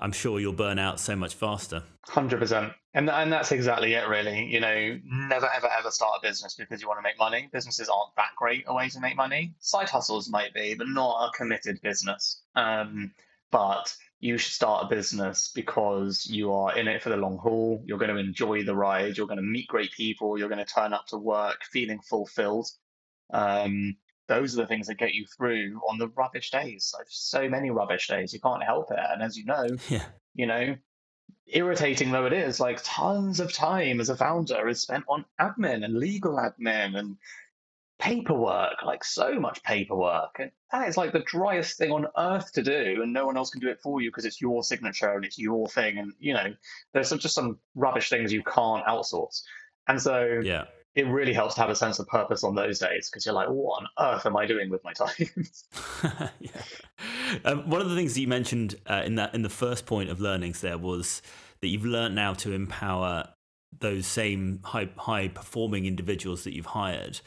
i'm 0.01 0.13
sure 0.13 0.41
you'll 0.41 0.53
burn 0.53 0.79
out 0.79 1.01
so 1.01 1.17
much 1.17 1.35
faster 1.35 1.83
100% 2.09 2.75
and, 2.99 3.09
and 3.09 3.33
that's 3.33 3.53
exactly 3.53 3.95
it 3.95 4.09
really 4.09 4.45
you 4.47 4.61
know 4.61 4.99
never 5.05 5.49
ever 5.55 5.69
ever 5.79 5.91
start 5.91 6.19
a 6.19 6.27
business 6.27 6.55
because 6.55 6.83
you 6.83 6.89
want 6.89 6.99
to 6.99 7.03
make 7.03 7.19
money 7.19 7.49
businesses 7.53 7.89
aren't 7.89 8.15
that 8.17 8.31
great 8.37 8.65
a 8.67 8.75
way 8.75 8.89
to 8.89 9.01
make 9.01 9.17
money 9.17 9.55
side 9.61 9.89
hustles 9.89 10.29
might 10.29 10.53
be 10.53 10.75
but 10.75 10.89
not 10.89 11.29
a 11.29 11.37
committed 11.37 11.81
business 11.81 12.43
um, 12.57 13.13
but 13.51 13.95
you 14.21 14.37
should 14.37 14.53
start 14.53 14.85
a 14.85 14.89
business 14.89 15.51
because 15.55 16.27
you 16.27 16.53
are 16.53 16.77
in 16.77 16.89
it 16.89 17.03
for 17.03 17.09
the 17.09 17.17
long 17.17 17.39
haul. 17.39 17.83
You're 17.87 17.99
going 17.99 18.13
to 18.13 18.17
enjoy 18.17 18.65
the 18.65 18.75
ride. 18.75 19.17
You're 19.17 19.29
going 19.29 19.39
to 19.39 19.45
meet 19.45 19.69
great 19.69 19.93
people. 19.93 20.37
You're 20.37 20.49
going 20.49 20.65
to 20.65 20.73
turn 20.73 20.93
up 20.93 21.07
to 21.09 21.19
work 21.19 21.63
feeling 21.71 22.01
fulfilled. 22.01 22.69
Um, 23.33 23.97
those 24.27 24.55
are 24.55 24.63
the 24.63 24.67
things 24.67 24.89
that 24.89 24.97
get 24.99 25.15
you 25.15 25.25
through 25.37 25.81
on 25.89 25.99
the 25.99 26.09
rubbish 26.09 26.51
days. 26.51 26.93
Like 26.97 27.07
so 27.09 27.49
many 27.49 27.71
rubbish 27.71 28.09
days, 28.09 28.33
you 28.33 28.41
can't 28.41 28.63
help 28.63 28.91
it. 28.91 28.99
And 28.99 29.23
as 29.23 29.37
you 29.37 29.45
know, 29.45 29.67
yeah. 29.89 30.05
you 30.35 30.47
know, 30.47 30.77
irritating 31.53 32.11
though 32.11 32.27
it 32.27 32.33
is, 32.33 32.61
like 32.61 32.81
tons 32.83 33.41
of 33.41 33.53
time 33.53 34.01
as 34.01 34.09
a 34.09 34.17
founder 34.17 34.69
is 34.69 34.81
spent 34.81 35.05
on 35.09 35.25
admin 35.41 35.85
and 35.85 35.95
legal 35.95 36.37
admin 36.37 36.97
and 36.97 37.17
paperwork, 37.99 38.83
like 38.85 39.05
so 39.05 39.41
much 39.41 39.63
paperwork. 39.63 40.37
And 40.39 40.51
that 40.73 40.89
is 40.89 40.97
like 40.97 41.13
the 41.13 41.21
driest 41.21 41.79
thing 41.79 41.91
on 41.91 42.07
earth 42.17 42.53
to 42.53 42.63
do, 42.63 43.01
and 43.03 43.13
no 43.13 43.27
one 43.27 43.37
else 43.37 43.51
can 43.51 43.61
do 43.61 43.69
it 43.69 43.81
for 43.83 44.01
you 44.01 44.11
because 44.11 44.25
it's 44.25 44.41
your 44.41 44.63
signature 44.63 45.13
and 45.13 45.25
it's 45.25 45.39
your 45.39 45.69
thing. 45.69 45.99
And 45.99 46.13
you 46.19 46.35
know, 46.35 46.55
there's 46.93 47.09
some, 47.09 47.19
just 47.19 47.35
some 47.35 47.59
rubbish 47.75 48.09
things 48.09 48.33
you 48.33 48.43
can't 48.43 48.85
outsource. 48.87 49.43
And 49.89 50.01
so, 50.01 50.41
yeah, 50.43 50.65
it 50.99 51.07
really 51.07 51.33
helps 51.33 51.55
to 51.55 51.61
have 51.61 51.71
a 51.71 51.77
sense 51.77 52.01
of 52.01 52.09
purpose 52.09 52.43
on 52.43 52.57
those 52.57 52.81
days 52.81 53.09
because 53.09 53.25
you're 53.25 53.35
like, 53.35 53.49
what 53.49 53.83
on 53.83 54.15
earth 54.15 54.27
am 54.27 54.37
I 54.37 54.47
doing 54.47 54.69
with 54.69 54.83
my 54.83 54.93
time? 54.93 55.11
yeah. 56.41 56.51
Um, 57.45 57.71
one 57.71 57.81
of 57.81 57.89
the 57.89 57.95
things 57.95 58.15
that 58.15 58.21
you 58.21 58.27
mentioned 58.27 58.75
uh, 58.91 59.03
in 59.07 59.15
that 59.15 59.33
in 59.33 59.43
the 59.43 59.49
first 59.49 59.87
point 59.87 60.11
of 60.11 60.21
learnings 60.21 60.61
there 60.61 60.77
was 60.77 61.23
that 61.61 61.69
you've 61.69 61.85
learned 61.85 62.17
now 62.17 62.35
to 62.35 62.53
empower 62.53 63.29
those 63.79 64.09
same 64.09 64.59
high 64.65 64.89
high 64.97 65.29
performing 65.29 65.87
individuals 65.87 66.43
that 66.43 66.53
you've 66.53 66.67
hired 66.67 67.21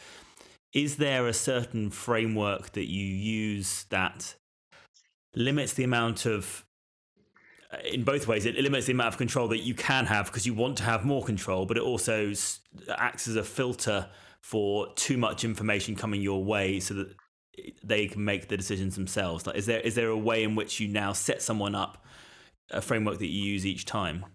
is 0.73 0.97
there 0.97 1.27
a 1.27 1.33
certain 1.33 1.89
framework 1.89 2.73
that 2.73 2.89
you 2.89 3.05
use 3.05 3.85
that 3.89 4.35
limits 5.33 5.73
the 5.73 5.83
amount 5.83 6.25
of 6.25 6.65
Uh, 7.71 7.77
in 7.85 8.03
both 8.03 8.27
ways 8.27 8.45
it 8.45 8.55
limits 8.55 8.85
the 8.85 8.91
amount 8.91 9.07
of 9.07 9.17
control 9.17 9.47
that 9.47 9.59
you 9.59 9.73
can 9.73 10.05
have 10.05 10.25
because 10.25 10.45
you 10.45 10.53
want 10.53 10.77
to 10.77 10.83
have 10.83 11.05
more 11.05 11.23
control 11.23 11.65
but 11.65 11.77
it 11.77 11.83
also 11.83 12.33
acts 12.97 13.27
as 13.27 13.35
a 13.35 13.43
filter 13.43 14.07
for 14.41 14.91
too 14.95 15.17
much 15.17 15.43
information 15.43 15.95
coming 15.95 16.21
your 16.21 16.43
way 16.43 16.79
so 16.79 16.93
that 16.93 17.15
they 17.83 18.07
can 18.07 18.23
make 18.23 18.47
the 18.47 18.57
decisions 18.57 18.95
themselves. 18.95 19.45
Like 19.45 19.55
is 19.55 19.65
there 19.65 19.79
is 19.79 19.95
there 19.95 20.09
a 20.09 20.17
way 20.17 20.43
in 20.43 20.55
which 20.55 20.79
you 20.79 20.87
now 20.87 21.13
set 21.13 21.41
someone 21.41 21.75
up 21.75 22.03
a 22.71 22.81
framework 22.81 23.19
that 23.19 23.27
you 23.27 23.43
use 23.43 23.65
each 23.65 23.85
time? 23.85 24.25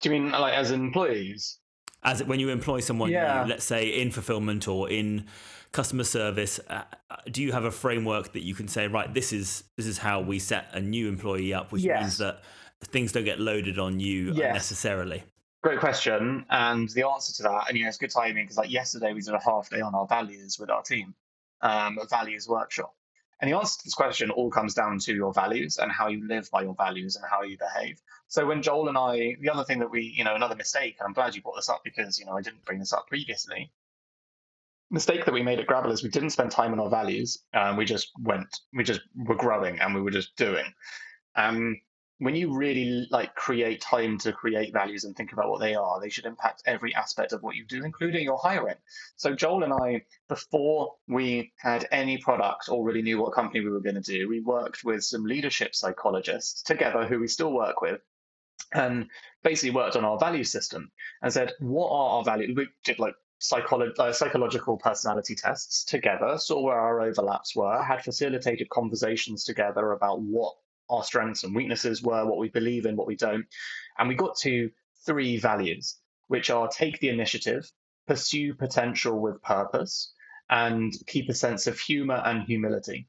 Do 0.00 0.08
you 0.08 0.20
mean 0.20 0.30
like 0.30 0.54
as 0.54 0.70
employees? 0.70 1.58
As 2.02 2.22
when 2.22 2.38
you 2.38 2.50
employ 2.50 2.80
someone, 2.80 3.10
yeah. 3.10 3.44
let's 3.48 3.64
say 3.64 4.00
in 4.00 4.10
fulfillment 4.10 4.68
or 4.68 4.88
in 4.88 5.26
customer 5.76 6.04
service, 6.04 6.58
uh, 6.70 6.82
uh, 7.10 7.16
do 7.30 7.42
you 7.42 7.52
have 7.52 7.64
a 7.64 7.70
framework 7.70 8.32
that 8.32 8.42
you 8.42 8.54
can 8.54 8.66
say, 8.66 8.88
right, 8.88 9.12
this 9.12 9.30
is 9.30 9.64
this 9.76 9.86
is 9.86 9.98
how 9.98 10.22
we 10.22 10.38
set 10.38 10.68
a 10.72 10.80
new 10.80 11.06
employee 11.06 11.52
up, 11.52 11.70
which 11.70 11.82
yes. 11.82 12.00
means 12.00 12.18
that 12.18 12.42
things 12.84 13.12
don't 13.12 13.24
get 13.24 13.38
loaded 13.38 13.78
on 13.78 14.00
you 14.00 14.32
yes. 14.32 14.48
unnecessarily? 14.48 15.22
Great 15.62 15.78
question, 15.78 16.46
and 16.48 16.88
the 16.90 17.06
answer 17.06 17.32
to 17.34 17.42
that, 17.42 17.64
and 17.68 17.76
you 17.76 17.84
know, 17.84 17.88
it's 17.88 17.98
good 17.98 18.10
timing 18.10 18.44
because 18.44 18.56
like 18.56 18.70
yesterday 18.70 19.12
we 19.12 19.20
did 19.20 19.34
a 19.34 19.40
half 19.44 19.68
day 19.68 19.82
on 19.82 19.94
our 19.94 20.06
values 20.06 20.58
with 20.58 20.70
our 20.70 20.82
team, 20.82 21.14
um, 21.60 21.98
a 22.00 22.06
values 22.06 22.48
workshop. 22.48 22.94
And 23.40 23.52
the 23.52 23.56
answer 23.56 23.78
to 23.78 23.84
this 23.84 23.94
question 23.94 24.30
all 24.30 24.50
comes 24.50 24.72
down 24.72 24.98
to 25.00 25.14
your 25.14 25.32
values 25.34 25.76
and 25.76 25.92
how 25.92 26.08
you 26.08 26.26
live 26.26 26.50
by 26.50 26.62
your 26.62 26.74
values 26.74 27.16
and 27.16 27.24
how 27.30 27.42
you 27.42 27.58
behave. 27.58 28.00
So 28.28 28.46
when 28.46 28.62
Joel 28.62 28.88
and 28.88 28.96
I, 28.96 29.36
the 29.40 29.50
other 29.50 29.64
thing 29.64 29.80
that 29.80 29.90
we, 29.90 30.00
you 30.16 30.24
know, 30.24 30.34
another 30.34 30.56
mistake, 30.56 30.96
and 30.98 31.06
I'm 31.06 31.12
glad 31.12 31.34
you 31.34 31.42
brought 31.42 31.56
this 31.56 31.68
up 31.68 31.82
because, 31.84 32.18
you 32.18 32.24
know, 32.24 32.32
I 32.32 32.40
didn't 32.40 32.64
bring 32.64 32.78
this 32.78 32.94
up 32.94 33.08
previously. 33.08 33.70
Mistake 34.90 35.24
that 35.24 35.34
we 35.34 35.42
made 35.42 35.58
at 35.58 35.66
Grabble 35.66 35.90
is 35.90 36.02
we 36.02 36.10
didn't 36.10 36.30
spend 36.30 36.50
time 36.50 36.72
on 36.72 36.80
our 36.80 36.90
values. 36.90 37.42
Um, 37.54 37.76
we 37.76 37.84
just 37.84 38.12
went, 38.20 38.46
we 38.72 38.84
just 38.84 39.00
were 39.14 39.34
growing 39.34 39.80
and 39.80 39.94
we 39.94 40.00
were 40.00 40.10
just 40.10 40.36
doing. 40.36 40.66
Um, 41.34 41.76
when 42.18 42.34
you 42.34 42.56
really 42.56 43.06
like 43.10 43.34
create 43.34 43.80
time 43.80 44.16
to 44.18 44.32
create 44.32 44.72
values 44.72 45.04
and 45.04 45.14
think 45.14 45.32
about 45.32 45.50
what 45.50 45.60
they 45.60 45.74
are, 45.74 46.00
they 46.00 46.08
should 46.08 46.24
impact 46.24 46.62
every 46.64 46.94
aspect 46.94 47.32
of 47.32 47.42
what 47.42 47.56
you 47.56 47.64
do, 47.66 47.84
including 47.84 48.24
your 48.24 48.38
hiring. 48.38 48.76
So 49.16 49.34
Joel 49.34 49.64
and 49.64 49.72
I, 49.72 50.02
before 50.28 50.94
we 51.08 51.52
had 51.58 51.86
any 51.90 52.16
product 52.18 52.70
or 52.70 52.84
really 52.84 53.02
knew 53.02 53.20
what 53.20 53.34
company 53.34 53.60
we 53.60 53.70
were 53.70 53.80
going 53.80 54.00
to 54.00 54.00
do, 54.00 54.28
we 54.28 54.40
worked 54.40 54.82
with 54.82 55.04
some 55.04 55.24
leadership 55.24 55.74
psychologists 55.74 56.62
together 56.62 57.04
who 57.06 57.20
we 57.20 57.28
still 57.28 57.52
work 57.52 57.82
with 57.82 58.00
and 58.72 59.10
basically 59.44 59.74
worked 59.74 59.96
on 59.96 60.04
our 60.04 60.18
value 60.18 60.44
system 60.44 60.90
and 61.20 61.32
said, 61.32 61.52
what 61.60 61.90
are 61.90 62.18
our 62.18 62.24
values? 62.24 62.56
We 62.56 62.68
did 62.84 62.98
like 62.98 63.14
psycholo- 63.40 63.98
uh, 63.98 64.12
psychological 64.12 64.76
personality 64.76 65.34
tests 65.34 65.84
together, 65.84 66.38
saw 66.38 66.60
where 66.62 66.78
our 66.78 67.00
overlaps 67.00 67.54
were, 67.54 67.82
had 67.82 68.02
facilitated 68.02 68.68
conversations 68.70 69.44
together 69.44 69.92
about 69.92 70.20
what 70.20 70.54
our 70.88 71.02
strengths 71.04 71.44
and 71.44 71.54
weaknesses 71.54 72.02
were, 72.02 72.24
what 72.24 72.38
we 72.38 72.48
believe 72.48 72.86
in, 72.86 72.96
what 72.96 73.06
we 73.06 73.16
don't. 73.16 73.46
And 73.98 74.08
we 74.08 74.14
got 74.14 74.36
to 74.38 74.70
three 75.04 75.36
values, 75.38 75.98
which 76.28 76.50
are 76.50 76.68
take 76.68 77.00
the 77.00 77.08
initiative, 77.08 77.70
pursue 78.06 78.54
potential 78.54 79.20
with 79.20 79.42
purpose, 79.42 80.12
and 80.48 80.92
keep 81.06 81.28
a 81.28 81.34
sense 81.34 81.66
of 81.66 81.78
humor 81.78 82.22
and 82.24 82.42
humility. 82.44 83.08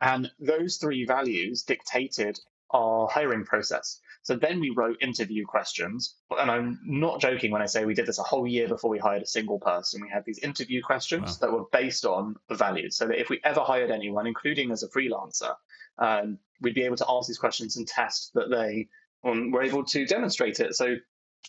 And 0.00 0.30
those 0.38 0.78
three 0.78 1.04
values 1.04 1.62
dictated 1.62 2.40
our 2.70 3.06
hiring 3.08 3.44
process. 3.44 4.00
So 4.22 4.36
then 4.36 4.60
we 4.60 4.70
wrote 4.70 4.98
interview 5.00 5.44
questions. 5.46 6.14
And 6.38 6.50
I'm 6.50 6.78
not 6.84 7.20
joking 7.20 7.50
when 7.50 7.62
I 7.62 7.66
say 7.66 7.84
we 7.84 7.94
did 7.94 8.06
this 8.06 8.18
a 8.18 8.22
whole 8.22 8.46
year 8.46 8.68
before 8.68 8.90
we 8.90 8.98
hired 8.98 9.22
a 9.22 9.26
single 9.26 9.58
person. 9.58 10.02
We 10.02 10.10
had 10.10 10.24
these 10.24 10.38
interview 10.40 10.82
questions 10.82 11.22
wow. 11.22 11.36
that 11.40 11.52
were 11.52 11.64
based 11.72 12.04
on 12.04 12.36
the 12.48 12.54
values. 12.54 12.96
So 12.96 13.06
that 13.06 13.18
if 13.18 13.30
we 13.30 13.40
ever 13.44 13.60
hired 13.60 13.90
anyone, 13.90 14.26
including 14.26 14.70
as 14.70 14.82
a 14.82 14.88
freelancer, 14.88 15.54
um, 15.98 16.38
we'd 16.60 16.74
be 16.74 16.82
able 16.82 16.96
to 16.96 17.06
ask 17.08 17.28
these 17.28 17.38
questions 17.38 17.76
and 17.76 17.86
test 17.86 18.32
that 18.34 18.50
they 18.50 18.88
um, 19.24 19.50
were 19.50 19.62
able 19.62 19.84
to 19.84 20.06
demonstrate 20.06 20.60
it. 20.60 20.74
So 20.74 20.96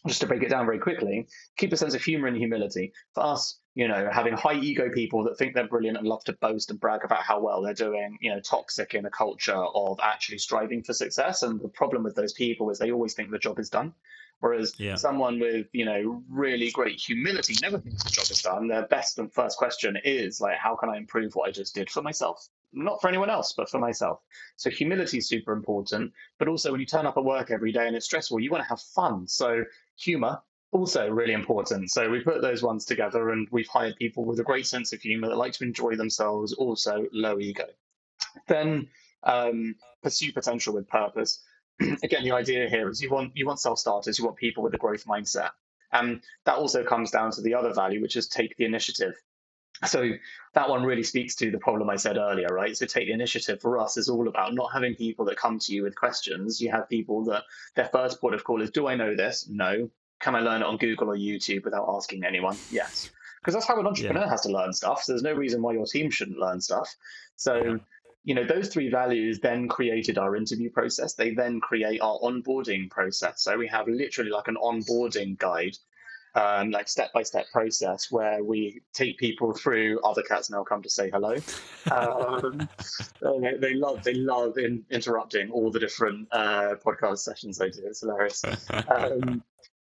just 0.07 0.21
to 0.21 0.27
break 0.27 0.43
it 0.43 0.49
down 0.49 0.65
very 0.65 0.79
quickly, 0.79 1.27
keep 1.57 1.73
a 1.73 1.77
sense 1.77 1.93
of 1.93 2.03
humor 2.03 2.27
and 2.27 2.37
humility. 2.37 2.93
For 3.13 3.23
us, 3.23 3.59
you 3.73 3.87
know, 3.87 4.09
having 4.11 4.33
high 4.33 4.59
ego 4.59 4.89
people 4.89 5.23
that 5.23 5.37
think 5.37 5.53
they're 5.53 5.67
brilliant 5.67 5.97
and 5.97 6.07
love 6.07 6.23
to 6.25 6.33
boast 6.33 6.69
and 6.71 6.79
brag 6.79 7.05
about 7.05 7.23
how 7.23 7.39
well 7.39 7.61
they're 7.61 7.73
doing, 7.73 8.17
you 8.19 8.33
know, 8.33 8.41
toxic 8.41 8.93
in 8.93 9.05
a 9.05 9.09
culture 9.09 9.55
of 9.55 9.99
actually 10.03 10.39
striving 10.39 10.83
for 10.83 10.93
success. 10.93 11.43
And 11.43 11.61
the 11.61 11.69
problem 11.69 12.03
with 12.03 12.15
those 12.15 12.33
people 12.33 12.69
is 12.69 12.79
they 12.79 12.91
always 12.91 13.13
think 13.13 13.31
the 13.31 13.39
job 13.39 13.59
is 13.59 13.69
done. 13.69 13.93
Whereas 14.41 14.73
yeah. 14.77 14.95
someone 14.95 15.39
with, 15.39 15.67
you 15.71 15.85
know, 15.85 16.23
really 16.27 16.71
great 16.71 16.99
humility 16.99 17.55
never 17.61 17.77
thinks 17.77 18.03
the 18.03 18.09
job 18.09 18.25
is 18.29 18.41
done. 18.41 18.67
Their 18.67 18.87
best 18.87 19.19
and 19.19 19.31
first 19.31 19.57
question 19.57 19.97
is 20.03 20.41
like, 20.41 20.57
how 20.57 20.75
can 20.75 20.89
I 20.89 20.97
improve 20.97 21.35
what 21.35 21.47
I 21.47 21.51
just 21.51 21.75
did 21.75 21.91
for 21.91 22.01
myself? 22.01 22.49
Not 22.73 22.99
for 23.01 23.07
anyone 23.07 23.29
else, 23.29 23.53
but 23.53 23.69
for 23.69 23.77
myself. 23.77 24.19
So 24.57 24.71
humility 24.71 25.19
is 25.19 25.29
super 25.29 25.53
important. 25.53 26.11
But 26.39 26.47
also 26.47 26.71
when 26.71 26.79
you 26.79 26.87
turn 26.87 27.05
up 27.05 27.17
at 27.17 27.23
work 27.23 27.51
every 27.51 27.71
day 27.71 27.85
and 27.85 27.95
it's 27.95 28.07
stressful, 28.07 28.39
you 28.39 28.49
want 28.49 28.63
to 28.63 28.69
have 28.69 28.81
fun. 28.81 29.27
So 29.27 29.63
humor 29.95 30.41
also 30.71 31.09
really 31.09 31.33
important. 31.33 31.91
So 31.91 32.09
we 32.09 32.21
put 32.21 32.41
those 32.41 32.63
ones 32.63 32.85
together 32.85 33.31
and 33.31 33.47
we've 33.51 33.67
hired 33.67 33.95
people 33.97 34.25
with 34.25 34.39
a 34.39 34.43
great 34.43 34.65
sense 34.65 34.93
of 34.93 35.01
humor 35.01 35.27
that 35.27 35.35
like 35.35 35.53
to 35.53 35.63
enjoy 35.63 35.95
themselves, 35.95 36.53
also 36.53 37.05
low 37.11 37.39
ego. 37.39 37.65
Then 38.47 38.87
um, 39.23 39.75
pursue 40.01 40.31
potential 40.31 40.73
with 40.73 40.87
purpose. 40.87 41.43
Again, 42.03 42.23
the 42.23 42.31
idea 42.31 42.69
here 42.69 42.89
is 42.89 43.01
you 43.01 43.09
want 43.09 43.33
you 43.35 43.45
want 43.45 43.59
self-starters, 43.59 44.17
you 44.17 44.25
want 44.25 44.37
people 44.37 44.63
with 44.63 44.73
a 44.73 44.77
growth 44.77 45.05
mindset. 45.05 45.51
And 45.91 46.21
that 46.45 46.55
also 46.55 46.85
comes 46.85 47.11
down 47.11 47.31
to 47.31 47.41
the 47.41 47.55
other 47.55 47.73
value, 47.73 48.01
which 48.01 48.15
is 48.15 48.27
take 48.27 48.55
the 48.55 48.65
initiative. 48.65 49.13
So 49.85 50.11
that 50.53 50.69
one 50.69 50.83
really 50.83 51.03
speaks 51.03 51.35
to 51.37 51.51
the 51.51 51.57
problem 51.57 51.89
I 51.89 51.95
said 51.97 52.17
earlier, 52.17 52.47
right? 52.47 52.77
So 52.77 52.85
take 52.85 53.07
the 53.07 53.13
initiative 53.13 53.59
for 53.59 53.79
us 53.79 53.97
is 53.97 54.07
all 54.07 54.27
about 54.27 54.53
not 54.53 54.71
having 54.71 54.95
people 54.95 55.25
that 55.25 55.37
come 55.37 55.59
to 55.59 55.73
you 55.73 55.83
with 55.83 55.95
questions. 55.95 56.61
You 56.61 56.71
have 56.71 56.87
people 56.87 57.25
that 57.25 57.43
their 57.75 57.87
first 57.87 58.21
port 58.21 58.35
of 58.35 58.43
call 58.43 58.61
is, 58.61 58.69
do 58.69 58.87
I 58.87 58.95
know 58.95 59.15
this? 59.15 59.47
No 59.49 59.89
can 60.21 60.35
I 60.35 60.39
learn 60.39 60.61
it 60.61 60.65
on 60.65 60.77
Google 60.77 61.09
or 61.09 61.17
YouTube 61.17 61.65
without 61.65 61.87
asking 61.89 62.23
anyone? 62.23 62.57
Yes. 62.69 63.09
Because 63.41 63.55
that's 63.55 63.65
how 63.65 63.79
an 63.79 63.87
entrepreneur 63.87 64.21
yeah. 64.21 64.29
has 64.29 64.41
to 64.41 64.49
learn 64.49 64.71
stuff. 64.71 65.03
So 65.03 65.13
there's 65.13 65.23
no 65.23 65.33
reason 65.33 65.61
why 65.61 65.73
your 65.73 65.85
team 65.85 66.11
shouldn't 66.11 66.37
learn 66.37 66.61
stuff. 66.61 66.95
So, 67.35 67.55
yeah. 67.55 67.77
you 68.23 68.35
know, 68.35 68.45
those 68.45 68.69
three 68.69 68.89
values 68.89 69.39
then 69.39 69.67
created 69.67 70.19
our 70.19 70.35
interview 70.35 70.69
process. 70.69 71.15
They 71.15 71.33
then 71.33 71.59
create 71.59 72.01
our 72.01 72.19
onboarding 72.19 72.89
process. 72.91 73.41
So 73.41 73.57
we 73.57 73.67
have 73.67 73.87
literally 73.87 74.29
like 74.29 74.47
an 74.47 74.57
onboarding 74.61 75.39
guide, 75.39 75.75
um, 76.35 76.69
like 76.69 76.87
step 76.87 77.11
by 77.13 77.23
step 77.23 77.47
process 77.51 78.11
where 78.11 78.43
we 78.43 78.83
take 78.93 79.17
people 79.17 79.53
through. 79.53 79.99
Other 80.01 80.21
cats 80.21 80.51
now 80.51 80.63
come 80.63 80.83
to 80.83 80.89
say 80.89 81.09
hello. 81.09 81.37
Um, 81.91 82.69
they, 83.41 83.57
they, 83.59 83.73
love 83.73 84.03
they 84.03 84.13
love 84.13 84.59
in, 84.59 84.83
interrupting 84.91 85.49
all 85.49 85.71
the 85.71 85.79
different 85.79 86.27
uh, 86.31 86.75
podcast 86.85 87.19
sessions 87.19 87.57
they 87.57 87.71
do. 87.71 87.81
It's 87.85 88.01
hilarious. 88.01 88.43
Um, 88.87 89.43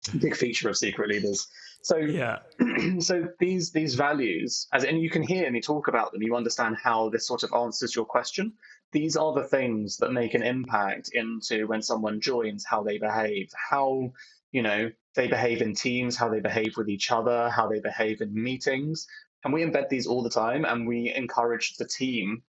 big 0.07 0.35
feature 0.35 0.69
of 0.69 0.77
secret 0.77 1.09
leaders. 1.09 1.47
So 1.81 1.97
yeah, 1.97 2.39
so 2.99 3.27
these 3.39 3.71
these 3.71 3.95
values, 3.95 4.67
as 4.73 4.83
and 4.83 4.99
you 4.99 5.09
can 5.09 5.21
hear 5.21 5.49
me 5.51 5.61
talk 5.61 5.87
about 5.87 6.11
them, 6.11 6.23
you 6.23 6.35
understand 6.35 6.77
how 6.81 7.09
this 7.09 7.27
sort 7.27 7.43
of 7.43 7.53
answers 7.53 7.95
your 7.95 8.05
question. 8.05 8.53
These 8.91 9.15
are 9.17 9.33
the 9.33 9.43
things 9.43 9.97
that 9.97 10.11
make 10.11 10.33
an 10.33 10.43
impact 10.43 11.09
into 11.13 11.67
when 11.67 11.81
someone 11.81 12.21
joins, 12.21 12.65
how 12.65 12.83
they 12.83 12.97
behave, 12.97 13.49
how 13.69 14.11
you 14.51 14.61
know 14.61 14.91
they 15.15 15.27
behave 15.27 15.61
in 15.61 15.75
teams, 15.75 16.17
how 16.17 16.29
they 16.29 16.39
behave 16.39 16.75
with 16.77 16.89
each 16.89 17.11
other, 17.11 17.49
how 17.49 17.67
they 17.67 17.79
behave 17.79 18.21
in 18.21 18.33
meetings, 18.33 19.07
and 19.43 19.53
we 19.53 19.63
embed 19.63 19.89
these 19.89 20.07
all 20.07 20.23
the 20.23 20.29
time, 20.29 20.65
and 20.65 20.87
we 20.87 21.13
encourage 21.13 21.75
the 21.77 21.87
team 21.87 22.41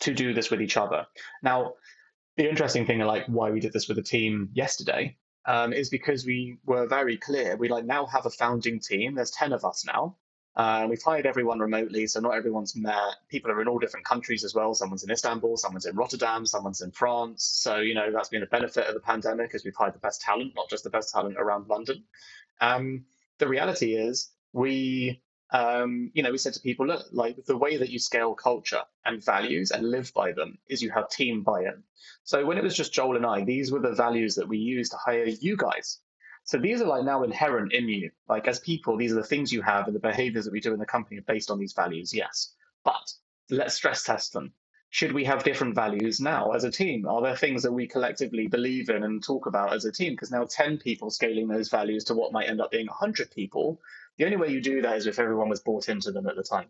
to 0.00 0.14
do 0.14 0.32
this 0.32 0.50
with 0.50 0.62
each 0.62 0.76
other. 0.76 1.06
Now, 1.42 1.74
the 2.36 2.48
interesting 2.48 2.86
thing, 2.86 3.00
like 3.00 3.26
why 3.26 3.50
we 3.50 3.60
did 3.60 3.72
this 3.72 3.88
with 3.88 3.96
the 3.96 4.02
team 4.02 4.50
yesterday, 4.52 5.16
um, 5.46 5.72
is 5.72 5.88
because 5.88 6.26
we 6.26 6.58
were 6.66 6.86
very 6.86 7.16
clear. 7.16 7.56
We 7.56 7.68
like 7.68 7.84
now 7.84 8.06
have 8.06 8.26
a 8.26 8.30
founding 8.30 8.80
team. 8.80 9.14
There's 9.14 9.30
ten 9.30 9.52
of 9.52 9.64
us 9.64 9.84
now. 9.86 10.16
Uh, 10.56 10.86
we've 10.88 11.02
hired 11.02 11.26
everyone 11.26 11.58
remotely, 11.58 12.06
so 12.06 12.18
not 12.18 12.34
everyone's 12.34 12.74
met. 12.74 13.16
People 13.28 13.50
are 13.50 13.60
in 13.60 13.68
all 13.68 13.78
different 13.78 14.06
countries 14.06 14.42
as 14.42 14.54
well. 14.54 14.72
Someone's 14.74 15.04
in 15.04 15.10
Istanbul, 15.10 15.58
someone's 15.58 15.84
in 15.84 15.94
Rotterdam, 15.94 16.46
someone's 16.46 16.80
in 16.80 16.90
France. 16.90 17.44
So 17.44 17.76
you 17.76 17.94
know 17.94 18.10
that's 18.10 18.30
been 18.30 18.42
a 18.42 18.46
benefit 18.46 18.86
of 18.86 18.94
the 18.94 19.00
pandemic 19.00 19.54
as 19.54 19.64
we've 19.64 19.76
hired 19.76 19.94
the 19.94 19.98
best 19.98 20.22
talent, 20.22 20.54
not 20.56 20.70
just 20.70 20.82
the 20.84 20.90
best 20.90 21.12
talent 21.12 21.36
around 21.38 21.68
London. 21.68 22.04
Um, 22.60 23.04
the 23.38 23.48
reality 23.48 23.94
is 23.94 24.30
we 24.52 25.20
um, 25.50 26.10
you 26.14 26.22
know, 26.22 26.32
we 26.32 26.38
said 26.38 26.54
to 26.54 26.60
people, 26.60 26.86
look, 26.86 27.06
like 27.12 27.44
the 27.46 27.56
way 27.56 27.76
that 27.76 27.90
you 27.90 27.98
scale 27.98 28.34
culture 28.34 28.82
and 29.04 29.24
values 29.24 29.70
and 29.70 29.88
live 29.88 30.12
by 30.14 30.32
them 30.32 30.58
is 30.68 30.82
you 30.82 30.90
have 30.90 31.08
team 31.08 31.42
buy-in. 31.42 31.82
So 32.24 32.44
when 32.44 32.58
it 32.58 32.64
was 32.64 32.76
just 32.76 32.92
Joel 32.92 33.16
and 33.16 33.26
I, 33.26 33.44
these 33.44 33.70
were 33.70 33.80
the 33.80 33.92
values 33.94 34.34
that 34.34 34.48
we 34.48 34.58
used 34.58 34.92
to 34.92 34.98
hire 34.98 35.24
you 35.24 35.56
guys. 35.56 36.00
So 36.44 36.58
these 36.58 36.80
are 36.80 36.86
like 36.86 37.04
now 37.04 37.22
inherent 37.22 37.72
in 37.72 37.88
you. 37.88 38.10
Like 38.28 38.48
as 38.48 38.60
people, 38.60 38.96
these 38.96 39.12
are 39.12 39.16
the 39.16 39.22
things 39.22 39.52
you 39.52 39.62
have 39.62 39.86
and 39.86 39.94
the 39.94 40.00
behaviors 40.00 40.44
that 40.44 40.52
we 40.52 40.60
do 40.60 40.72
in 40.72 40.80
the 40.80 40.86
company 40.86 41.18
are 41.18 41.22
based 41.22 41.50
on 41.50 41.58
these 41.58 41.72
values, 41.72 42.12
yes. 42.12 42.52
But 42.84 43.12
let's 43.50 43.74
stress 43.74 44.02
test 44.04 44.32
them. 44.32 44.52
Should 44.90 45.12
we 45.12 45.24
have 45.24 45.42
different 45.42 45.74
values 45.74 46.20
now 46.20 46.52
as 46.52 46.64
a 46.64 46.70
team? 46.70 47.06
Are 47.06 47.20
there 47.20 47.36
things 47.36 47.62
that 47.64 47.72
we 47.72 47.86
collectively 47.86 48.46
believe 48.46 48.88
in 48.88 49.02
and 49.02 49.22
talk 49.22 49.46
about 49.46 49.72
as 49.72 49.84
a 49.84 49.92
team? 49.92 50.12
Because 50.12 50.30
now 50.30 50.44
10 50.44 50.78
people 50.78 51.10
scaling 51.10 51.48
those 51.48 51.68
values 51.68 52.04
to 52.04 52.14
what 52.14 52.32
might 52.32 52.48
end 52.48 52.60
up 52.60 52.70
being 52.70 52.86
100 52.86 53.30
people 53.32 53.80
the 54.18 54.24
only 54.24 54.36
way 54.36 54.48
you 54.48 54.60
do 54.60 54.82
that 54.82 54.96
is 54.96 55.06
if 55.06 55.18
everyone 55.18 55.48
was 55.48 55.60
bought 55.60 55.88
into 55.88 56.12
them 56.12 56.26
at 56.26 56.36
the 56.36 56.42
time. 56.42 56.68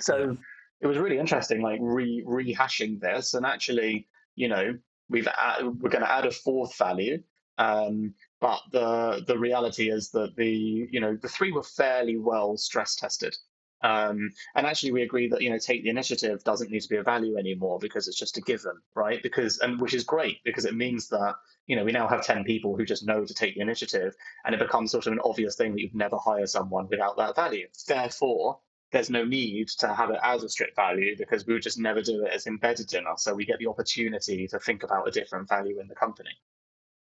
So 0.00 0.36
it 0.80 0.86
was 0.86 0.98
really 0.98 1.18
interesting, 1.18 1.62
like 1.62 1.78
re 1.82 2.22
rehashing 2.26 3.00
this, 3.00 3.34
and 3.34 3.46
actually, 3.46 4.06
you 4.34 4.48
know, 4.48 4.74
we've 5.08 5.28
add, 5.28 5.64
we're 5.64 5.90
going 5.90 6.04
to 6.04 6.10
add 6.12 6.26
a 6.26 6.30
fourth 6.30 6.76
value. 6.76 7.22
Um, 7.58 8.14
but 8.40 8.60
the 8.72 9.24
the 9.26 9.38
reality 9.38 9.90
is 9.90 10.10
that 10.10 10.36
the 10.36 10.88
you 10.90 11.00
know 11.00 11.16
the 11.16 11.28
three 11.28 11.52
were 11.52 11.62
fairly 11.62 12.16
well 12.18 12.56
stress 12.56 12.94
tested. 12.96 13.34
Um, 13.82 14.30
and 14.54 14.66
actually, 14.66 14.92
we 14.92 15.02
agree 15.02 15.28
that 15.28 15.42
you 15.42 15.50
know 15.50 15.58
take 15.58 15.82
the 15.82 15.90
initiative 15.90 16.42
doesn't 16.44 16.70
need 16.70 16.80
to 16.80 16.88
be 16.88 16.96
a 16.96 17.02
value 17.02 17.36
anymore 17.36 17.78
because 17.78 18.08
it's 18.08 18.18
just 18.18 18.38
a 18.38 18.40
given, 18.40 18.72
right? 18.94 19.22
Because 19.22 19.58
and 19.58 19.80
which 19.80 19.94
is 19.94 20.04
great 20.04 20.38
because 20.44 20.64
it 20.64 20.74
means 20.74 21.08
that 21.08 21.34
you 21.66 21.76
know 21.76 21.84
we 21.84 21.92
now 21.92 22.08
have 22.08 22.24
ten 22.24 22.44
people 22.44 22.76
who 22.76 22.84
just 22.84 23.06
know 23.06 23.24
to 23.24 23.34
take 23.34 23.54
the 23.54 23.60
initiative, 23.60 24.14
and 24.44 24.54
it 24.54 24.58
becomes 24.58 24.90
sort 24.90 25.06
of 25.06 25.12
an 25.12 25.20
obvious 25.24 25.56
thing 25.56 25.72
that 25.72 25.80
you'd 25.80 25.94
never 25.94 26.16
hire 26.16 26.46
someone 26.46 26.88
without 26.88 27.16
that 27.18 27.36
value. 27.36 27.66
Therefore, 27.86 28.60
there's 28.92 29.10
no 29.10 29.24
need 29.24 29.68
to 29.68 29.92
have 29.92 30.10
it 30.10 30.20
as 30.22 30.42
a 30.42 30.48
strict 30.48 30.76
value 30.76 31.16
because 31.18 31.46
we 31.46 31.52
would 31.52 31.62
just 31.62 31.78
never 31.78 32.00
do 32.00 32.24
it 32.24 32.32
as 32.32 32.46
embedded 32.46 32.92
in 32.94 33.06
us. 33.06 33.24
So 33.24 33.34
we 33.34 33.44
get 33.44 33.58
the 33.58 33.66
opportunity 33.66 34.46
to 34.48 34.58
think 34.58 34.84
about 34.84 35.08
a 35.08 35.10
different 35.10 35.48
value 35.48 35.80
in 35.80 35.88
the 35.88 35.94
company. 35.94 36.30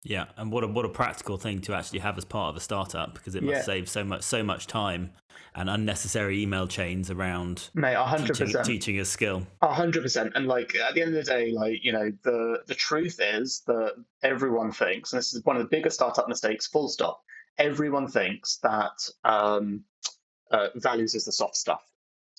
Yeah, 0.05 0.26
and 0.38 0.51
what 0.51 0.63
a 0.63 0.68
what 0.68 0.86
a 0.86 0.89
practical 0.89 1.38
thing 1.38 1.61
to 1.61 1.74
actually 1.74 1.99
have 1.99 2.16
as 2.18 2.26
part 2.26 2.49
of 2.49 2.55
a 2.55 2.59
startup 2.59 3.16
because 3.16 3.34
it 3.34 3.41
must 3.41 3.55
yeah. 3.55 3.63
save 3.63 3.89
so 3.89 4.03
much 4.03 4.22
so 4.22 4.43
much 4.43 4.68
time 4.68 5.11
and 5.56 5.70
unnecessary 5.70 6.41
email 6.41 6.68
chains 6.68 7.10
around 7.10 7.70
Mate, 7.74 7.95
100%. 7.95 8.36
Teaching, 8.36 8.64
teaching 8.64 8.99
a 8.99 9.06
skill. 9.06 9.47
hundred 9.62 10.03
percent. 10.03 10.34
And 10.36 10.47
like 10.47 10.76
at 10.76 10.93
the 10.93 11.01
end 11.01 11.16
of 11.16 11.26
the 11.26 11.32
day, 11.32 11.51
like, 11.51 11.84
you 11.84 11.91
know, 11.91 12.12
the 12.24 12.62
the 12.68 12.76
truth 12.76 13.20
is 13.22 13.62
that 13.68 13.93
everyone 14.24 14.72
thinks, 14.72 15.14
and 15.14 15.18
this 15.18 15.34
is 15.34 15.43
one 15.45 15.56
of 15.56 15.62
the 15.62 15.70
biggest 15.70 15.95
startup 15.95 16.28
mistakes, 16.28 16.68
full 16.68 16.88
stop. 16.88 17.24
Everyone 17.58 18.08
thinks 18.08 18.58
that 18.58 19.10
um, 19.24 19.84
uh, 20.51 20.68
values 20.76 21.16
is 21.16 21.26
the 21.26 21.32
soft 21.32 21.56
stuff. 21.56 21.84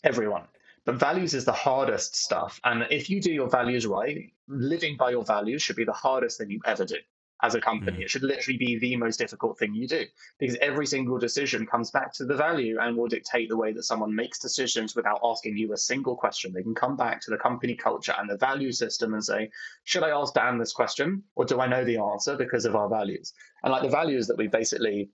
Everyone. 0.04 0.42
But 0.84 0.96
values 0.96 1.34
is 1.34 1.44
the 1.44 1.52
hardest 1.52 2.14
stuff. 2.14 2.60
And 2.64 2.86
if 2.90 3.10
you 3.10 3.20
do 3.20 3.32
your 3.32 3.48
values 3.48 3.86
right, 3.86 4.30
living 4.46 4.96
by 4.96 5.10
your 5.10 5.24
values 5.24 5.62
should 5.62 5.74
be 5.74 5.84
the 5.84 5.92
hardest 5.92 6.38
thing 6.38 6.50
you 6.50 6.60
ever 6.64 6.84
do 6.84 6.96
as 7.42 7.54
a 7.54 7.60
company. 7.60 7.98
Mm. 7.98 8.02
It 8.02 8.10
should 8.10 8.22
literally 8.22 8.58
be 8.58 8.78
the 8.78 8.96
most 8.96 9.18
difficult 9.18 9.58
thing 9.58 9.74
you 9.74 9.86
do 9.86 10.04
because 10.38 10.56
every 10.60 10.86
single 10.86 11.18
decision 11.18 11.66
comes 11.66 11.90
back 11.90 12.12
to 12.14 12.24
the 12.24 12.34
value 12.34 12.78
and 12.80 12.96
will 12.96 13.08
dictate 13.08 13.48
the 13.48 13.56
way 13.56 13.72
that 13.72 13.82
someone 13.82 14.14
makes 14.14 14.38
decisions 14.38 14.96
without 14.96 15.20
asking 15.22 15.56
you 15.56 15.72
a 15.72 15.76
single 15.76 16.16
question. 16.16 16.52
They 16.52 16.62
can 16.62 16.74
come 16.74 16.96
back 16.96 17.20
to 17.22 17.30
the 17.30 17.36
company 17.36 17.74
culture 17.74 18.14
and 18.18 18.28
the 18.28 18.36
value 18.36 18.72
system 18.72 19.14
and 19.14 19.24
say, 19.24 19.50
should 19.84 20.02
I 20.02 20.10
ask 20.10 20.34
Dan 20.34 20.58
this 20.58 20.72
question 20.72 21.22
or 21.34 21.44
do 21.44 21.60
I 21.60 21.66
know 21.66 21.84
the 21.84 21.98
answer 21.98 22.36
because 22.36 22.64
of 22.64 22.74
our 22.74 22.88
values? 22.88 23.32
And 23.62 23.72
like 23.72 23.82
the 23.82 23.88
values 23.88 24.26
that 24.28 24.38
we 24.38 24.48
basically 24.48 25.10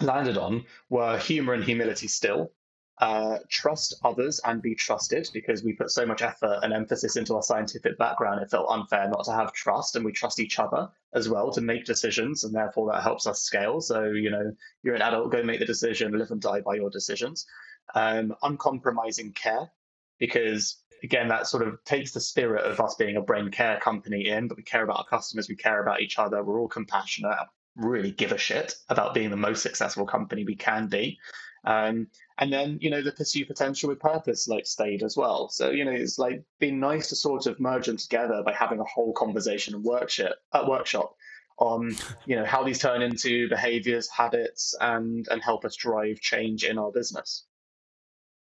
landed 0.00 0.36
on 0.36 0.64
were 0.90 1.18
humor 1.18 1.54
and 1.54 1.64
humility 1.64 2.08
still. 2.08 2.52
Uh, 2.98 3.38
trust 3.50 3.94
others 4.04 4.40
and 4.44 4.62
be 4.62 4.74
trusted 4.74 5.28
because 5.34 5.62
we 5.62 5.74
put 5.74 5.90
so 5.90 6.06
much 6.06 6.22
effort 6.22 6.60
and 6.62 6.72
emphasis 6.72 7.16
into 7.16 7.34
our 7.34 7.42
scientific 7.42 7.98
background. 7.98 8.40
It 8.40 8.50
felt 8.50 8.70
unfair 8.70 9.08
not 9.08 9.24
to 9.24 9.32
have 9.32 9.52
trust, 9.52 9.96
and 9.96 10.04
we 10.04 10.12
trust 10.12 10.40
each 10.40 10.58
other 10.58 10.88
as 11.12 11.28
well 11.28 11.52
to 11.52 11.60
make 11.60 11.84
decisions, 11.84 12.44
and 12.44 12.54
therefore 12.54 12.90
that 12.92 13.02
helps 13.02 13.26
us 13.26 13.42
scale. 13.42 13.80
So, 13.80 14.04
you 14.04 14.30
know, 14.30 14.52
you're 14.82 14.94
an 14.94 15.02
adult, 15.02 15.32
go 15.32 15.42
make 15.42 15.60
the 15.60 15.66
decision, 15.66 16.16
live 16.18 16.30
and 16.30 16.40
die 16.40 16.62
by 16.62 16.74
your 16.76 16.90
decisions. 16.90 17.46
Um, 17.94 18.34
uncompromising 18.42 19.32
care, 19.32 19.70
because 20.18 20.78
again, 21.02 21.28
that 21.28 21.46
sort 21.46 21.66
of 21.66 21.82
takes 21.84 22.12
the 22.12 22.20
spirit 22.20 22.64
of 22.64 22.80
us 22.80 22.94
being 22.94 23.16
a 23.16 23.22
brain 23.22 23.50
care 23.50 23.78
company 23.78 24.28
in, 24.28 24.48
but 24.48 24.56
we 24.56 24.62
care 24.62 24.82
about 24.82 24.98
our 24.98 25.06
customers, 25.06 25.48
we 25.48 25.56
care 25.56 25.82
about 25.82 26.00
each 26.00 26.18
other, 26.18 26.42
we're 26.42 26.60
all 26.60 26.68
compassionate, 26.68 27.36
really 27.76 28.10
give 28.10 28.32
a 28.32 28.38
shit 28.38 28.74
about 28.88 29.14
being 29.14 29.30
the 29.30 29.36
most 29.36 29.62
successful 29.62 30.06
company 30.06 30.44
we 30.44 30.56
can 30.56 30.88
be. 30.88 31.18
Um, 31.66 32.06
and 32.38 32.52
then, 32.52 32.78
you 32.80 32.90
know, 32.90 33.02
the 33.02 33.10
pursue 33.10 33.44
potential 33.44 33.88
with 33.88 33.98
purpose 33.98 34.46
like 34.46 34.66
stayed 34.66 35.02
as 35.02 35.16
well. 35.16 35.48
So, 35.48 35.70
you 35.70 35.84
know, 35.84 35.90
it's 35.90 36.18
like 36.18 36.44
been 36.60 36.78
nice 36.78 37.08
to 37.08 37.16
sort 37.16 37.46
of 37.46 37.58
merge 37.58 37.86
them 37.86 37.96
together 37.96 38.42
by 38.44 38.52
having 38.52 38.78
a 38.78 38.84
whole 38.84 39.12
conversation 39.12 39.74
and 39.74 39.82
workshop, 39.82 40.36
uh, 40.52 40.64
workshop 40.68 41.16
on, 41.58 41.96
you 42.24 42.36
know, 42.36 42.44
how 42.44 42.62
these 42.62 42.78
turn 42.78 43.02
into 43.02 43.48
behaviors, 43.48 44.08
habits, 44.08 44.74
and 44.80 45.26
and 45.28 45.42
help 45.42 45.64
us 45.64 45.74
drive 45.74 46.20
change 46.20 46.62
in 46.64 46.78
our 46.78 46.92
business. 46.92 47.46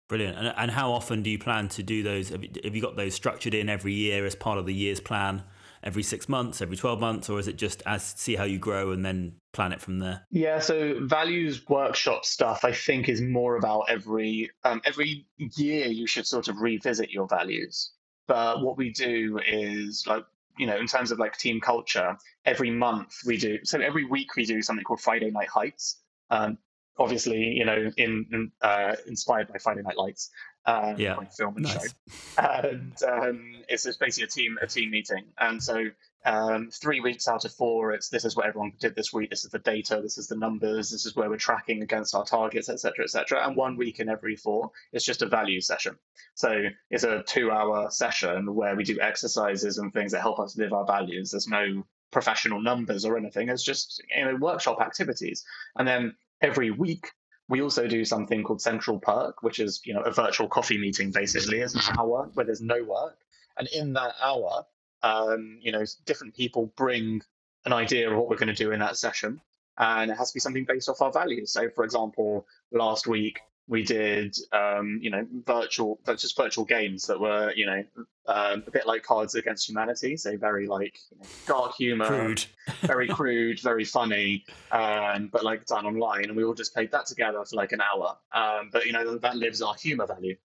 Brilliant. 0.09 0.38
And, 0.38 0.53
and 0.55 0.72
how 0.72 0.91
often 0.91 1.24
do 1.24 1.30
you 1.30 1.39
plan 1.39 1.68
to 1.70 1.84
do 1.84 2.03
those? 2.03 2.30
Have 2.30 2.43
you, 2.43 2.49
have 2.63 2.76
you 2.76 2.82
got 2.82 2.95
those 2.95 3.13
structured 3.13 3.53
in 3.53 3.68
every 3.68 3.93
year 3.93 4.26
as 4.26 4.36
part 4.36 4.57
of 4.57 4.65
the 4.65 4.74
year's 4.74 4.99
plan? 4.99 5.43
Every 5.88 6.03
six 6.03 6.27
months, 6.27 6.61
every 6.61 6.75
12 6.75 6.99
months, 6.99 7.29
or 7.29 7.39
is 7.39 7.47
it 7.47 7.55
just 7.55 7.81
as 7.85 8.03
see 8.03 8.35
how 8.35 8.43
you 8.43 8.59
grow 8.59 8.91
and 8.91 9.05
then 9.05 9.33
plan 9.53 9.71
it 9.71 9.79
from 9.79 9.99
there? 9.99 10.27
Yeah, 10.29 10.59
so 10.59 10.99
values 11.01 11.65
workshop 11.69 12.25
stuff 12.25 12.65
I 12.65 12.73
think 12.73 13.07
is 13.07 13.21
more 13.21 13.55
about 13.55 13.85
every 13.88 14.51
um, 14.65 14.81
every 14.83 15.25
year 15.38 15.88
you 15.88 16.05
should 16.05 16.27
sort 16.27 16.49
of 16.49 16.57
revisit 16.59 17.09
your 17.09 17.25
values. 17.25 17.93
But 18.27 18.61
what 18.61 18.77
we 18.77 18.91
do 18.91 19.39
is 19.47 20.03
like 20.05 20.25
you 20.57 20.67
know 20.67 20.75
in 20.75 20.88
terms 20.88 21.11
of 21.11 21.19
like 21.19 21.38
team 21.38 21.61
culture, 21.61 22.17
every 22.43 22.69
month 22.69 23.13
we 23.25 23.38
do 23.38 23.57
so 23.63 23.79
every 23.79 24.03
week 24.03 24.35
we 24.35 24.45
do 24.45 24.61
something 24.61 24.83
called 24.83 24.99
Friday 24.99 25.31
Night 25.31 25.47
Heights. 25.47 26.01
Um, 26.29 26.57
obviously, 26.99 27.41
you 27.41 27.63
know, 27.63 27.91
in, 27.97 28.51
uh, 28.61 28.95
inspired 29.05 29.47
by 29.47 29.57
Friday 29.59 29.83
Night 29.83 29.97
Lights 29.97 30.31
um, 30.68 30.95
yeah. 30.97 31.18
film 31.36 31.55
and 31.55 31.65
nice. 31.65 31.74
show. 31.74 31.89
And 32.38 32.93
um, 33.03 33.55
it's 33.70 33.84
just 33.84 33.99
basically 33.99 34.26
a 34.26 34.28
team 34.28 34.57
a 34.61 34.68
team 34.68 34.91
meeting. 34.91 35.24
And 35.39 35.63
so 35.63 35.86
um, 36.26 36.70
three 36.72 36.99
weeks 36.99 37.28
out 37.30 37.45
of 37.45 37.53
four, 37.53 37.93
it's 37.93 38.09
this 38.09 38.26
is 38.26 38.36
what 38.36 38.45
everyone 38.45 38.74
did 38.80 38.93
this 38.93 39.13
week. 39.13 39.30
This 39.30 39.45
is 39.45 39.51
the 39.51 39.59
data. 39.59 40.01
This 40.03 40.18
is 40.18 40.28
the 40.28 40.36
numbers. 40.36 40.91
This 40.91 41.05
is 41.05 41.15
where 41.15 41.30
we're 41.30 41.38
tracking 41.38 41.82
against 41.82 42.13
our 42.13 42.26
targets, 42.26 42.68
etc., 42.68 43.05
etc. 43.05 43.47
And 43.47 43.55
one 43.55 43.78
week 43.78 44.01
in 44.01 44.09
every 44.09 44.36
four, 44.36 44.72
it's 44.91 45.05
just 45.05 45.22
a 45.22 45.28
value 45.28 45.61
session. 45.61 45.95
So 46.36 46.65
it's 46.89 47.05
a 47.05 47.24
two-hour 47.26 47.89
session 47.91 48.53
where 48.53 48.76
we 48.76 48.84
do 48.84 48.99
exercises 48.99 49.78
and 49.78 49.93
things 49.93 50.11
that 50.11 50.22
help 50.22 50.39
us 50.39 50.57
live 50.57 50.74
our 50.74 50.86
values. 50.86 51.32
There's 51.32 51.47
no 51.47 51.84
professional 52.11 52.61
numbers 52.61 53.05
or 53.05 53.18
anything. 53.18 53.47
It's 53.47 53.63
just 53.63 54.03
you 54.13 54.26
know 54.26 54.36
workshop 54.36 54.82
activities. 54.82 55.45
And 55.78 55.88
then 55.88 56.15
every 56.41 56.72
week 56.72 57.11
we 57.50 57.62
also 57.62 57.88
do 57.88 58.04
something 58.04 58.43
called 58.43 58.62
Central 58.62 59.00
Perk, 59.00 59.41
which 59.41 59.60
is 59.60 59.82
you 59.86 59.93
know 59.93 60.02
a 60.02 60.12
virtual 60.12 60.48
coffee 60.48 60.78
meeting 60.78 61.12
basically, 61.12 61.62
as 61.62 61.76
an 61.76 61.82
hour 61.98 62.30
where 62.34 62.45
there's 62.45 62.62
no 62.62 62.84
work, 62.84 63.18
and 63.58 63.68
in 63.74 63.93
that 63.93 64.14
hour, 64.22 64.66
um, 65.04 65.58
you 65.62 65.72
know, 65.72 65.84
different 66.06 66.36
people 66.36 66.72
bring 66.76 67.22
an 67.66 67.74
idea 67.74 68.10
of 68.10 68.18
what 68.18 68.30
we're 68.30 68.38
going 68.38 68.48
to 68.48 68.64
do 68.64 68.72
in 68.72 68.80
that 68.80 68.98
session, 68.98 69.41
and 69.78 70.12
it 70.12 70.18
has 70.18 70.32
to 70.32 70.34
be 70.36 70.39
something 70.39 70.66
based 70.66 70.89
off 70.89 71.02
our 71.02 71.12
values. 71.12 71.52
So, 71.52 71.70
for 71.70 71.84
example, 71.84 72.45
last 72.72 73.08
week 73.08 73.39
we 73.68 73.84
did 73.84 74.36
um, 74.53 74.99
you 75.01 75.09
know 75.09 75.26
virtual 75.45 75.99
just 76.18 76.38
virtual 76.38 76.65
games 76.65 77.05
that 77.07 77.20
were 77.20 77.51
you 77.55 77.65
know 77.65 77.84
um, 78.28 78.63
a 78.68 78.72
bit 78.72 78.86
like 78.86 79.03
cards 79.03 79.36
against 79.36 79.68
humanity 79.68 80.18
so 80.18 80.38
very 80.38 80.68
like 80.68 80.99
you 81.11 81.18
know, 81.18 81.26
dark 81.45 81.76
humor 81.76 82.05
crude. 82.05 82.45
very 82.82 83.07
crude 83.18 83.59
very 83.59 83.86
funny 83.86 84.45
um, 84.72 85.30
but 85.32 85.43
like 85.43 85.65
done 85.65 85.86
online 85.86 86.26
and 86.26 86.36
we 86.36 86.43
all 86.43 86.53
just 86.53 86.74
played 86.74 86.91
that 86.91 87.05
together 87.05 87.43
for 87.45 87.55
like 87.55 87.72
an 87.72 87.82
hour. 87.82 88.18
Um, 88.34 88.70
but 88.72 88.86
you 88.86 88.91
know 88.91 89.18
that 89.18 89.36
lives 89.36 89.61
our 89.61 89.76
humor 89.76 90.05
value. 90.05 90.36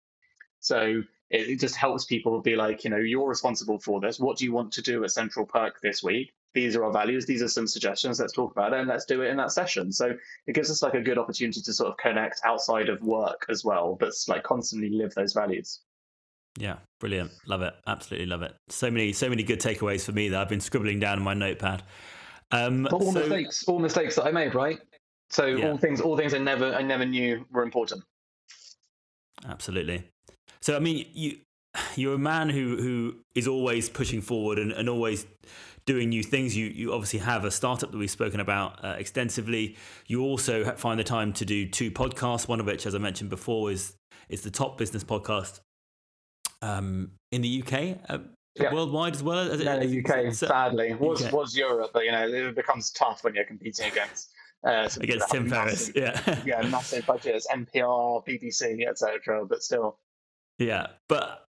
So 0.61 1.03
it, 1.31 1.49
it 1.51 1.61
just 1.61 1.77
helps 1.77 2.05
people 2.05 2.41
be 2.41 2.57
like 2.57 2.85
you 2.85 2.91
know 2.91 2.99
you're 2.99 3.29
responsible 3.29 3.79
for 3.79 4.01
this. 4.01 4.19
What 4.19 4.37
do 4.37 4.45
you 4.45 4.53
want 4.53 4.73
to 4.73 4.83
do 4.83 5.05
at 5.05 5.11
central 5.11 5.47
perk 5.47 5.81
this 5.81 6.03
week 6.03 6.33
these 6.55 6.77
are 6.77 6.85
our 6.85 6.93
values, 6.93 7.27
these 7.27 7.43
are 7.43 7.49
some 7.49 7.67
suggestions, 7.67 8.21
let's 8.21 8.33
talk 8.33 8.53
about 8.53 8.73
it 8.73 8.81
and 8.81 8.89
let's 8.89 9.05
do 9.05 9.23
it 9.23 9.29
in 9.29 9.37
that 9.39 9.53
session. 9.53 9.93
So 9.93 10.15
it 10.47 10.55
gives 10.55 10.71
us 10.71 10.83
like 10.83 10.95
a 10.95 11.01
good 11.01 11.19
opportunity 11.19 11.61
to 11.61 11.73
sort 11.73 11.91
of 11.91 11.97
connect 11.97 12.41
outside 12.45 12.89
of 12.89 13.01
work 13.03 13.47
as 13.49 13.65
well, 13.65 13.97
but 13.99 14.13
like 14.29 14.43
constantly 14.43 14.91
live 14.91 15.15
those 15.15 15.33
values. 15.33 15.81
Yeah, 16.59 16.77
brilliant. 17.01 17.31
Love 17.47 17.63
it. 17.63 17.75
Absolutely 17.87 18.27
love 18.27 18.43
it. 18.43 18.55
So 18.69 18.91
many, 18.91 19.13
so 19.13 19.29
many 19.29 19.43
good 19.43 19.61
takeaways 19.61 20.05
for 20.05 20.13
me 20.13 20.29
that 20.29 20.41
I've 20.41 20.49
been 20.49 20.61
scribbling 20.61 21.01
down 21.01 21.19
in 21.19 21.25
my 21.25 21.35
notepad. 21.35 21.83
Um, 22.51 22.87
all 22.93 23.13
so, 23.13 23.21
mistakes, 23.21 23.65
all 23.67 23.79
mistakes 23.79 24.17
that 24.17 24.25
I 24.25 24.31
made, 24.31 24.55
right? 24.55 24.79
So 25.31 25.47
yeah. 25.47 25.71
all 25.71 25.79
things, 25.79 26.01
all 26.03 26.17
things 26.17 26.35
I 26.35 26.39
never, 26.39 26.75
I 26.75 26.83
never 26.83 27.07
knew 27.07 27.47
were 27.51 27.63
important. 27.63 28.05
Absolutely. 29.49 30.05
So 30.61 30.77
I 30.77 30.79
mean, 30.79 31.07
you, 31.13 31.39
you're 31.97 32.15
a 32.15 32.19
man 32.19 32.49
who 32.51 32.77
who 32.77 33.17
is 33.35 33.49
always 33.49 33.89
pushing 33.89 34.21
forward 34.21 34.59
and, 34.59 34.73
and 34.73 34.89
always 34.89 35.27
doing 35.87 36.09
new 36.09 36.23
things. 36.23 36.57
You 36.57 36.67
you 36.67 36.93
obviously 36.93 37.21
have 37.21 37.45
a 37.45 37.51
startup 37.51 37.91
that 37.91 37.99
we've 37.99 38.11
spoken 38.11 38.41
about 38.41 38.85
uh, 38.85 38.97
extensively. 38.99 39.77
You 40.07 40.23
also 40.23 40.65
find 40.77 40.99
the 40.99 41.05
time 41.05 41.33
to 41.35 41.45
do 41.45 41.69
two 41.69 41.91
podcasts. 41.91 42.49
One 42.49 42.61
of 42.61 42.67
which, 42.67 42.87
as 42.87 42.95
I 42.95 42.99
mentioned 42.99 43.31
before, 43.31 43.71
is 43.71 43.97
is 44.29 44.43
the 44.43 44.51
top 44.51 44.79
business 44.79 45.05
podcast 45.05 45.61
um, 46.63 47.13
in 47.31 47.43
the 47.43 47.63
UK. 47.63 47.99
Uh, 48.09 48.19
yeah. 48.55 48.73
Worldwide 48.73 49.15
as 49.15 49.23
well 49.23 49.51
as 49.51 49.65
no, 49.65 49.79
the 49.79 50.05
UK. 50.05 50.35
sadly, 50.35 50.95
was 50.95 51.25
UK. 51.25 51.33
was 51.33 51.57
Europe, 51.57 51.91
but 51.95 52.05
you 52.05 52.13
know 52.13 52.27
it 52.29 52.55
becomes 52.55 52.91
tough 52.91 53.25
when 53.25 53.35
you're 53.35 53.47
competing 53.47 53.87
against 53.87 54.31
uh, 54.65 54.89
against 55.01 55.31
Tim 55.31 55.49
Ferriss. 55.49 55.91
Yeah, 55.95 56.21
yeah, 56.45 56.61
massive 56.69 57.07
budgets, 57.07 57.47
NPR, 57.51 58.27
BBC, 58.27 58.87
etc. 58.87 59.47
But 59.47 59.63
still, 59.63 59.99
yeah. 60.59 60.89
But 61.09 61.47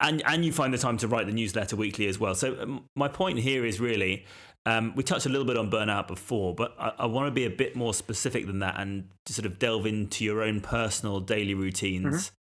and 0.00 0.22
and 0.24 0.44
you 0.44 0.52
find 0.52 0.72
the 0.72 0.78
time 0.78 0.96
to 0.98 1.08
write 1.08 1.26
the 1.26 1.32
newsletter 1.32 1.76
weekly 1.76 2.06
as 2.06 2.18
well. 2.18 2.34
So 2.34 2.60
um, 2.60 2.88
my 2.94 3.08
point 3.08 3.38
here 3.38 3.64
is 3.64 3.80
really 3.80 4.24
um, 4.64 4.92
we 4.96 5.02
touched 5.02 5.26
a 5.26 5.28
little 5.28 5.46
bit 5.46 5.56
on 5.56 5.70
burnout 5.70 6.08
before, 6.08 6.54
but 6.54 6.74
I, 6.78 6.92
I 7.00 7.06
want 7.06 7.28
to 7.28 7.30
be 7.30 7.44
a 7.44 7.50
bit 7.50 7.76
more 7.76 7.94
specific 7.94 8.46
than 8.46 8.58
that 8.60 8.78
and 8.80 9.08
sort 9.26 9.46
of 9.46 9.58
delve 9.58 9.86
into 9.86 10.24
your 10.24 10.42
own 10.42 10.60
personal 10.60 11.20
daily 11.20 11.54
routines 11.54 12.32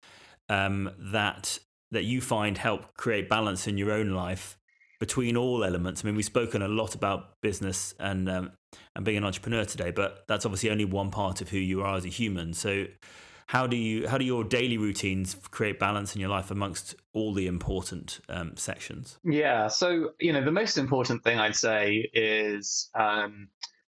mm-hmm. 0.49 0.55
um, 0.87 0.91
that 0.97 1.59
that 1.91 2.03
you 2.03 2.21
find 2.21 2.57
help 2.57 2.97
create 2.97 3.29
balance 3.29 3.67
in 3.67 3.77
your 3.77 3.91
own 3.91 4.09
life 4.09 4.57
between 4.99 5.37
all 5.37 5.63
elements. 5.63 6.03
I 6.03 6.07
mean, 6.07 6.15
we've 6.15 6.25
spoken 6.25 6.61
a 6.61 6.67
lot 6.67 6.95
about 6.95 7.39
business 7.41 7.93
and 7.99 8.27
um, 8.29 8.51
and 8.95 9.05
being 9.05 9.17
an 9.17 9.23
entrepreneur 9.23 9.65
today, 9.65 9.91
but 9.91 10.25
that's 10.27 10.45
obviously 10.45 10.69
only 10.69 10.85
one 10.85 11.11
part 11.11 11.41
of 11.41 11.49
who 11.49 11.57
you 11.57 11.81
are 11.81 11.95
as 11.95 12.05
a 12.05 12.09
human. 12.09 12.53
So 12.53 12.85
how 13.47 13.67
do 13.67 13.77
you 13.77 14.07
how 14.07 14.17
do 14.17 14.25
your 14.25 14.43
daily 14.43 14.77
routines 14.77 15.35
create 15.51 15.79
balance 15.79 16.15
in 16.15 16.21
your 16.21 16.29
life 16.29 16.51
amongst 16.51 16.95
all 17.13 17.33
the 17.33 17.47
important 17.47 18.19
um, 18.29 18.55
sections? 18.57 19.19
Yeah 19.23 19.67
so 19.67 20.11
you 20.19 20.33
know 20.33 20.43
the 20.43 20.51
most 20.51 20.77
important 20.77 21.23
thing 21.23 21.39
i'd 21.39 21.55
say 21.55 22.09
is 22.13 22.89
um, 22.95 23.49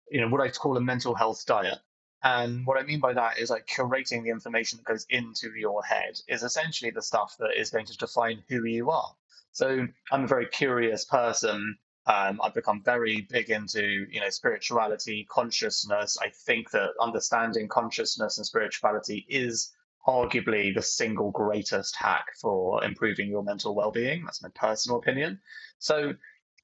you 0.09 0.21
know 0.21 0.27
what 0.27 0.41
i 0.41 0.49
call 0.49 0.77
a 0.77 0.81
mental 0.81 1.15
health 1.15 1.45
diet. 1.45 1.79
And 2.21 2.65
what 2.67 2.79
i 2.79 2.83
mean 2.83 2.99
by 2.99 3.13
that 3.13 3.39
is 3.39 3.49
like 3.49 3.65
curating 3.67 4.23
the 4.23 4.29
information 4.29 4.77
that 4.77 4.85
goes 4.85 5.05
into 5.09 5.51
your 5.57 5.83
head 5.83 6.19
is 6.27 6.43
essentially 6.43 6.91
the 6.91 7.01
stuff 7.01 7.35
that 7.39 7.51
is 7.57 7.69
going 7.69 7.85
to 7.87 7.97
define 7.97 8.43
who 8.49 8.65
you 8.65 8.91
are. 8.91 9.15
So 9.51 9.87
i'm 10.11 10.23
a 10.25 10.27
very 10.27 10.47
curious 10.47 11.05
person 11.05 11.77
um, 12.09 12.41
I've 12.43 12.55
become 12.55 12.81
very 12.83 13.21
big 13.29 13.51
into 13.51 14.07
you 14.09 14.19
know 14.19 14.29
spirituality, 14.31 15.27
consciousness. 15.29 16.17
I 16.19 16.29
think 16.29 16.71
that 16.71 16.89
understanding 16.99 17.67
consciousness 17.67 18.37
and 18.39 18.47
spirituality 18.47 19.27
is 19.29 19.71
arguably 20.07 20.73
the 20.73 20.81
single 20.81 21.29
greatest 21.29 21.95
hack 21.95 22.25
for 22.41 22.83
improving 22.83 23.29
your 23.29 23.43
mental 23.43 23.75
well-being. 23.75 24.25
That's 24.25 24.41
my 24.41 24.49
personal 24.55 24.97
opinion. 24.97 25.39
So 25.77 26.13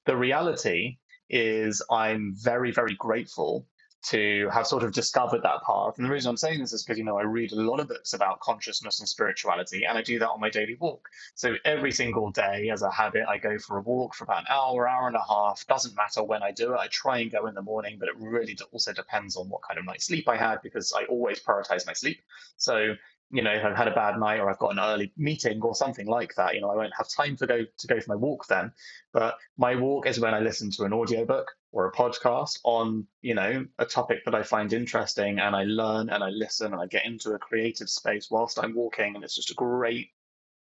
the 0.04 0.16
reality 0.16 0.98
is 1.30 1.80
I'm 1.92 2.34
very, 2.36 2.72
very 2.72 2.96
grateful 2.96 3.68
to 4.06 4.48
have 4.52 4.66
sort 4.66 4.84
of 4.84 4.92
discovered 4.92 5.42
that 5.42 5.62
path. 5.66 5.94
And 5.96 6.06
the 6.06 6.10
reason 6.10 6.30
I'm 6.30 6.36
saying 6.36 6.60
this 6.60 6.72
is 6.72 6.82
because, 6.82 6.98
you 6.98 7.04
know, 7.04 7.18
I 7.18 7.22
read 7.22 7.52
a 7.52 7.56
lot 7.56 7.80
of 7.80 7.88
books 7.88 8.12
about 8.12 8.40
consciousness 8.40 9.00
and 9.00 9.08
spirituality, 9.08 9.84
and 9.84 9.98
I 9.98 10.02
do 10.02 10.18
that 10.20 10.28
on 10.28 10.40
my 10.40 10.48
daily 10.48 10.76
walk. 10.78 11.08
So 11.34 11.54
every 11.64 11.90
single 11.90 12.30
day, 12.30 12.70
as 12.72 12.82
a 12.82 12.90
habit, 12.90 13.24
I 13.28 13.38
go 13.38 13.58
for 13.58 13.78
a 13.78 13.82
walk 13.82 14.14
for 14.14 14.24
about 14.24 14.40
an 14.40 14.46
hour, 14.48 14.88
hour 14.88 15.08
and 15.08 15.16
a 15.16 15.24
half. 15.28 15.66
Doesn't 15.66 15.96
matter 15.96 16.22
when 16.22 16.42
I 16.42 16.52
do 16.52 16.72
it. 16.74 16.78
I 16.78 16.86
try 16.88 17.18
and 17.18 17.30
go 17.30 17.46
in 17.46 17.54
the 17.54 17.62
morning, 17.62 17.96
but 17.98 18.08
it 18.08 18.14
really 18.16 18.56
also 18.72 18.92
depends 18.92 19.36
on 19.36 19.48
what 19.48 19.62
kind 19.62 19.78
of 19.78 19.84
night's 19.84 20.06
sleep 20.06 20.28
I 20.28 20.36
had 20.36 20.62
because 20.62 20.92
I 20.96 21.04
always 21.06 21.40
prioritize 21.40 21.86
my 21.86 21.92
sleep. 21.92 22.20
So 22.56 22.94
you 23.30 23.42
know, 23.42 23.50
I've 23.50 23.76
had 23.76 23.88
a 23.88 23.94
bad 23.94 24.18
night 24.18 24.38
or 24.38 24.48
I've 24.48 24.58
got 24.58 24.72
an 24.72 24.78
early 24.78 25.12
meeting 25.16 25.60
or 25.60 25.74
something 25.74 26.06
like 26.06 26.34
that, 26.36 26.54
you 26.54 26.60
know, 26.60 26.70
I 26.70 26.76
won't 26.76 26.92
have 26.96 27.08
time 27.08 27.36
to 27.36 27.46
go 27.46 27.64
to 27.64 27.86
go 27.86 28.00
for 28.00 28.10
my 28.10 28.16
walk 28.16 28.46
then. 28.46 28.72
But 29.12 29.36
my 29.56 29.74
walk 29.74 30.06
is 30.06 30.20
when 30.20 30.34
I 30.34 30.40
listen 30.40 30.70
to 30.72 30.84
an 30.84 30.92
audiobook 30.92 31.50
or 31.72 31.86
a 31.86 31.92
podcast 31.92 32.60
on, 32.64 33.06
you 33.22 33.34
know, 33.34 33.66
a 33.78 33.84
topic 33.84 34.24
that 34.24 34.34
I 34.34 34.42
find 34.42 34.72
interesting 34.72 35.40
and 35.40 35.56
I 35.56 35.64
learn 35.64 36.08
and 36.10 36.22
I 36.22 36.28
listen 36.30 36.72
and 36.72 36.80
I 36.80 36.86
get 36.86 37.04
into 37.04 37.32
a 37.32 37.38
creative 37.38 37.90
space 37.90 38.30
whilst 38.30 38.58
I'm 38.62 38.74
walking. 38.74 39.16
And 39.16 39.24
it's 39.24 39.34
just 39.34 39.50
a 39.50 39.54
great 39.54 40.10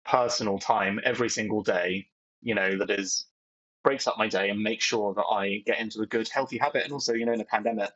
personal 0.04 0.58
time 0.58 1.00
every 1.04 1.30
single 1.30 1.62
day, 1.62 2.06
you 2.42 2.54
know, 2.54 2.78
that 2.78 2.90
is 2.90 3.26
breaks 3.82 4.06
up 4.06 4.16
my 4.16 4.28
day 4.28 4.50
and 4.50 4.62
makes 4.62 4.84
sure 4.84 5.12
that 5.14 5.24
I 5.24 5.62
get 5.66 5.80
into 5.80 6.02
a 6.02 6.06
good, 6.06 6.28
healthy 6.28 6.58
habit. 6.58 6.84
And 6.84 6.92
also, 6.92 7.14
you 7.14 7.26
know, 7.26 7.32
in 7.32 7.40
a 7.40 7.44
pandemic, 7.44 7.90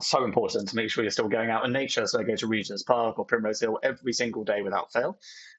so 0.00 0.24
important 0.24 0.68
to 0.68 0.76
make 0.76 0.90
sure 0.90 1.04
you're 1.04 1.10
still 1.10 1.28
going 1.28 1.50
out 1.50 1.64
in 1.64 1.72
nature. 1.72 2.06
So 2.06 2.20
I 2.20 2.22
go 2.24 2.36
to 2.36 2.46
Regent's 2.46 2.82
Park 2.82 3.18
or 3.18 3.24
Primrose 3.24 3.60
Hill 3.60 3.78
every 3.82 4.12
single 4.12 4.44
day 4.44 4.62
without 4.62 4.92
fail. 4.92 5.18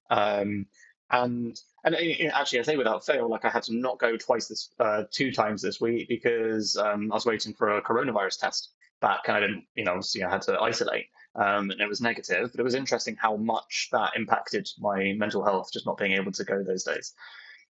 Um, 0.09 0.65
and 1.11 1.59
and 1.84 1.95
actually, 2.34 2.59
I 2.59 2.63
say 2.63 2.77
without 2.77 3.05
fail, 3.05 3.29
like 3.29 3.45
I 3.45 3.49
had 3.49 3.63
to 3.63 3.75
not 3.75 3.99
go 3.99 4.15
twice 4.15 4.47
this, 4.47 4.69
uh, 4.79 5.03
two 5.11 5.31
times 5.31 5.61
this 5.61 5.81
week 5.81 6.07
because 6.07 6.77
um, 6.77 7.11
I 7.11 7.15
was 7.15 7.25
waiting 7.25 7.53
for 7.53 7.77
a 7.77 7.81
coronavirus 7.81 8.39
test 8.39 8.69
back, 9.01 9.19
and 9.27 9.36
I 9.36 9.41
didn't, 9.41 9.65
you 9.75 9.84
know, 9.84 9.91
obviously 9.91 10.23
I 10.23 10.29
had 10.29 10.41
to 10.43 10.59
isolate, 10.59 11.07
um, 11.36 11.71
and 11.71 11.81
it 11.81 11.89
was 11.89 11.99
negative. 11.99 12.51
But 12.51 12.59
it 12.59 12.63
was 12.63 12.73
interesting 12.73 13.17
how 13.19 13.36
much 13.36 13.89
that 13.91 14.11
impacted 14.15 14.67
my 14.79 15.13
mental 15.17 15.43
health, 15.43 15.71
just 15.73 15.86
not 15.86 15.97
being 15.97 16.13
able 16.13 16.31
to 16.31 16.43
go 16.45 16.63
those 16.63 16.84
days. 16.84 17.13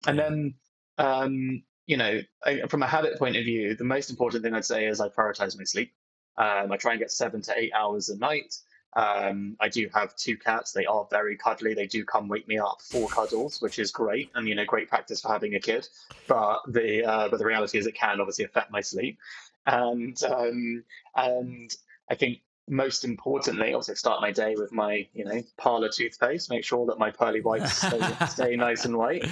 And 0.07 0.17
then, 0.17 0.53
um, 0.97 1.63
you 1.85 1.97
know, 1.97 2.21
I, 2.45 2.61
from 2.69 2.83
a 2.83 2.87
habit 2.87 3.19
point 3.19 3.35
of 3.35 3.43
view, 3.43 3.75
the 3.75 3.83
most 3.83 4.09
important 4.09 4.41
thing 4.43 4.53
I'd 4.53 4.65
say 4.65 4.87
is 4.87 5.01
I 5.01 5.09
prioritize 5.09 5.57
my 5.57 5.65
sleep. 5.65 5.91
Um, 6.37 6.71
I 6.71 6.77
try 6.77 6.93
and 6.93 6.99
get 6.99 7.11
seven 7.11 7.41
to 7.43 7.53
eight 7.57 7.73
hours 7.73 8.09
a 8.09 8.17
night. 8.17 8.57
Um, 8.95 9.55
I 9.59 9.69
do 9.69 9.89
have 9.93 10.15
two 10.15 10.37
cats. 10.37 10.71
They 10.71 10.85
are 10.85 11.07
very 11.11 11.37
cuddly. 11.37 11.73
They 11.73 11.87
do 11.87 12.03
come 12.03 12.27
wake 12.27 12.47
me 12.47 12.57
up 12.57 12.81
for 12.81 13.07
cuddles, 13.07 13.61
which 13.61 13.79
is 13.79 13.91
great, 13.91 14.31
and 14.33 14.47
you 14.47 14.55
know, 14.55 14.65
great 14.65 14.89
practice 14.89 15.21
for 15.21 15.29
having 15.29 15.55
a 15.55 15.59
kid. 15.59 15.87
But 16.27 16.61
the 16.67 17.05
uh, 17.05 17.29
but 17.29 17.37
the 17.37 17.45
reality 17.45 17.77
is, 17.77 17.85
it 17.85 17.95
can 17.95 18.19
obviously 18.19 18.45
affect 18.45 18.71
my 18.71 18.81
sleep, 18.81 19.19
and 19.65 20.19
um, 20.23 20.83
and 21.15 21.75
I 22.09 22.15
think 22.15 22.39
most 22.67 23.05
importantly, 23.05 23.73
also 23.73 23.93
start 23.93 24.21
my 24.21 24.31
day 24.31 24.55
with 24.55 24.71
my 24.71 25.07
you 25.13 25.25
know 25.25 25.43
parlor 25.57 25.89
toothpaste. 25.89 26.49
Make 26.49 26.63
sure 26.63 26.85
that 26.87 26.97
my 26.97 27.11
pearly 27.11 27.41
whites 27.41 27.73
stay, 27.73 27.99
stay 28.29 28.55
nice 28.55 28.85
and 28.85 28.97
white, 28.97 29.25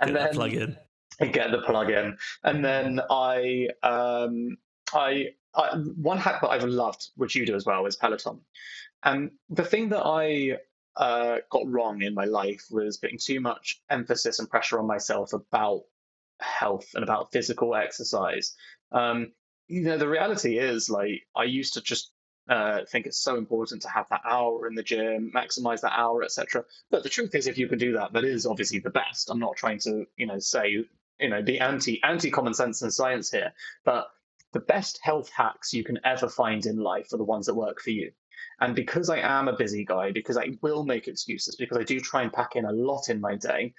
and 0.00 0.12
get 0.12 0.14
then 0.14 0.32
plug 0.34 0.52
in. 0.52 0.76
Get 1.32 1.50
the 1.50 1.62
plug 1.62 1.90
in, 1.90 2.18
and 2.44 2.62
then 2.62 3.00
I 3.08 3.68
um, 3.82 4.58
I 4.92 5.28
I, 5.56 5.76
one 5.76 6.18
hack 6.18 6.42
that 6.42 6.48
I've 6.48 6.64
loved, 6.64 7.08
which 7.16 7.34
you 7.34 7.46
do 7.46 7.54
as 7.54 7.64
well, 7.64 7.86
is 7.86 7.96
Peloton. 7.96 8.40
And 9.02 9.30
the 9.48 9.64
thing 9.64 9.90
that 9.90 10.04
I 10.04 10.58
uh, 10.96 11.38
got 11.50 11.66
wrong 11.66 12.02
in 12.02 12.14
my 12.14 12.24
life 12.24 12.64
was 12.70 12.96
putting 12.98 13.18
too 13.18 13.40
much 13.40 13.80
emphasis 13.90 14.38
and 14.38 14.50
pressure 14.50 14.78
on 14.78 14.86
myself 14.86 15.32
about 15.32 15.84
health 16.40 16.88
and 16.94 17.02
about 17.02 17.32
physical 17.32 17.74
exercise. 17.74 18.54
Um, 18.92 19.32
you 19.68 19.82
know, 19.82 19.98
the 19.98 20.08
reality 20.08 20.58
is, 20.58 20.88
like, 20.88 21.22
I 21.34 21.44
used 21.44 21.74
to 21.74 21.80
just 21.80 22.12
uh, 22.48 22.80
think 22.88 23.06
it's 23.06 23.18
so 23.18 23.36
important 23.36 23.82
to 23.82 23.88
have 23.88 24.06
that 24.10 24.22
hour 24.24 24.66
in 24.66 24.74
the 24.74 24.82
gym, 24.82 25.32
maximize 25.34 25.80
that 25.80 25.98
hour, 25.98 26.22
etc. 26.22 26.64
But 26.90 27.02
the 27.02 27.08
truth 27.08 27.34
is, 27.34 27.46
if 27.46 27.58
you 27.58 27.68
can 27.68 27.78
do 27.78 27.94
that, 27.94 28.12
that 28.12 28.24
is 28.24 28.46
obviously 28.46 28.78
the 28.78 28.90
best. 28.90 29.30
I'm 29.30 29.40
not 29.40 29.56
trying 29.56 29.80
to, 29.80 30.06
you 30.16 30.26
know, 30.26 30.38
say, 30.38 30.86
you 31.18 31.28
know, 31.28 31.42
be 31.42 31.58
anti 31.58 32.02
anti 32.02 32.30
common 32.30 32.54
sense 32.54 32.82
and 32.82 32.92
science 32.92 33.30
here, 33.30 33.52
but 33.84 34.06
the 34.52 34.60
best 34.60 34.98
health 35.02 35.30
hacks 35.30 35.72
you 35.72 35.84
can 35.84 35.98
ever 36.04 36.28
find 36.28 36.66
in 36.66 36.78
life 36.78 37.12
are 37.12 37.18
the 37.18 37.24
ones 37.24 37.46
that 37.46 37.54
work 37.54 37.80
for 37.80 37.90
you. 37.90 38.12
And 38.60 38.74
because 38.74 39.10
I 39.10 39.18
am 39.18 39.48
a 39.48 39.56
busy 39.56 39.84
guy, 39.84 40.12
because 40.12 40.36
I 40.36 40.50
will 40.62 40.84
make 40.84 41.08
excuses, 41.08 41.56
because 41.56 41.78
I 41.78 41.82
do 41.82 42.00
try 42.00 42.22
and 42.22 42.32
pack 42.32 42.56
in 42.56 42.64
a 42.64 42.72
lot 42.72 43.08
in 43.08 43.20
my 43.20 43.36
day, 43.36 43.74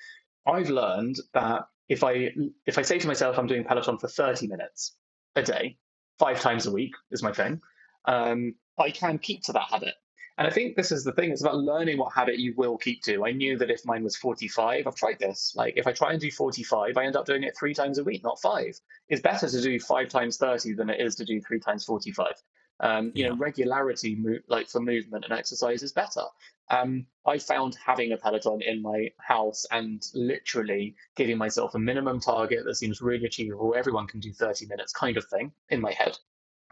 I've 0.45 0.69
learned 0.69 1.17
that 1.33 1.67
if 1.89 2.03
I 2.03 2.31
if 2.65 2.77
I 2.77 2.81
say 2.81 2.99
to 2.99 3.07
myself 3.07 3.37
I'm 3.37 3.47
doing 3.47 3.63
Peloton 3.63 3.97
for 3.97 4.07
30 4.07 4.47
minutes 4.47 4.95
a 5.35 5.41
day, 5.41 5.77
five 6.19 6.39
times 6.41 6.65
a 6.65 6.71
week 6.71 6.93
is 7.11 7.23
my 7.23 7.31
thing, 7.31 7.61
um, 8.05 8.55
I 8.77 8.91
can 8.91 9.17
keep 9.19 9.43
to 9.43 9.53
that 9.53 9.69
habit. 9.69 9.95
And 10.37 10.47
I 10.47 10.51
think 10.51 10.75
this 10.75 10.91
is 10.91 11.03
the 11.03 11.11
thing, 11.11 11.31
it's 11.31 11.41
about 11.41 11.57
learning 11.57 11.97
what 11.97 12.13
habit 12.13 12.37
you 12.37 12.53
will 12.55 12.77
keep 12.77 13.01
to. 13.03 13.25
I 13.25 13.31
knew 13.31 13.57
that 13.57 13.71
if 13.71 13.85
mine 13.85 14.03
was 14.03 14.15
45, 14.15 14.85
I've 14.85 14.95
tried 14.95 15.17
this. 15.17 15.53
Like 15.55 15.73
if 15.77 15.87
I 15.87 15.93
try 15.93 16.11
and 16.11 16.21
do 16.21 16.29
45, 16.29 16.95
I 16.95 17.05
end 17.05 17.15
up 17.15 17.25
doing 17.25 17.43
it 17.43 17.57
three 17.57 17.73
times 17.73 17.97
a 17.97 18.03
week, 18.03 18.23
not 18.23 18.39
five. 18.39 18.79
It's 19.09 19.21
better 19.21 19.49
to 19.49 19.61
do 19.61 19.79
five 19.79 20.09
times 20.09 20.37
30 20.37 20.73
than 20.73 20.91
it 20.91 21.01
is 21.01 21.15
to 21.15 21.25
do 21.25 21.41
three 21.41 21.59
times 21.59 21.85
45. 21.85 22.33
Um, 22.79 23.11
you 23.15 23.23
yeah. 23.23 23.29
know, 23.29 23.37
regularity, 23.37 24.13
mo- 24.13 24.37
like 24.47 24.69
for 24.69 24.79
movement 24.79 25.25
and 25.25 25.33
exercise, 25.33 25.81
is 25.81 25.91
better. 25.91 26.21
Um, 26.69 27.07
I 27.25 27.39
found 27.39 27.75
having 27.83 28.11
a 28.11 28.17
Peloton 28.17 28.61
in 28.61 28.83
my 28.83 29.09
house 29.17 29.65
and 29.71 30.05
literally 30.13 30.95
giving 31.15 31.39
myself 31.39 31.73
a 31.73 31.79
minimum 31.79 32.19
target 32.19 32.63
that 32.65 32.75
seems 32.75 33.01
really 33.01 33.25
achievable. 33.25 33.73
Everyone 33.75 34.05
can 34.05 34.19
do 34.19 34.31
30 34.31 34.67
minutes, 34.67 34.93
kind 34.93 35.17
of 35.17 35.25
thing, 35.25 35.51
in 35.69 35.81
my 35.81 35.93
head. 35.93 36.15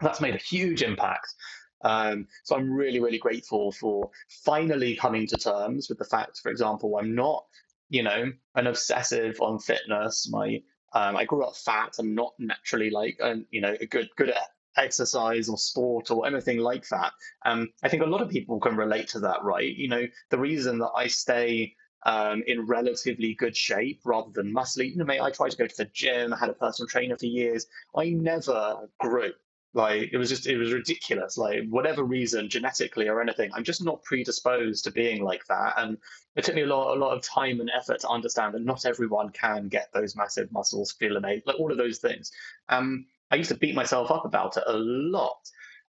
That's 0.00 0.20
made 0.20 0.34
a 0.34 0.38
huge 0.38 0.82
impact. 0.82 1.34
Um, 1.82 2.26
so 2.44 2.56
I'm 2.56 2.72
really, 2.72 3.00
really 3.00 3.18
grateful 3.18 3.72
for 3.72 4.10
finally 4.44 4.96
coming 4.96 5.26
to 5.28 5.36
terms 5.36 5.88
with 5.88 5.98
the 5.98 6.04
fact, 6.04 6.40
for 6.42 6.50
example, 6.50 6.98
I'm 6.98 7.14
not, 7.14 7.44
you 7.88 8.02
know, 8.02 8.32
an 8.54 8.66
obsessive 8.66 9.36
on 9.40 9.58
fitness. 9.58 10.28
My 10.30 10.62
um, 10.92 11.16
I 11.16 11.24
grew 11.24 11.44
up 11.44 11.56
fat. 11.56 11.96
I'm 11.98 12.14
not 12.14 12.32
naturally 12.38 12.90
like, 12.90 13.18
um, 13.22 13.46
you 13.50 13.60
know, 13.60 13.76
a 13.80 13.86
good 13.86 14.08
good 14.16 14.30
at 14.30 14.48
exercise 14.76 15.48
or 15.48 15.58
sport 15.58 16.10
or 16.10 16.26
anything 16.26 16.58
like 16.58 16.88
that. 16.88 17.12
Um, 17.44 17.68
I 17.82 17.88
think 17.88 18.02
a 18.02 18.06
lot 18.06 18.22
of 18.22 18.30
people 18.30 18.60
can 18.60 18.76
relate 18.76 19.08
to 19.08 19.20
that, 19.20 19.42
right? 19.42 19.74
You 19.74 19.88
know, 19.88 20.06
the 20.30 20.38
reason 20.38 20.78
that 20.78 20.90
I 20.94 21.06
stay 21.06 21.74
um, 22.04 22.42
in 22.46 22.66
relatively 22.66 23.34
good 23.34 23.56
shape 23.56 24.00
rather 24.04 24.30
than 24.32 24.54
muscly. 24.54 24.90
You 24.90 24.96
know, 24.96 25.04
mate, 25.04 25.20
I 25.20 25.30
tried 25.30 25.50
to 25.50 25.56
go 25.56 25.66
to 25.66 25.76
the 25.76 25.90
gym. 25.92 26.32
I 26.32 26.38
had 26.38 26.50
a 26.50 26.54
personal 26.54 26.88
trainer 26.88 27.16
for 27.16 27.26
years. 27.26 27.66
I 27.96 28.10
never 28.10 28.88
grew. 29.00 29.32
Like 29.76 30.08
it 30.10 30.16
was 30.16 30.30
just 30.30 30.46
it 30.46 30.56
was 30.56 30.72
ridiculous. 30.72 31.36
Like 31.36 31.68
whatever 31.68 32.02
reason, 32.02 32.48
genetically 32.48 33.08
or 33.08 33.20
anything, 33.20 33.50
I'm 33.52 33.62
just 33.62 33.84
not 33.84 34.02
predisposed 34.02 34.84
to 34.84 34.90
being 34.90 35.22
like 35.22 35.44
that. 35.48 35.74
And 35.76 35.98
it 36.34 36.44
took 36.44 36.54
me 36.54 36.62
a 36.62 36.66
lot 36.66 36.96
a 36.96 36.98
lot 36.98 37.14
of 37.14 37.22
time 37.22 37.60
and 37.60 37.70
effort 37.70 38.00
to 38.00 38.08
understand 38.08 38.54
that 38.54 38.64
not 38.64 38.86
everyone 38.86 39.28
can 39.28 39.68
get 39.68 39.90
those 39.92 40.16
massive 40.16 40.50
muscles, 40.50 40.92
feel 40.92 41.18
innate, 41.18 41.46
like 41.46 41.60
all 41.60 41.70
of 41.70 41.76
those 41.76 41.98
things. 41.98 42.32
Um, 42.70 43.04
I 43.30 43.36
used 43.36 43.50
to 43.50 43.56
beat 43.58 43.74
myself 43.74 44.10
up 44.10 44.24
about 44.24 44.56
it 44.56 44.62
a 44.66 44.72
lot. 44.72 45.50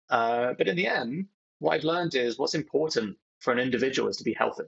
Uh, 0.08 0.54
but 0.56 0.66
in 0.66 0.76
the 0.76 0.86
end, 0.86 1.26
what 1.58 1.74
I've 1.74 1.84
learned 1.84 2.14
is 2.14 2.38
what's 2.38 2.54
important 2.54 3.18
for 3.40 3.52
an 3.52 3.58
individual 3.58 4.08
is 4.08 4.16
to 4.16 4.24
be 4.24 4.32
healthy. 4.32 4.64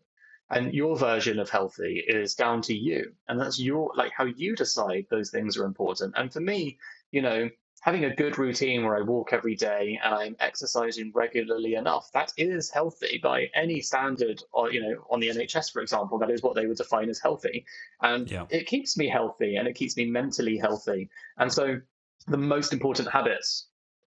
And 0.50 0.74
your 0.74 0.94
version 0.94 1.38
of 1.38 1.48
healthy 1.48 2.04
is 2.06 2.34
down 2.34 2.60
to 2.62 2.74
you. 2.74 3.14
And 3.28 3.40
that's 3.40 3.58
your 3.58 3.92
like 3.96 4.12
how 4.12 4.26
you 4.26 4.54
decide 4.54 5.06
those 5.08 5.30
things 5.30 5.56
are 5.56 5.64
important. 5.64 6.14
And 6.18 6.30
for 6.30 6.40
me, 6.40 6.78
you 7.10 7.22
know, 7.22 7.48
having 7.80 8.04
a 8.04 8.14
good 8.14 8.38
routine 8.38 8.84
where 8.84 8.96
I 8.96 9.02
walk 9.02 9.32
every 9.32 9.54
day 9.54 9.98
and 10.02 10.14
I'm 10.14 10.36
exercising 10.40 11.12
regularly 11.14 11.74
enough, 11.74 12.10
that 12.12 12.32
is 12.36 12.70
healthy 12.70 13.20
by 13.22 13.50
any 13.54 13.80
standard, 13.80 14.42
or 14.52 14.72
you 14.72 14.82
know, 14.82 15.06
on 15.10 15.20
the 15.20 15.28
NHS, 15.28 15.72
for 15.72 15.82
example, 15.82 16.18
that 16.18 16.30
is 16.30 16.42
what 16.42 16.54
they 16.54 16.66
would 16.66 16.78
define 16.78 17.08
as 17.08 17.20
healthy. 17.20 17.64
And 18.00 18.30
yeah. 18.30 18.46
it 18.50 18.66
keeps 18.66 18.96
me 18.96 19.08
healthy 19.08 19.56
and 19.56 19.68
it 19.68 19.74
keeps 19.74 19.96
me 19.96 20.06
mentally 20.06 20.58
healthy. 20.58 21.10
And 21.38 21.52
so 21.52 21.80
the 22.26 22.36
most 22.36 22.72
important 22.72 23.08
habits 23.08 23.68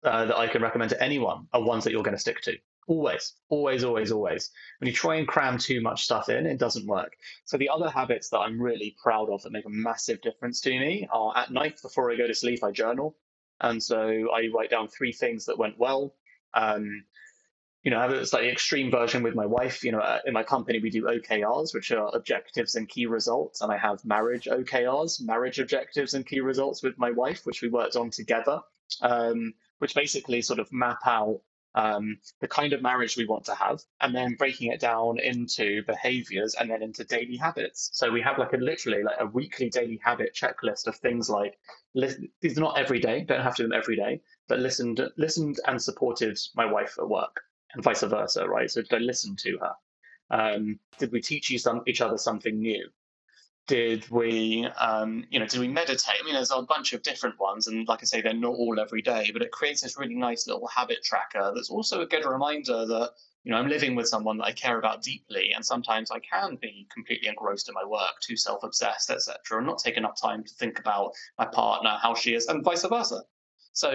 uh, 0.03 0.25
that 0.25 0.37
I 0.37 0.47
can 0.47 0.61
recommend 0.61 0.89
to 0.91 1.03
anyone 1.03 1.47
are 1.53 1.61
ones 1.61 1.83
that 1.83 1.91
you're 1.91 2.03
going 2.03 2.15
to 2.15 2.21
stick 2.21 2.41
to. 2.41 2.57
Always, 2.87 3.33
always, 3.49 3.83
always, 3.83 4.11
always. 4.11 4.49
When 4.79 4.87
you 4.87 4.93
try 4.93 5.17
and 5.17 5.27
cram 5.27 5.59
too 5.59 5.79
much 5.79 6.05
stuff 6.05 6.27
in, 6.29 6.47
it 6.47 6.57
doesn't 6.57 6.87
work. 6.87 7.17
So 7.45 7.57
the 7.57 7.69
other 7.69 7.89
habits 7.89 8.29
that 8.29 8.39
I'm 8.39 8.59
really 8.59 8.95
proud 9.03 9.29
of 9.29 9.43
that 9.43 9.51
make 9.51 9.65
a 9.65 9.69
massive 9.69 10.21
difference 10.21 10.61
to 10.61 10.71
me 10.71 11.07
are 11.11 11.37
at 11.37 11.51
night 11.51 11.79
before 11.83 12.11
I 12.11 12.15
go 12.15 12.25
to 12.25 12.33
sleep, 12.33 12.63
I 12.63 12.71
journal. 12.71 13.15
And 13.61 13.81
so 13.81 14.29
I 14.31 14.49
write 14.53 14.69
down 14.69 14.87
three 14.87 15.11
things 15.11 15.45
that 15.45 15.57
went 15.57 15.77
well. 15.77 16.13
Um, 16.53 17.03
you 17.83 17.91
know, 17.91 17.99
I 17.99 18.03
have 18.03 18.11
a 18.11 18.25
slightly 18.25 18.49
extreme 18.49 18.91
version 18.91 19.23
with 19.23 19.35
my 19.35 19.45
wife. 19.45 19.83
You 19.83 19.93
know, 19.93 19.99
uh, 19.99 20.19
in 20.25 20.33
my 20.33 20.43
company, 20.43 20.79
we 20.79 20.89
do 20.89 21.03
OKRs, 21.03 21.73
which 21.73 21.91
are 21.91 22.13
objectives 22.13 22.75
and 22.75 22.89
key 22.89 23.05
results. 23.05 23.61
And 23.61 23.71
I 23.71 23.77
have 23.77 24.03
marriage 24.03 24.47
OKRs, 24.51 25.21
marriage 25.21 25.59
objectives 25.59 26.13
and 26.13 26.25
key 26.25 26.41
results 26.41 26.83
with 26.83 26.97
my 26.97 27.11
wife, 27.11 27.45
which 27.45 27.61
we 27.61 27.69
worked 27.69 27.95
on 27.95 28.09
together, 28.09 28.59
um, 29.01 29.53
which 29.77 29.95
basically 29.95 30.41
sort 30.41 30.59
of 30.59 30.71
map 30.73 30.99
out 31.05 31.41
um, 31.75 32.17
the 32.41 32.47
kind 32.47 32.73
of 32.73 32.81
marriage 32.81 33.17
we 33.17 33.25
want 33.25 33.45
to 33.45 33.55
have, 33.55 33.81
and 34.01 34.13
then 34.15 34.35
breaking 34.35 34.71
it 34.71 34.79
down 34.79 35.19
into 35.19 35.83
behaviors 35.85 36.55
and 36.55 36.69
then 36.69 36.81
into 36.83 37.03
daily 37.03 37.37
habits. 37.37 37.89
So 37.93 38.11
we 38.11 38.21
have 38.21 38.37
like 38.37 38.53
a 38.53 38.57
literally 38.57 39.03
like 39.03 39.19
a 39.19 39.25
weekly 39.27 39.69
daily 39.69 39.99
habit 40.03 40.35
checklist 40.35 40.87
of 40.87 40.95
things 40.97 41.29
like 41.29 41.57
listen, 41.93 42.29
these 42.41 42.57
are 42.57 42.61
not 42.61 42.77
every 42.79 42.99
day, 42.99 43.23
don't 43.23 43.41
have 43.41 43.55
to 43.55 43.63
do 43.63 43.69
them 43.69 43.77
every 43.77 43.95
day, 43.95 44.21
but 44.47 44.59
listened 44.59 45.01
listened 45.17 45.59
and 45.67 45.81
supported 45.81 46.37
my 46.55 46.65
wife 46.65 46.95
at 46.99 47.07
work 47.09 47.41
and 47.73 47.83
vice 47.83 48.01
versa, 48.03 48.47
right? 48.47 48.69
So 48.69 48.81
did 48.81 48.93
I 48.93 48.97
listen 48.99 49.35
to 49.37 49.57
her? 49.59 49.73
Um, 50.31 50.79
did 50.97 51.11
we 51.11 51.21
teach 51.21 51.49
you 51.49 51.59
some 51.59 51.83
each 51.87 52.01
other 52.01 52.17
something 52.17 52.59
new? 52.59 52.89
Did 53.69 54.09
we 54.09 54.67
um, 54.79 55.23
you 55.29 55.39
know 55.39 55.45
did 55.45 55.59
we 55.59 55.67
meditate 55.67 56.15
i 56.19 56.25
mean 56.25 56.33
there's 56.33 56.51
a 56.51 56.61
bunch 56.63 56.91
of 56.93 57.03
different 57.03 57.39
ones 57.39 57.67
and 57.67 57.87
like 57.87 57.99
i 58.01 58.03
say 58.03 58.19
they're 58.19 58.33
not 58.33 58.55
all 58.55 58.79
every 58.79 59.01
day 59.01 59.29
but 59.31 59.43
it 59.43 59.51
creates 59.51 59.81
this 59.81 59.97
really 59.97 60.15
nice 60.15 60.47
little 60.47 60.67
habit 60.67 61.03
tracker 61.03 61.51
that's 61.53 61.69
also 61.69 62.01
a 62.01 62.07
good 62.07 62.25
reminder 62.25 62.87
that 62.87 63.11
you 63.43 63.51
know, 63.51 63.57
I'm 63.57 63.69
living 63.69 63.95
with 63.95 64.07
someone 64.07 64.37
that 64.39 64.43
I 64.43 64.51
care 64.51 64.77
about 64.77 65.01
deeply, 65.01 65.53
and 65.55 65.65
sometimes 65.65 66.11
I 66.11 66.19
can 66.19 66.57
be 66.61 66.87
completely 66.93 67.29
engrossed 67.29 67.69
in 67.69 67.73
my 67.73 67.85
work, 67.85 68.19
too 68.21 68.35
self-obsessed, 68.35 69.09
etc., 69.09 69.59
and 69.59 69.65
not 69.65 69.79
take 69.79 69.95
enough 69.95 70.19
time 70.21 70.43
to 70.43 70.53
think 70.55 70.77
about 70.77 71.13
my 71.37 71.45
partner, 71.45 71.97
how 72.01 72.15
she 72.15 72.35
is, 72.35 72.47
and 72.47 72.63
vice 72.63 72.85
versa. 72.85 73.21
So, 73.71 73.93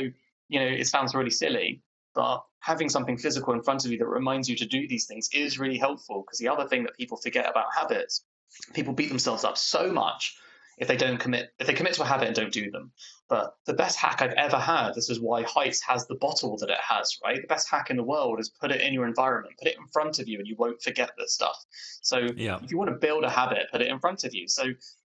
you 0.48 0.60
know, 0.60 0.66
it 0.66 0.86
sounds 0.86 1.14
really 1.14 1.30
silly, 1.30 1.82
but 2.14 2.42
having 2.60 2.88
something 2.88 3.18
physical 3.18 3.52
in 3.52 3.62
front 3.62 3.84
of 3.84 3.92
you 3.92 3.98
that 3.98 4.06
reminds 4.06 4.48
you 4.48 4.56
to 4.56 4.66
do 4.66 4.88
these 4.88 5.06
things 5.06 5.28
is 5.34 5.58
really 5.58 5.78
helpful. 5.78 6.22
Because 6.22 6.38
the 6.38 6.48
other 6.48 6.66
thing 6.66 6.84
that 6.84 6.96
people 6.96 7.18
forget 7.18 7.48
about 7.48 7.66
habits, 7.76 8.24
people 8.72 8.92
beat 8.92 9.08
themselves 9.08 9.44
up 9.44 9.58
so 9.58 9.92
much 9.92 10.36
if 10.78 10.88
they 10.88 10.96
don't 10.96 11.18
commit 11.18 11.50
if 11.58 11.66
they 11.66 11.72
commit 11.72 11.94
to 11.94 12.02
a 12.02 12.06
habit 12.06 12.26
and 12.26 12.36
don't 12.36 12.52
do 12.52 12.70
them. 12.70 12.92
But 13.28 13.54
the 13.66 13.74
best 13.74 13.98
hack 13.98 14.22
i've 14.22 14.32
ever 14.32 14.58
had 14.58 14.94
this 14.94 15.10
is 15.10 15.20
why 15.20 15.42
heights 15.42 15.82
has 15.82 16.06
the 16.06 16.16
bottle 16.16 16.56
that 16.58 16.70
it 16.70 16.78
has 16.80 17.18
right? 17.24 17.40
The 17.40 17.46
best 17.46 17.70
hack 17.70 17.90
in 17.90 17.96
the 17.96 18.02
world 18.02 18.40
is 18.40 18.48
put 18.48 18.70
it 18.70 18.80
in 18.80 18.92
your 18.92 19.06
environment 19.06 19.54
put 19.58 19.68
it 19.68 19.76
in 19.76 19.86
front 19.92 20.18
of 20.18 20.28
you 20.28 20.38
and 20.38 20.46
you 20.46 20.56
won't 20.58 20.82
forget 20.82 21.10
this 21.18 21.34
stuff. 21.34 21.56
So 22.02 22.28
yeah. 22.36 22.58
if 22.62 22.70
you 22.70 22.78
want 22.78 22.90
to 22.90 22.96
build 22.96 23.24
a 23.24 23.30
habit 23.30 23.66
put 23.70 23.80
it 23.80 23.88
in 23.88 23.98
front 23.98 24.24
of 24.24 24.34
you. 24.34 24.48
So 24.48 24.64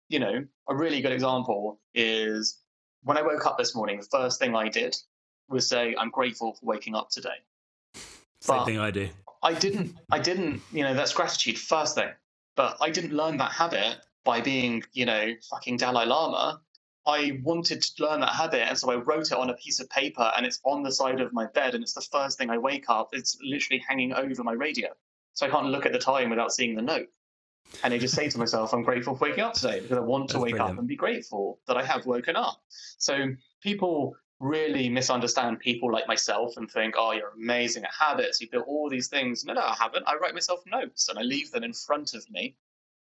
you 0.09 0.19
know 0.19 0.45
a 0.69 0.75
really 0.75 1.01
good 1.01 1.11
example 1.11 1.79
is 1.93 2.59
when 3.03 3.17
i 3.17 3.21
woke 3.21 3.45
up 3.45 3.57
this 3.57 3.75
morning 3.75 3.99
the 3.99 4.05
first 4.05 4.39
thing 4.39 4.55
i 4.55 4.69
did 4.69 4.95
was 5.49 5.67
say 5.67 5.95
i'm 5.99 6.09
grateful 6.09 6.53
for 6.53 6.65
waking 6.65 6.95
up 6.95 7.09
today. 7.09 7.29
Same 8.41 8.57
but 8.57 8.65
thing 8.65 8.79
i 8.79 8.91
do. 8.91 9.09
I 9.43 9.53
didn't 9.53 9.95
i 10.11 10.19
didn't 10.19 10.61
you 10.71 10.83
know 10.83 10.93
that's 10.93 11.13
gratitude 11.13 11.57
first 11.57 11.95
thing 11.95 12.09
but 12.57 12.75
i 12.81 12.89
didn't 12.89 13.13
learn 13.13 13.37
that 13.37 13.53
habit 13.53 13.97
by 14.27 14.41
being, 14.41 14.83
you 14.91 15.05
know, 15.05 15.33
fucking 15.49 15.77
Dalai 15.77 16.05
Lama. 16.05 16.59
I 17.07 17.39
wanted 17.41 17.81
to 17.81 18.03
learn 18.03 18.19
that 18.19 18.33
habit, 18.33 18.67
and 18.67 18.77
so 18.77 18.91
I 18.91 18.95
wrote 18.95 19.31
it 19.31 19.37
on 19.37 19.49
a 19.49 19.53
piece 19.53 19.79
of 19.79 19.89
paper, 19.89 20.29
and 20.35 20.45
it's 20.45 20.59
on 20.65 20.83
the 20.83 20.91
side 20.91 21.21
of 21.21 21.31
my 21.31 21.45
bed, 21.45 21.75
and 21.75 21.81
it's 21.81 21.93
the 21.93 22.01
first 22.01 22.37
thing 22.37 22.49
I 22.49 22.57
wake 22.57 22.89
up. 22.89 23.07
It's 23.13 23.37
literally 23.41 23.81
hanging 23.87 24.11
over 24.11 24.43
my 24.43 24.51
radio, 24.51 24.89
so 25.33 25.45
I 25.45 25.49
can't 25.49 25.67
look 25.67 25.85
at 25.85 25.93
the 25.93 25.99
time 25.99 26.29
without 26.29 26.51
seeing 26.51 26.75
the 26.75 26.81
note. 26.81 27.07
And 27.85 27.93
I 27.93 27.97
just 27.97 28.15
say 28.15 28.27
to 28.29 28.37
myself, 28.37 28.73
I'm 28.73 28.83
grateful 28.83 29.15
for 29.15 29.29
waking 29.29 29.45
up 29.45 29.53
today 29.53 29.79
because 29.79 29.97
I 29.97 30.01
want 30.01 30.27
to 30.29 30.33
That's 30.33 30.43
wake 30.43 30.55
brilliant. 30.55 30.73
up 30.73 30.79
and 30.79 30.87
be 30.89 30.97
grateful 30.97 31.59
that 31.67 31.77
I 31.77 31.85
have 31.85 32.05
woken 32.05 32.35
up. 32.35 32.61
So 32.97 33.29
people 33.63 34.17
really 34.39 34.89
misunderstand 34.89 35.59
people 35.59 35.91
like 35.91 36.07
myself 36.07 36.57
and 36.57 36.69
think, 36.69 36.95
oh, 36.97 37.11
you're 37.11 37.33
amazing 37.35 37.83
at 37.83 37.89
habits. 37.97 38.39
You 38.39 38.47
built 38.49 38.67
all 38.67 38.89
these 38.89 39.07
things. 39.07 39.43
No, 39.45 39.53
no, 39.53 39.61
I 39.61 39.75
haven't. 39.79 40.07
I 40.07 40.15
write 40.15 40.33
myself 40.33 40.61
notes 40.65 41.09
and 41.09 41.17
I 41.17 41.23
leave 41.23 41.51
them 41.51 41.63
in 41.63 41.73
front 41.73 42.13
of 42.13 42.29
me 42.29 42.55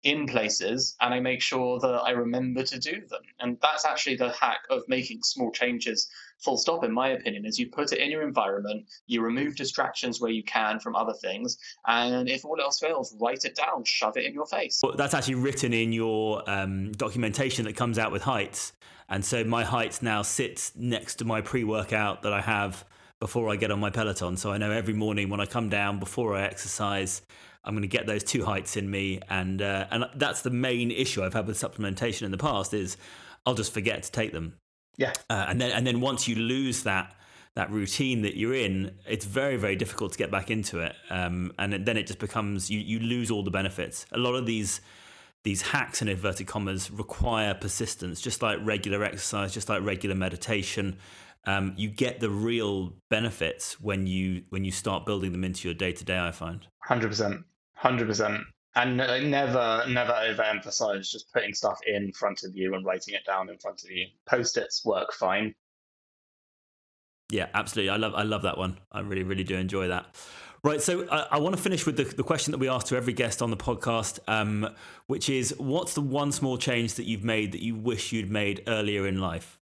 in 0.03 0.27
places 0.27 0.97
and 1.01 1.13
I 1.13 1.21
make 1.21 1.43
sure 1.43 1.79
that 1.81 1.89
I 1.89 2.13
remember 2.13 2.63
to 2.63 2.79
do 2.79 3.03
them. 3.09 3.21
And 3.39 3.59
that's 3.61 3.85
actually 3.85 4.17
the 4.17 4.31
hack 4.31 4.61
of 4.71 4.83
making 4.89 5.23
small 5.23 5.51
changes, 5.53 6.09
full 6.39 6.57
stop, 6.57 6.85
in 6.85 6.93
my 6.93 7.09
opinion, 7.09 7.45
is 7.45 7.59
you 7.59 7.69
put 7.69 7.93
it 7.93 7.99
in 7.99 8.11
your 8.11 8.23
environment, 8.23 8.87
you 9.07 9.21
remove 9.21 9.57
distractions 9.57 10.21
where 10.21 10.31
you 10.31 10.43
can 10.43 10.81
from 10.81 10.97
other 10.97 11.13
things, 11.13 11.59
and 11.87 12.31
if 12.31 12.47
all 12.47 12.59
else 12.61 12.79
fails, 12.79 13.15
write 13.21 13.45
it 13.45 13.55
down, 13.55 13.85
shove 13.85 14.17
it 14.17 14.25
in 14.25 14.33
your 14.33 14.47
face. 14.47 14.81
Well, 14.83 14.97
that's 14.97 15.13
actually 15.13 15.35
written 15.35 15.75
in 15.75 15.93
your 15.93 16.49
um, 16.49 16.93
documentation 16.93 17.67
that 17.67 17.77
comes 17.77 17.99
out 17.99 18.11
with 18.11 18.23
Heights. 18.23 18.73
And 19.11 19.25
so 19.25 19.43
my 19.43 19.65
height 19.65 20.01
now 20.03 20.23
sits 20.23 20.73
next 20.77 21.17
to 21.17 21.25
my 21.25 21.41
pre 21.41 21.65
workout 21.65 22.23
that 22.23 22.33
I 22.33 22.41
have 22.41 22.85
before 23.19 23.51
I 23.51 23.57
get 23.57 23.71
on 23.71 23.81
my 23.81 23.91
Peloton. 23.91 24.37
So 24.37 24.51
I 24.51 24.57
know 24.57 24.71
every 24.71 24.95
morning 24.95 25.29
when 25.29 25.41
I 25.41 25.47
come 25.47 25.69
down 25.69 25.99
before 25.99 26.37
I 26.37 26.43
exercise, 26.43 27.21
I'm 27.65 27.75
going 27.75 27.83
to 27.83 27.89
get 27.89 28.07
those 28.07 28.25
two 28.25 28.45
heights 28.45 28.77
in 28.77 28.91
me, 28.91 29.21
and 29.29 29.61
uh, 29.61 29.87
and 29.91 30.07
that's 30.15 30.43
the 30.43 30.51
main 30.51 30.91
issue 30.91 31.23
I've 31.23 31.35
had 31.35 31.47
with 31.47 31.59
supplementation 31.59 32.23
in 32.23 32.31
the 32.31 32.39
past 32.39 32.73
is 32.73 32.97
I'll 33.45 33.55
just 33.55 33.75
forget 33.75 34.03
to 34.05 34.13
take 34.13 34.33
them. 34.33 34.55
Yeah, 34.97 35.13
uh, 35.29 35.47
and 35.49 35.61
then 35.61 35.73
and 35.73 35.87
then 35.87 36.01
once 36.01 36.27
you 36.27 36.37
lose 36.37 36.85
that 36.85 37.15
that 37.57 37.71
routine 37.71 38.23
that 38.23 38.37
you're 38.37 38.55
in, 38.55 38.93
it's 39.07 39.27
very 39.27 39.57
very 39.57 39.77
difficult 39.77 40.13
to 40.13 40.19
get 40.19 40.31
back 40.31 40.51
into 40.51 40.81
it, 40.81 40.95
um, 41.11 41.53
and 41.59 41.85
then 41.85 41.99
it 41.99 42.07
just 42.07 42.19
becomes 42.19 42.71
you 42.71 42.79
you 42.79 43.01
lose 43.01 43.31
all 43.31 43.43
the 43.43 43.51
benefits. 43.51 44.07
A 44.13 44.19
lot 44.19 44.35
of 44.35 44.47
these 44.47 44.81
these 45.43 45.63
hacks 45.63 46.03
in 46.03 46.09
inverted 46.09 46.47
commas 46.47 46.91
require 46.91 47.55
persistence, 47.55 48.21
just 48.21 48.43
like 48.43 48.59
regular 48.63 49.03
exercise, 49.05 49.55
just 49.55 49.69
like 49.69 49.83
regular 49.83 50.15
meditation. 50.15 50.99
Um, 51.47 51.75
you 51.77 51.89
get 51.89 52.21
the 52.21 52.29
real 52.29 52.95
benefits 53.09 53.81
when 53.81 54.07
you 54.07 54.43
when 54.51 54.65
you 54.65 54.71
start 54.71 55.07
building 55.07 55.33
them 55.33 55.45
into 55.45 55.69
your 55.69 55.75
day 55.75 55.93
to 55.93 56.05
day. 56.05 56.19
I 56.19 56.31
find. 56.33 56.67
Hundred 56.81 57.09
percent. 57.09 57.41
Hundred 57.75 58.09
percent. 58.09 58.43
And 58.77 58.99
never, 58.99 59.85
never 59.89 60.13
overemphasize 60.13 61.11
just 61.11 61.33
putting 61.33 61.55
stuff 61.55 61.81
in 61.87 62.13
front 62.13 62.45
of 62.45 62.55
you 62.55 62.75
and 62.75 62.87
writing 62.87 63.15
it 63.15 63.25
down 63.27 63.49
in 63.49 63.59
front 63.59 63.83
of 63.83 63.91
you. 63.91 64.07
Post-its 64.29 64.85
work 64.85 65.13
fine. 65.13 65.55
Yeah, 67.33 67.49
absolutely. 67.53 67.91
I 67.91 67.97
love, 67.97 68.15
I 68.15 68.23
love 68.23 68.43
that 68.43 68.59
one. 68.59 68.79
I 68.93 69.01
really, 69.01 69.25
really 69.25 69.43
do 69.43 69.57
enjoy 69.57 69.89
that. 69.89 70.15
Right, 70.63 70.83
so 70.83 71.09
I, 71.11 71.27
I 71.33 71.39
want 71.39 71.57
to 71.57 71.63
finish 71.63 71.87
with 71.87 71.97
the, 71.97 72.05
the, 72.05 72.23
question 72.23 72.51
that 72.51 72.59
we 72.59 72.69
ask 72.69 72.89
to 72.89 72.97
every 72.97 73.15
guest 73.15 73.41
on 73.41 73.51
the 73.51 73.57
podcast, 73.57 74.19
um, 74.29 74.69
which 75.07 75.31
is, 75.31 75.55
what's 75.57 75.95
the 75.95 76.03
one 76.03 76.33
small 76.33 76.59
change 76.59 76.95
that 76.95 77.05
you've 77.05 77.25
made 77.25 77.53
that 77.53 77.63
you 77.63 77.75
wish 77.75 78.13
you'd 78.13 78.31
made 78.31 78.63
earlier 78.67 79.07
in 79.07 79.21
life? 79.21 79.59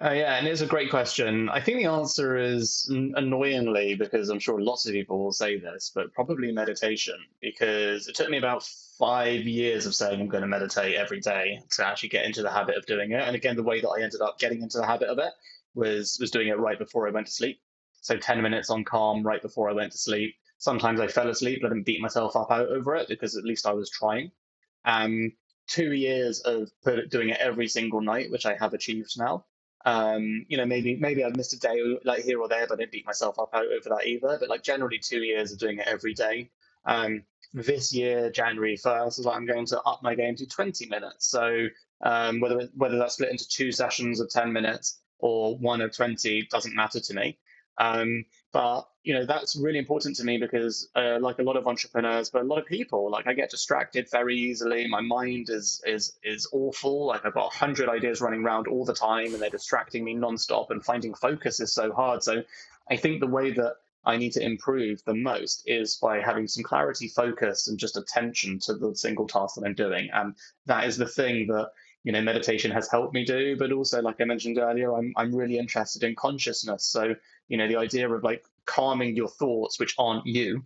Uh, 0.00 0.12
yeah, 0.12 0.36
and 0.36 0.46
it's 0.46 0.60
a 0.60 0.66
great 0.66 0.90
question. 0.90 1.48
I 1.48 1.60
think 1.60 1.78
the 1.78 1.86
answer 1.86 2.36
is 2.36 2.88
annoyingly, 2.88 3.96
because 3.96 4.28
I'm 4.28 4.38
sure 4.38 4.60
lots 4.60 4.86
of 4.86 4.92
people 4.92 5.18
will 5.18 5.32
say 5.32 5.58
this, 5.58 5.90
but 5.92 6.12
probably 6.12 6.52
meditation, 6.52 7.16
because 7.40 8.06
it 8.06 8.14
took 8.14 8.30
me 8.30 8.38
about 8.38 8.62
five 8.96 9.40
years 9.40 9.86
of 9.86 9.94
saying 9.96 10.20
I'm 10.20 10.28
going 10.28 10.42
to 10.42 10.48
meditate 10.48 10.94
every 10.94 11.18
day 11.18 11.60
to 11.70 11.84
actually 11.84 12.10
get 12.10 12.26
into 12.26 12.42
the 12.42 12.50
habit 12.50 12.76
of 12.76 12.86
doing 12.86 13.10
it. 13.10 13.22
And 13.22 13.34
again, 13.34 13.56
the 13.56 13.64
way 13.64 13.80
that 13.80 13.88
I 13.88 14.02
ended 14.02 14.20
up 14.20 14.38
getting 14.38 14.62
into 14.62 14.78
the 14.78 14.86
habit 14.86 15.08
of 15.08 15.18
it 15.18 15.32
was 15.74 16.16
was 16.20 16.30
doing 16.30 16.46
it 16.46 16.58
right 16.58 16.78
before 16.78 17.08
I 17.08 17.10
went 17.10 17.26
to 17.26 17.32
sleep. 17.32 17.60
So 18.08 18.16
10 18.16 18.40
minutes 18.40 18.70
on 18.70 18.84
calm 18.84 19.22
right 19.22 19.42
before 19.42 19.68
I 19.68 19.74
went 19.74 19.92
to 19.92 19.98
sleep. 19.98 20.34
Sometimes 20.56 20.98
I 20.98 21.08
fell 21.08 21.28
asleep, 21.28 21.58
but 21.60 21.66
I 21.66 21.74
didn't 21.74 21.84
beat 21.84 22.00
myself 22.00 22.36
up 22.36 22.50
over 22.50 22.96
it 22.96 23.06
because 23.06 23.36
at 23.36 23.44
least 23.44 23.66
I 23.66 23.74
was 23.74 23.90
trying. 23.90 24.32
Um, 24.86 25.32
two 25.66 25.92
years 25.92 26.40
of 26.40 26.70
doing 27.10 27.28
it 27.28 27.36
every 27.38 27.68
single 27.68 28.00
night, 28.00 28.30
which 28.30 28.46
I 28.46 28.54
have 28.54 28.72
achieved 28.72 29.12
now. 29.18 29.44
Um, 29.84 30.46
you 30.48 30.56
know, 30.56 30.64
maybe 30.64 30.96
maybe 30.96 31.22
I've 31.22 31.36
missed 31.36 31.52
a 31.52 31.58
day 31.58 31.98
like 32.02 32.24
here 32.24 32.40
or 32.40 32.48
there, 32.48 32.66
but 32.66 32.74
I 32.74 32.76
didn't 32.78 32.92
beat 32.92 33.04
myself 33.04 33.38
up 33.38 33.54
over 33.54 33.90
that 33.90 34.06
either. 34.06 34.38
But 34.40 34.48
like 34.48 34.62
generally 34.62 34.98
two 34.98 35.20
years 35.22 35.52
of 35.52 35.58
doing 35.58 35.76
it 35.76 35.86
every 35.86 36.14
day. 36.14 36.50
Um, 36.86 37.24
this 37.52 37.92
year, 37.92 38.30
January 38.30 38.78
first, 38.78 39.18
is 39.18 39.26
like 39.26 39.36
I'm 39.36 39.44
going 39.44 39.66
to 39.66 39.82
up 39.82 40.02
my 40.02 40.14
game 40.14 40.34
to 40.36 40.46
20 40.46 40.86
minutes. 40.86 41.30
So 41.30 41.66
um, 42.00 42.40
whether 42.40 42.70
whether 42.74 42.96
that's 42.96 43.16
split 43.16 43.32
into 43.32 43.46
two 43.46 43.70
sessions 43.70 44.18
of 44.18 44.30
10 44.30 44.50
minutes 44.50 44.98
or 45.18 45.58
one 45.58 45.82
of 45.82 45.94
20 45.94 46.48
doesn't 46.50 46.74
matter 46.74 47.00
to 47.00 47.12
me. 47.14 47.38
Um, 47.78 48.24
but 48.52 48.88
you 49.04 49.14
know 49.14 49.24
that's 49.24 49.56
really 49.56 49.78
important 49.78 50.16
to 50.16 50.24
me 50.24 50.38
because, 50.38 50.88
uh, 50.96 51.18
like 51.20 51.38
a 51.38 51.42
lot 51.42 51.56
of 51.56 51.66
entrepreneurs, 51.66 52.30
but 52.30 52.42
a 52.42 52.44
lot 52.44 52.58
of 52.58 52.66
people, 52.66 53.10
like 53.10 53.26
I 53.26 53.34
get 53.34 53.50
distracted 53.50 54.10
very 54.10 54.36
easily. 54.36 54.86
My 54.88 55.00
mind 55.00 55.48
is 55.50 55.82
is 55.86 56.18
is 56.22 56.48
awful. 56.52 57.06
Like 57.06 57.24
I've 57.24 57.34
got 57.34 57.52
hundred 57.52 57.88
ideas 57.88 58.20
running 58.20 58.44
around 58.44 58.66
all 58.66 58.84
the 58.84 58.94
time, 58.94 59.32
and 59.32 59.40
they're 59.40 59.50
distracting 59.50 60.04
me 60.04 60.14
nonstop. 60.14 60.70
And 60.70 60.84
finding 60.84 61.14
focus 61.14 61.60
is 61.60 61.72
so 61.72 61.92
hard. 61.92 62.22
So 62.22 62.42
I 62.90 62.96
think 62.96 63.20
the 63.20 63.26
way 63.26 63.52
that 63.52 63.76
I 64.04 64.16
need 64.16 64.32
to 64.32 64.42
improve 64.42 65.04
the 65.04 65.14
most 65.14 65.62
is 65.66 65.96
by 65.96 66.20
having 66.20 66.48
some 66.48 66.64
clarity, 66.64 67.08
focus, 67.08 67.68
and 67.68 67.78
just 67.78 67.96
attention 67.96 68.58
to 68.60 68.74
the 68.74 68.94
single 68.96 69.26
task 69.26 69.56
that 69.56 69.64
I'm 69.66 69.74
doing. 69.74 70.08
And 70.12 70.34
that 70.66 70.86
is 70.86 70.96
the 70.96 71.06
thing 71.06 71.46
that 71.48 71.70
you 72.04 72.12
know 72.12 72.22
meditation 72.22 72.70
has 72.70 72.88
helped 72.88 73.12
me 73.12 73.24
do 73.24 73.56
but 73.58 73.72
also 73.72 74.00
like 74.00 74.20
i 74.20 74.24
mentioned 74.24 74.56
earlier 74.56 74.96
i'm 74.96 75.12
i'm 75.16 75.34
really 75.34 75.58
interested 75.58 76.04
in 76.04 76.14
consciousness 76.14 76.84
so 76.84 77.14
you 77.48 77.56
know 77.56 77.68
the 77.68 77.76
idea 77.76 78.08
of 78.08 78.22
like 78.22 78.44
calming 78.66 79.16
your 79.16 79.28
thoughts 79.28 79.80
which 79.80 79.94
aren't 79.98 80.26
you 80.26 80.64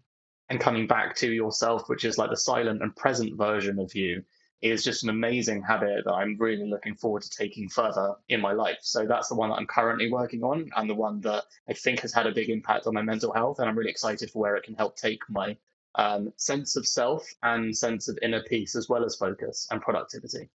and 0.48 0.60
coming 0.60 0.86
back 0.86 1.14
to 1.16 1.32
yourself 1.32 1.88
which 1.88 2.04
is 2.04 2.18
like 2.18 2.30
the 2.30 2.36
silent 2.36 2.82
and 2.82 2.94
present 2.96 3.36
version 3.36 3.78
of 3.78 3.94
you 3.94 4.22
is 4.60 4.84
just 4.84 5.02
an 5.02 5.08
amazing 5.08 5.62
habit 5.62 6.04
that 6.04 6.12
i'm 6.12 6.36
really 6.38 6.68
looking 6.68 6.94
forward 6.94 7.22
to 7.22 7.30
taking 7.30 7.68
further 7.68 8.14
in 8.28 8.40
my 8.40 8.52
life. 8.52 8.78
So 8.80 9.06
that's 9.06 9.28
the 9.28 9.34
one 9.34 9.50
that 9.50 9.56
i'm 9.56 9.66
currently 9.66 10.10
working 10.10 10.42
on 10.42 10.70
and 10.76 10.88
the 10.88 10.94
one 10.94 11.20
that 11.22 11.44
i 11.68 11.72
think 11.72 12.00
has 12.00 12.12
had 12.12 12.26
a 12.26 12.32
big 12.32 12.50
impact 12.50 12.86
on 12.86 12.94
my 12.94 13.02
mental 13.02 13.32
health 13.32 13.58
and 13.58 13.68
i'm 13.68 13.76
really 13.76 13.90
excited 13.90 14.30
for 14.30 14.40
where 14.40 14.56
it 14.56 14.64
can 14.64 14.74
help 14.74 14.96
take 14.96 15.20
my 15.28 15.56
um, 15.94 16.32
sense 16.36 16.76
of 16.76 16.86
self 16.86 17.28
and 17.42 17.76
sense 17.76 18.08
of 18.08 18.18
inner 18.22 18.42
peace 18.42 18.74
as 18.76 18.88
well 18.88 19.04
as 19.04 19.14
focus 19.14 19.68
and 19.70 19.82
productivity 19.82 20.48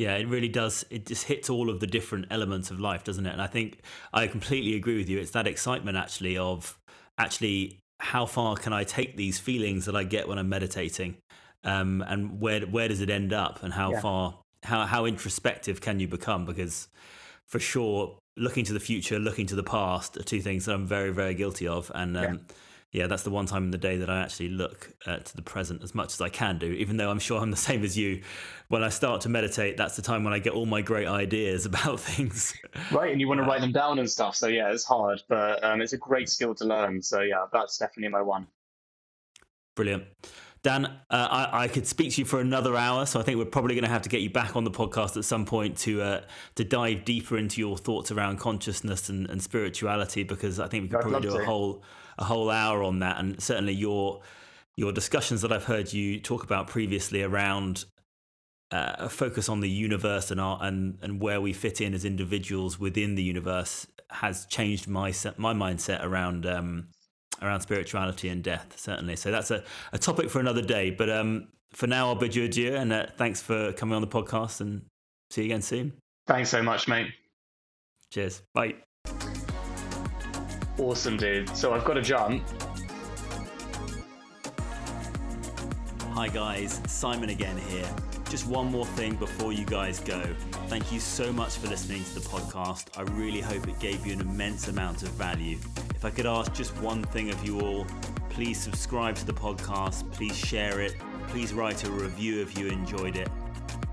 yeah, 0.00 0.16
it 0.16 0.26
really 0.28 0.48
does. 0.48 0.82
It 0.88 1.04
just 1.04 1.24
hits 1.24 1.50
all 1.50 1.68
of 1.68 1.80
the 1.80 1.86
different 1.86 2.24
elements 2.30 2.70
of 2.70 2.80
life, 2.80 3.04
doesn't 3.04 3.26
it? 3.26 3.32
And 3.34 3.42
I 3.42 3.46
think 3.46 3.80
I 4.14 4.28
completely 4.28 4.74
agree 4.74 4.96
with 4.96 5.10
you. 5.10 5.18
It's 5.18 5.32
that 5.32 5.46
excitement 5.46 5.98
actually 5.98 6.38
of 6.38 6.78
actually 7.18 7.80
how 7.98 8.24
far 8.24 8.56
can 8.56 8.72
I 8.72 8.82
take 8.82 9.18
these 9.18 9.38
feelings 9.38 9.84
that 9.84 9.94
I 9.94 10.04
get 10.04 10.26
when 10.26 10.38
I'm 10.38 10.48
meditating, 10.48 11.18
um, 11.64 12.02
and 12.08 12.40
where 12.40 12.62
where 12.62 12.88
does 12.88 13.02
it 13.02 13.10
end 13.10 13.34
up, 13.34 13.62
and 13.62 13.74
how 13.74 13.92
yeah. 13.92 14.00
far 14.00 14.38
how 14.62 14.86
how 14.86 15.04
introspective 15.04 15.82
can 15.82 16.00
you 16.00 16.08
become? 16.08 16.46
Because 16.46 16.88
for 17.46 17.58
sure, 17.60 18.16
looking 18.38 18.64
to 18.64 18.72
the 18.72 18.80
future, 18.80 19.18
looking 19.18 19.46
to 19.48 19.54
the 19.54 19.62
past 19.62 20.16
are 20.16 20.22
two 20.22 20.40
things 20.40 20.64
that 20.64 20.76
I'm 20.76 20.86
very 20.86 21.12
very 21.12 21.34
guilty 21.34 21.68
of, 21.68 21.92
and 21.94 22.16
um, 22.16 22.24
yeah. 22.24 22.54
Yeah, 22.92 23.06
that's 23.06 23.22
the 23.22 23.30
one 23.30 23.46
time 23.46 23.64
in 23.64 23.70
the 23.70 23.78
day 23.78 23.98
that 23.98 24.10
I 24.10 24.20
actually 24.20 24.48
look 24.48 24.92
uh, 25.06 25.18
to 25.18 25.36
the 25.36 25.42
present 25.42 25.84
as 25.84 25.94
much 25.94 26.12
as 26.12 26.20
I 26.20 26.28
can 26.28 26.58
do, 26.58 26.66
even 26.66 26.96
though 26.96 27.10
I'm 27.10 27.20
sure 27.20 27.40
I'm 27.40 27.52
the 27.52 27.56
same 27.70 27.84
as 27.84 27.96
you. 27.96 28.22
When 28.68 28.82
I 28.82 28.88
start 28.88 29.20
to 29.22 29.28
meditate, 29.28 29.76
that's 29.76 29.96
the 29.96 30.02
time 30.02 30.24
when 30.24 30.32
I 30.32 30.38
get 30.38 30.52
all 30.52 30.66
my 30.66 30.82
great 30.82 31.06
ideas 31.06 31.66
about 31.66 32.00
things. 32.00 32.54
Right, 32.90 33.12
and 33.12 33.20
you 33.20 33.28
want 33.28 33.40
to 33.40 33.46
write 33.46 33.60
them 33.60 33.72
down 33.72 33.98
and 33.98 34.10
stuff. 34.10 34.34
So, 34.34 34.48
yeah, 34.48 34.72
it's 34.72 34.84
hard, 34.84 35.22
but 35.28 35.62
um, 35.62 35.80
it's 35.80 35.92
a 35.92 35.98
great 35.98 36.28
skill 36.28 36.54
to 36.56 36.64
learn. 36.64 37.00
So, 37.02 37.20
yeah, 37.20 37.46
that's 37.52 37.78
definitely 37.78 38.08
my 38.10 38.22
one. 38.22 38.46
Brilliant. 39.76 40.04
Dan, 40.62 40.84
uh, 40.84 40.90
I, 41.10 41.64
I, 41.64 41.68
could 41.68 41.86
speak 41.86 42.12
to 42.12 42.20
you 42.20 42.24
for 42.26 42.38
another 42.38 42.76
hour, 42.76 43.06
so 43.06 43.18
I 43.18 43.22
think 43.22 43.38
we're 43.38 43.46
probably 43.46 43.74
going 43.74 43.84
to 43.84 43.90
have 43.90 44.02
to 44.02 44.10
get 44.10 44.20
you 44.20 44.28
back 44.28 44.56
on 44.56 44.64
the 44.64 44.70
podcast 44.70 45.16
at 45.16 45.24
some 45.24 45.46
point 45.46 45.78
to 45.78 46.02
uh, 46.02 46.20
to 46.56 46.64
dive 46.64 47.06
deeper 47.06 47.38
into 47.38 47.62
your 47.62 47.78
thoughts 47.78 48.10
around 48.10 48.40
consciousness 48.40 49.08
and, 49.08 49.30
and 49.30 49.42
spirituality, 49.42 50.22
because 50.22 50.60
I 50.60 50.68
think 50.68 50.82
we 50.82 50.88
could 50.88 50.96
I'd 50.98 51.02
probably 51.02 51.28
do 51.28 51.30
love 51.30 51.40
a 51.40 51.46
whole 51.46 51.82
a 52.20 52.24
whole 52.24 52.50
hour 52.50 52.82
on 52.82 53.00
that, 53.00 53.18
and 53.18 53.42
certainly 53.42 53.72
your 53.72 54.20
your 54.76 54.92
discussions 54.92 55.42
that 55.42 55.52
I've 55.52 55.64
heard 55.64 55.92
you 55.92 56.20
talk 56.20 56.44
about 56.44 56.68
previously 56.68 57.22
around 57.22 57.84
uh, 58.70 58.94
a 58.98 59.08
focus 59.08 59.48
on 59.48 59.60
the 59.60 59.68
universe 59.68 60.30
and 60.30 60.40
our, 60.40 60.58
and 60.62 60.98
and 61.02 61.20
where 61.20 61.40
we 61.40 61.52
fit 61.52 61.80
in 61.80 61.94
as 61.94 62.04
individuals 62.04 62.78
within 62.78 63.14
the 63.14 63.22
universe 63.22 63.86
has 64.10 64.46
changed 64.46 64.88
my 64.88 65.10
set, 65.10 65.38
my 65.38 65.52
mindset 65.52 66.04
around 66.04 66.46
um, 66.46 66.88
around 67.42 67.60
spirituality 67.62 68.28
and 68.28 68.42
death, 68.44 68.74
certainly. 68.76 69.16
So 69.16 69.30
that's 69.30 69.50
a, 69.50 69.64
a 69.92 69.98
topic 69.98 70.30
for 70.30 70.40
another 70.40 70.62
day. 70.62 70.90
But 70.90 71.10
um, 71.10 71.48
for 71.72 71.86
now, 71.86 72.08
I'll 72.08 72.14
bid 72.14 72.34
you 72.34 72.44
adieu 72.44 72.74
and 72.74 72.92
uh, 72.92 73.06
thanks 73.16 73.40
for 73.40 73.72
coming 73.72 73.94
on 73.94 74.02
the 74.02 74.08
podcast 74.08 74.60
and 74.60 74.82
see 75.30 75.42
you 75.42 75.46
again 75.46 75.62
soon. 75.62 75.92
Thanks 76.26 76.50
so 76.50 76.62
much, 76.62 76.86
mate. 76.86 77.08
Cheers. 78.12 78.42
Bye. 78.54 78.74
Awesome, 80.78 81.16
dude. 81.16 81.48
So 81.56 81.72
I've 81.72 81.84
got 81.84 81.94
to 81.94 82.02
jump. 82.02 82.42
Hi, 86.12 86.28
guys. 86.28 86.80
Simon 86.86 87.30
again 87.30 87.56
here. 87.68 87.88
Just 88.28 88.46
one 88.46 88.70
more 88.70 88.86
thing 88.86 89.16
before 89.16 89.52
you 89.52 89.64
guys 89.64 89.98
go. 89.98 90.22
Thank 90.68 90.92
you 90.92 91.00
so 91.00 91.32
much 91.32 91.56
for 91.56 91.66
listening 91.66 92.04
to 92.04 92.14
the 92.14 92.20
podcast. 92.20 92.86
I 92.96 93.02
really 93.12 93.40
hope 93.40 93.66
it 93.66 93.78
gave 93.80 94.06
you 94.06 94.12
an 94.12 94.20
immense 94.20 94.68
amount 94.68 95.02
of 95.02 95.08
value. 95.10 95.58
If 95.94 96.04
I 96.04 96.10
could 96.10 96.26
ask 96.26 96.52
just 96.54 96.76
one 96.80 97.02
thing 97.02 97.30
of 97.30 97.44
you 97.44 97.60
all, 97.60 97.86
please 98.28 98.60
subscribe 98.60 99.16
to 99.16 99.26
the 99.26 99.32
podcast, 99.32 100.10
please 100.12 100.36
share 100.36 100.80
it, 100.80 100.94
please 101.28 101.52
write 101.52 101.84
a 101.84 101.90
review 101.90 102.40
if 102.40 102.56
you 102.56 102.68
enjoyed 102.68 103.16
it. 103.16 103.28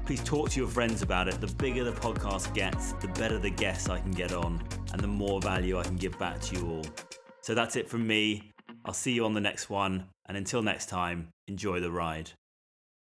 Please 0.08 0.24
talk 0.24 0.50
to 0.52 0.60
your 0.62 0.70
friends 0.70 1.02
about 1.02 1.28
it. 1.28 1.42
The 1.42 1.54
bigger 1.56 1.84
the 1.84 1.92
podcast 1.92 2.54
gets, 2.54 2.94
the 2.94 3.10
better 3.10 3.38
the 3.38 3.50
guests 3.50 3.90
I 3.90 4.00
can 4.00 4.12
get 4.12 4.32
on, 4.32 4.64
and 4.94 5.02
the 5.02 5.08
more 5.08 5.42
value 5.42 5.78
I 5.78 5.84
can 5.84 5.98
give 5.98 6.18
back 6.18 6.40
to 6.44 6.56
you 6.56 6.66
all. 6.66 6.86
So 7.42 7.54
that's 7.54 7.76
it 7.76 7.90
from 7.90 8.08
me. 8.08 8.54
I'll 8.86 8.94
see 8.94 9.12
you 9.12 9.26
on 9.26 9.34
the 9.34 9.42
next 9.42 9.70
one, 9.70 10.06
and 10.30 10.38
until 10.38 10.62
next 10.62 10.88
time, 10.88 11.28
enjoy 11.50 11.82
the 11.82 11.92
ride. 11.92 12.32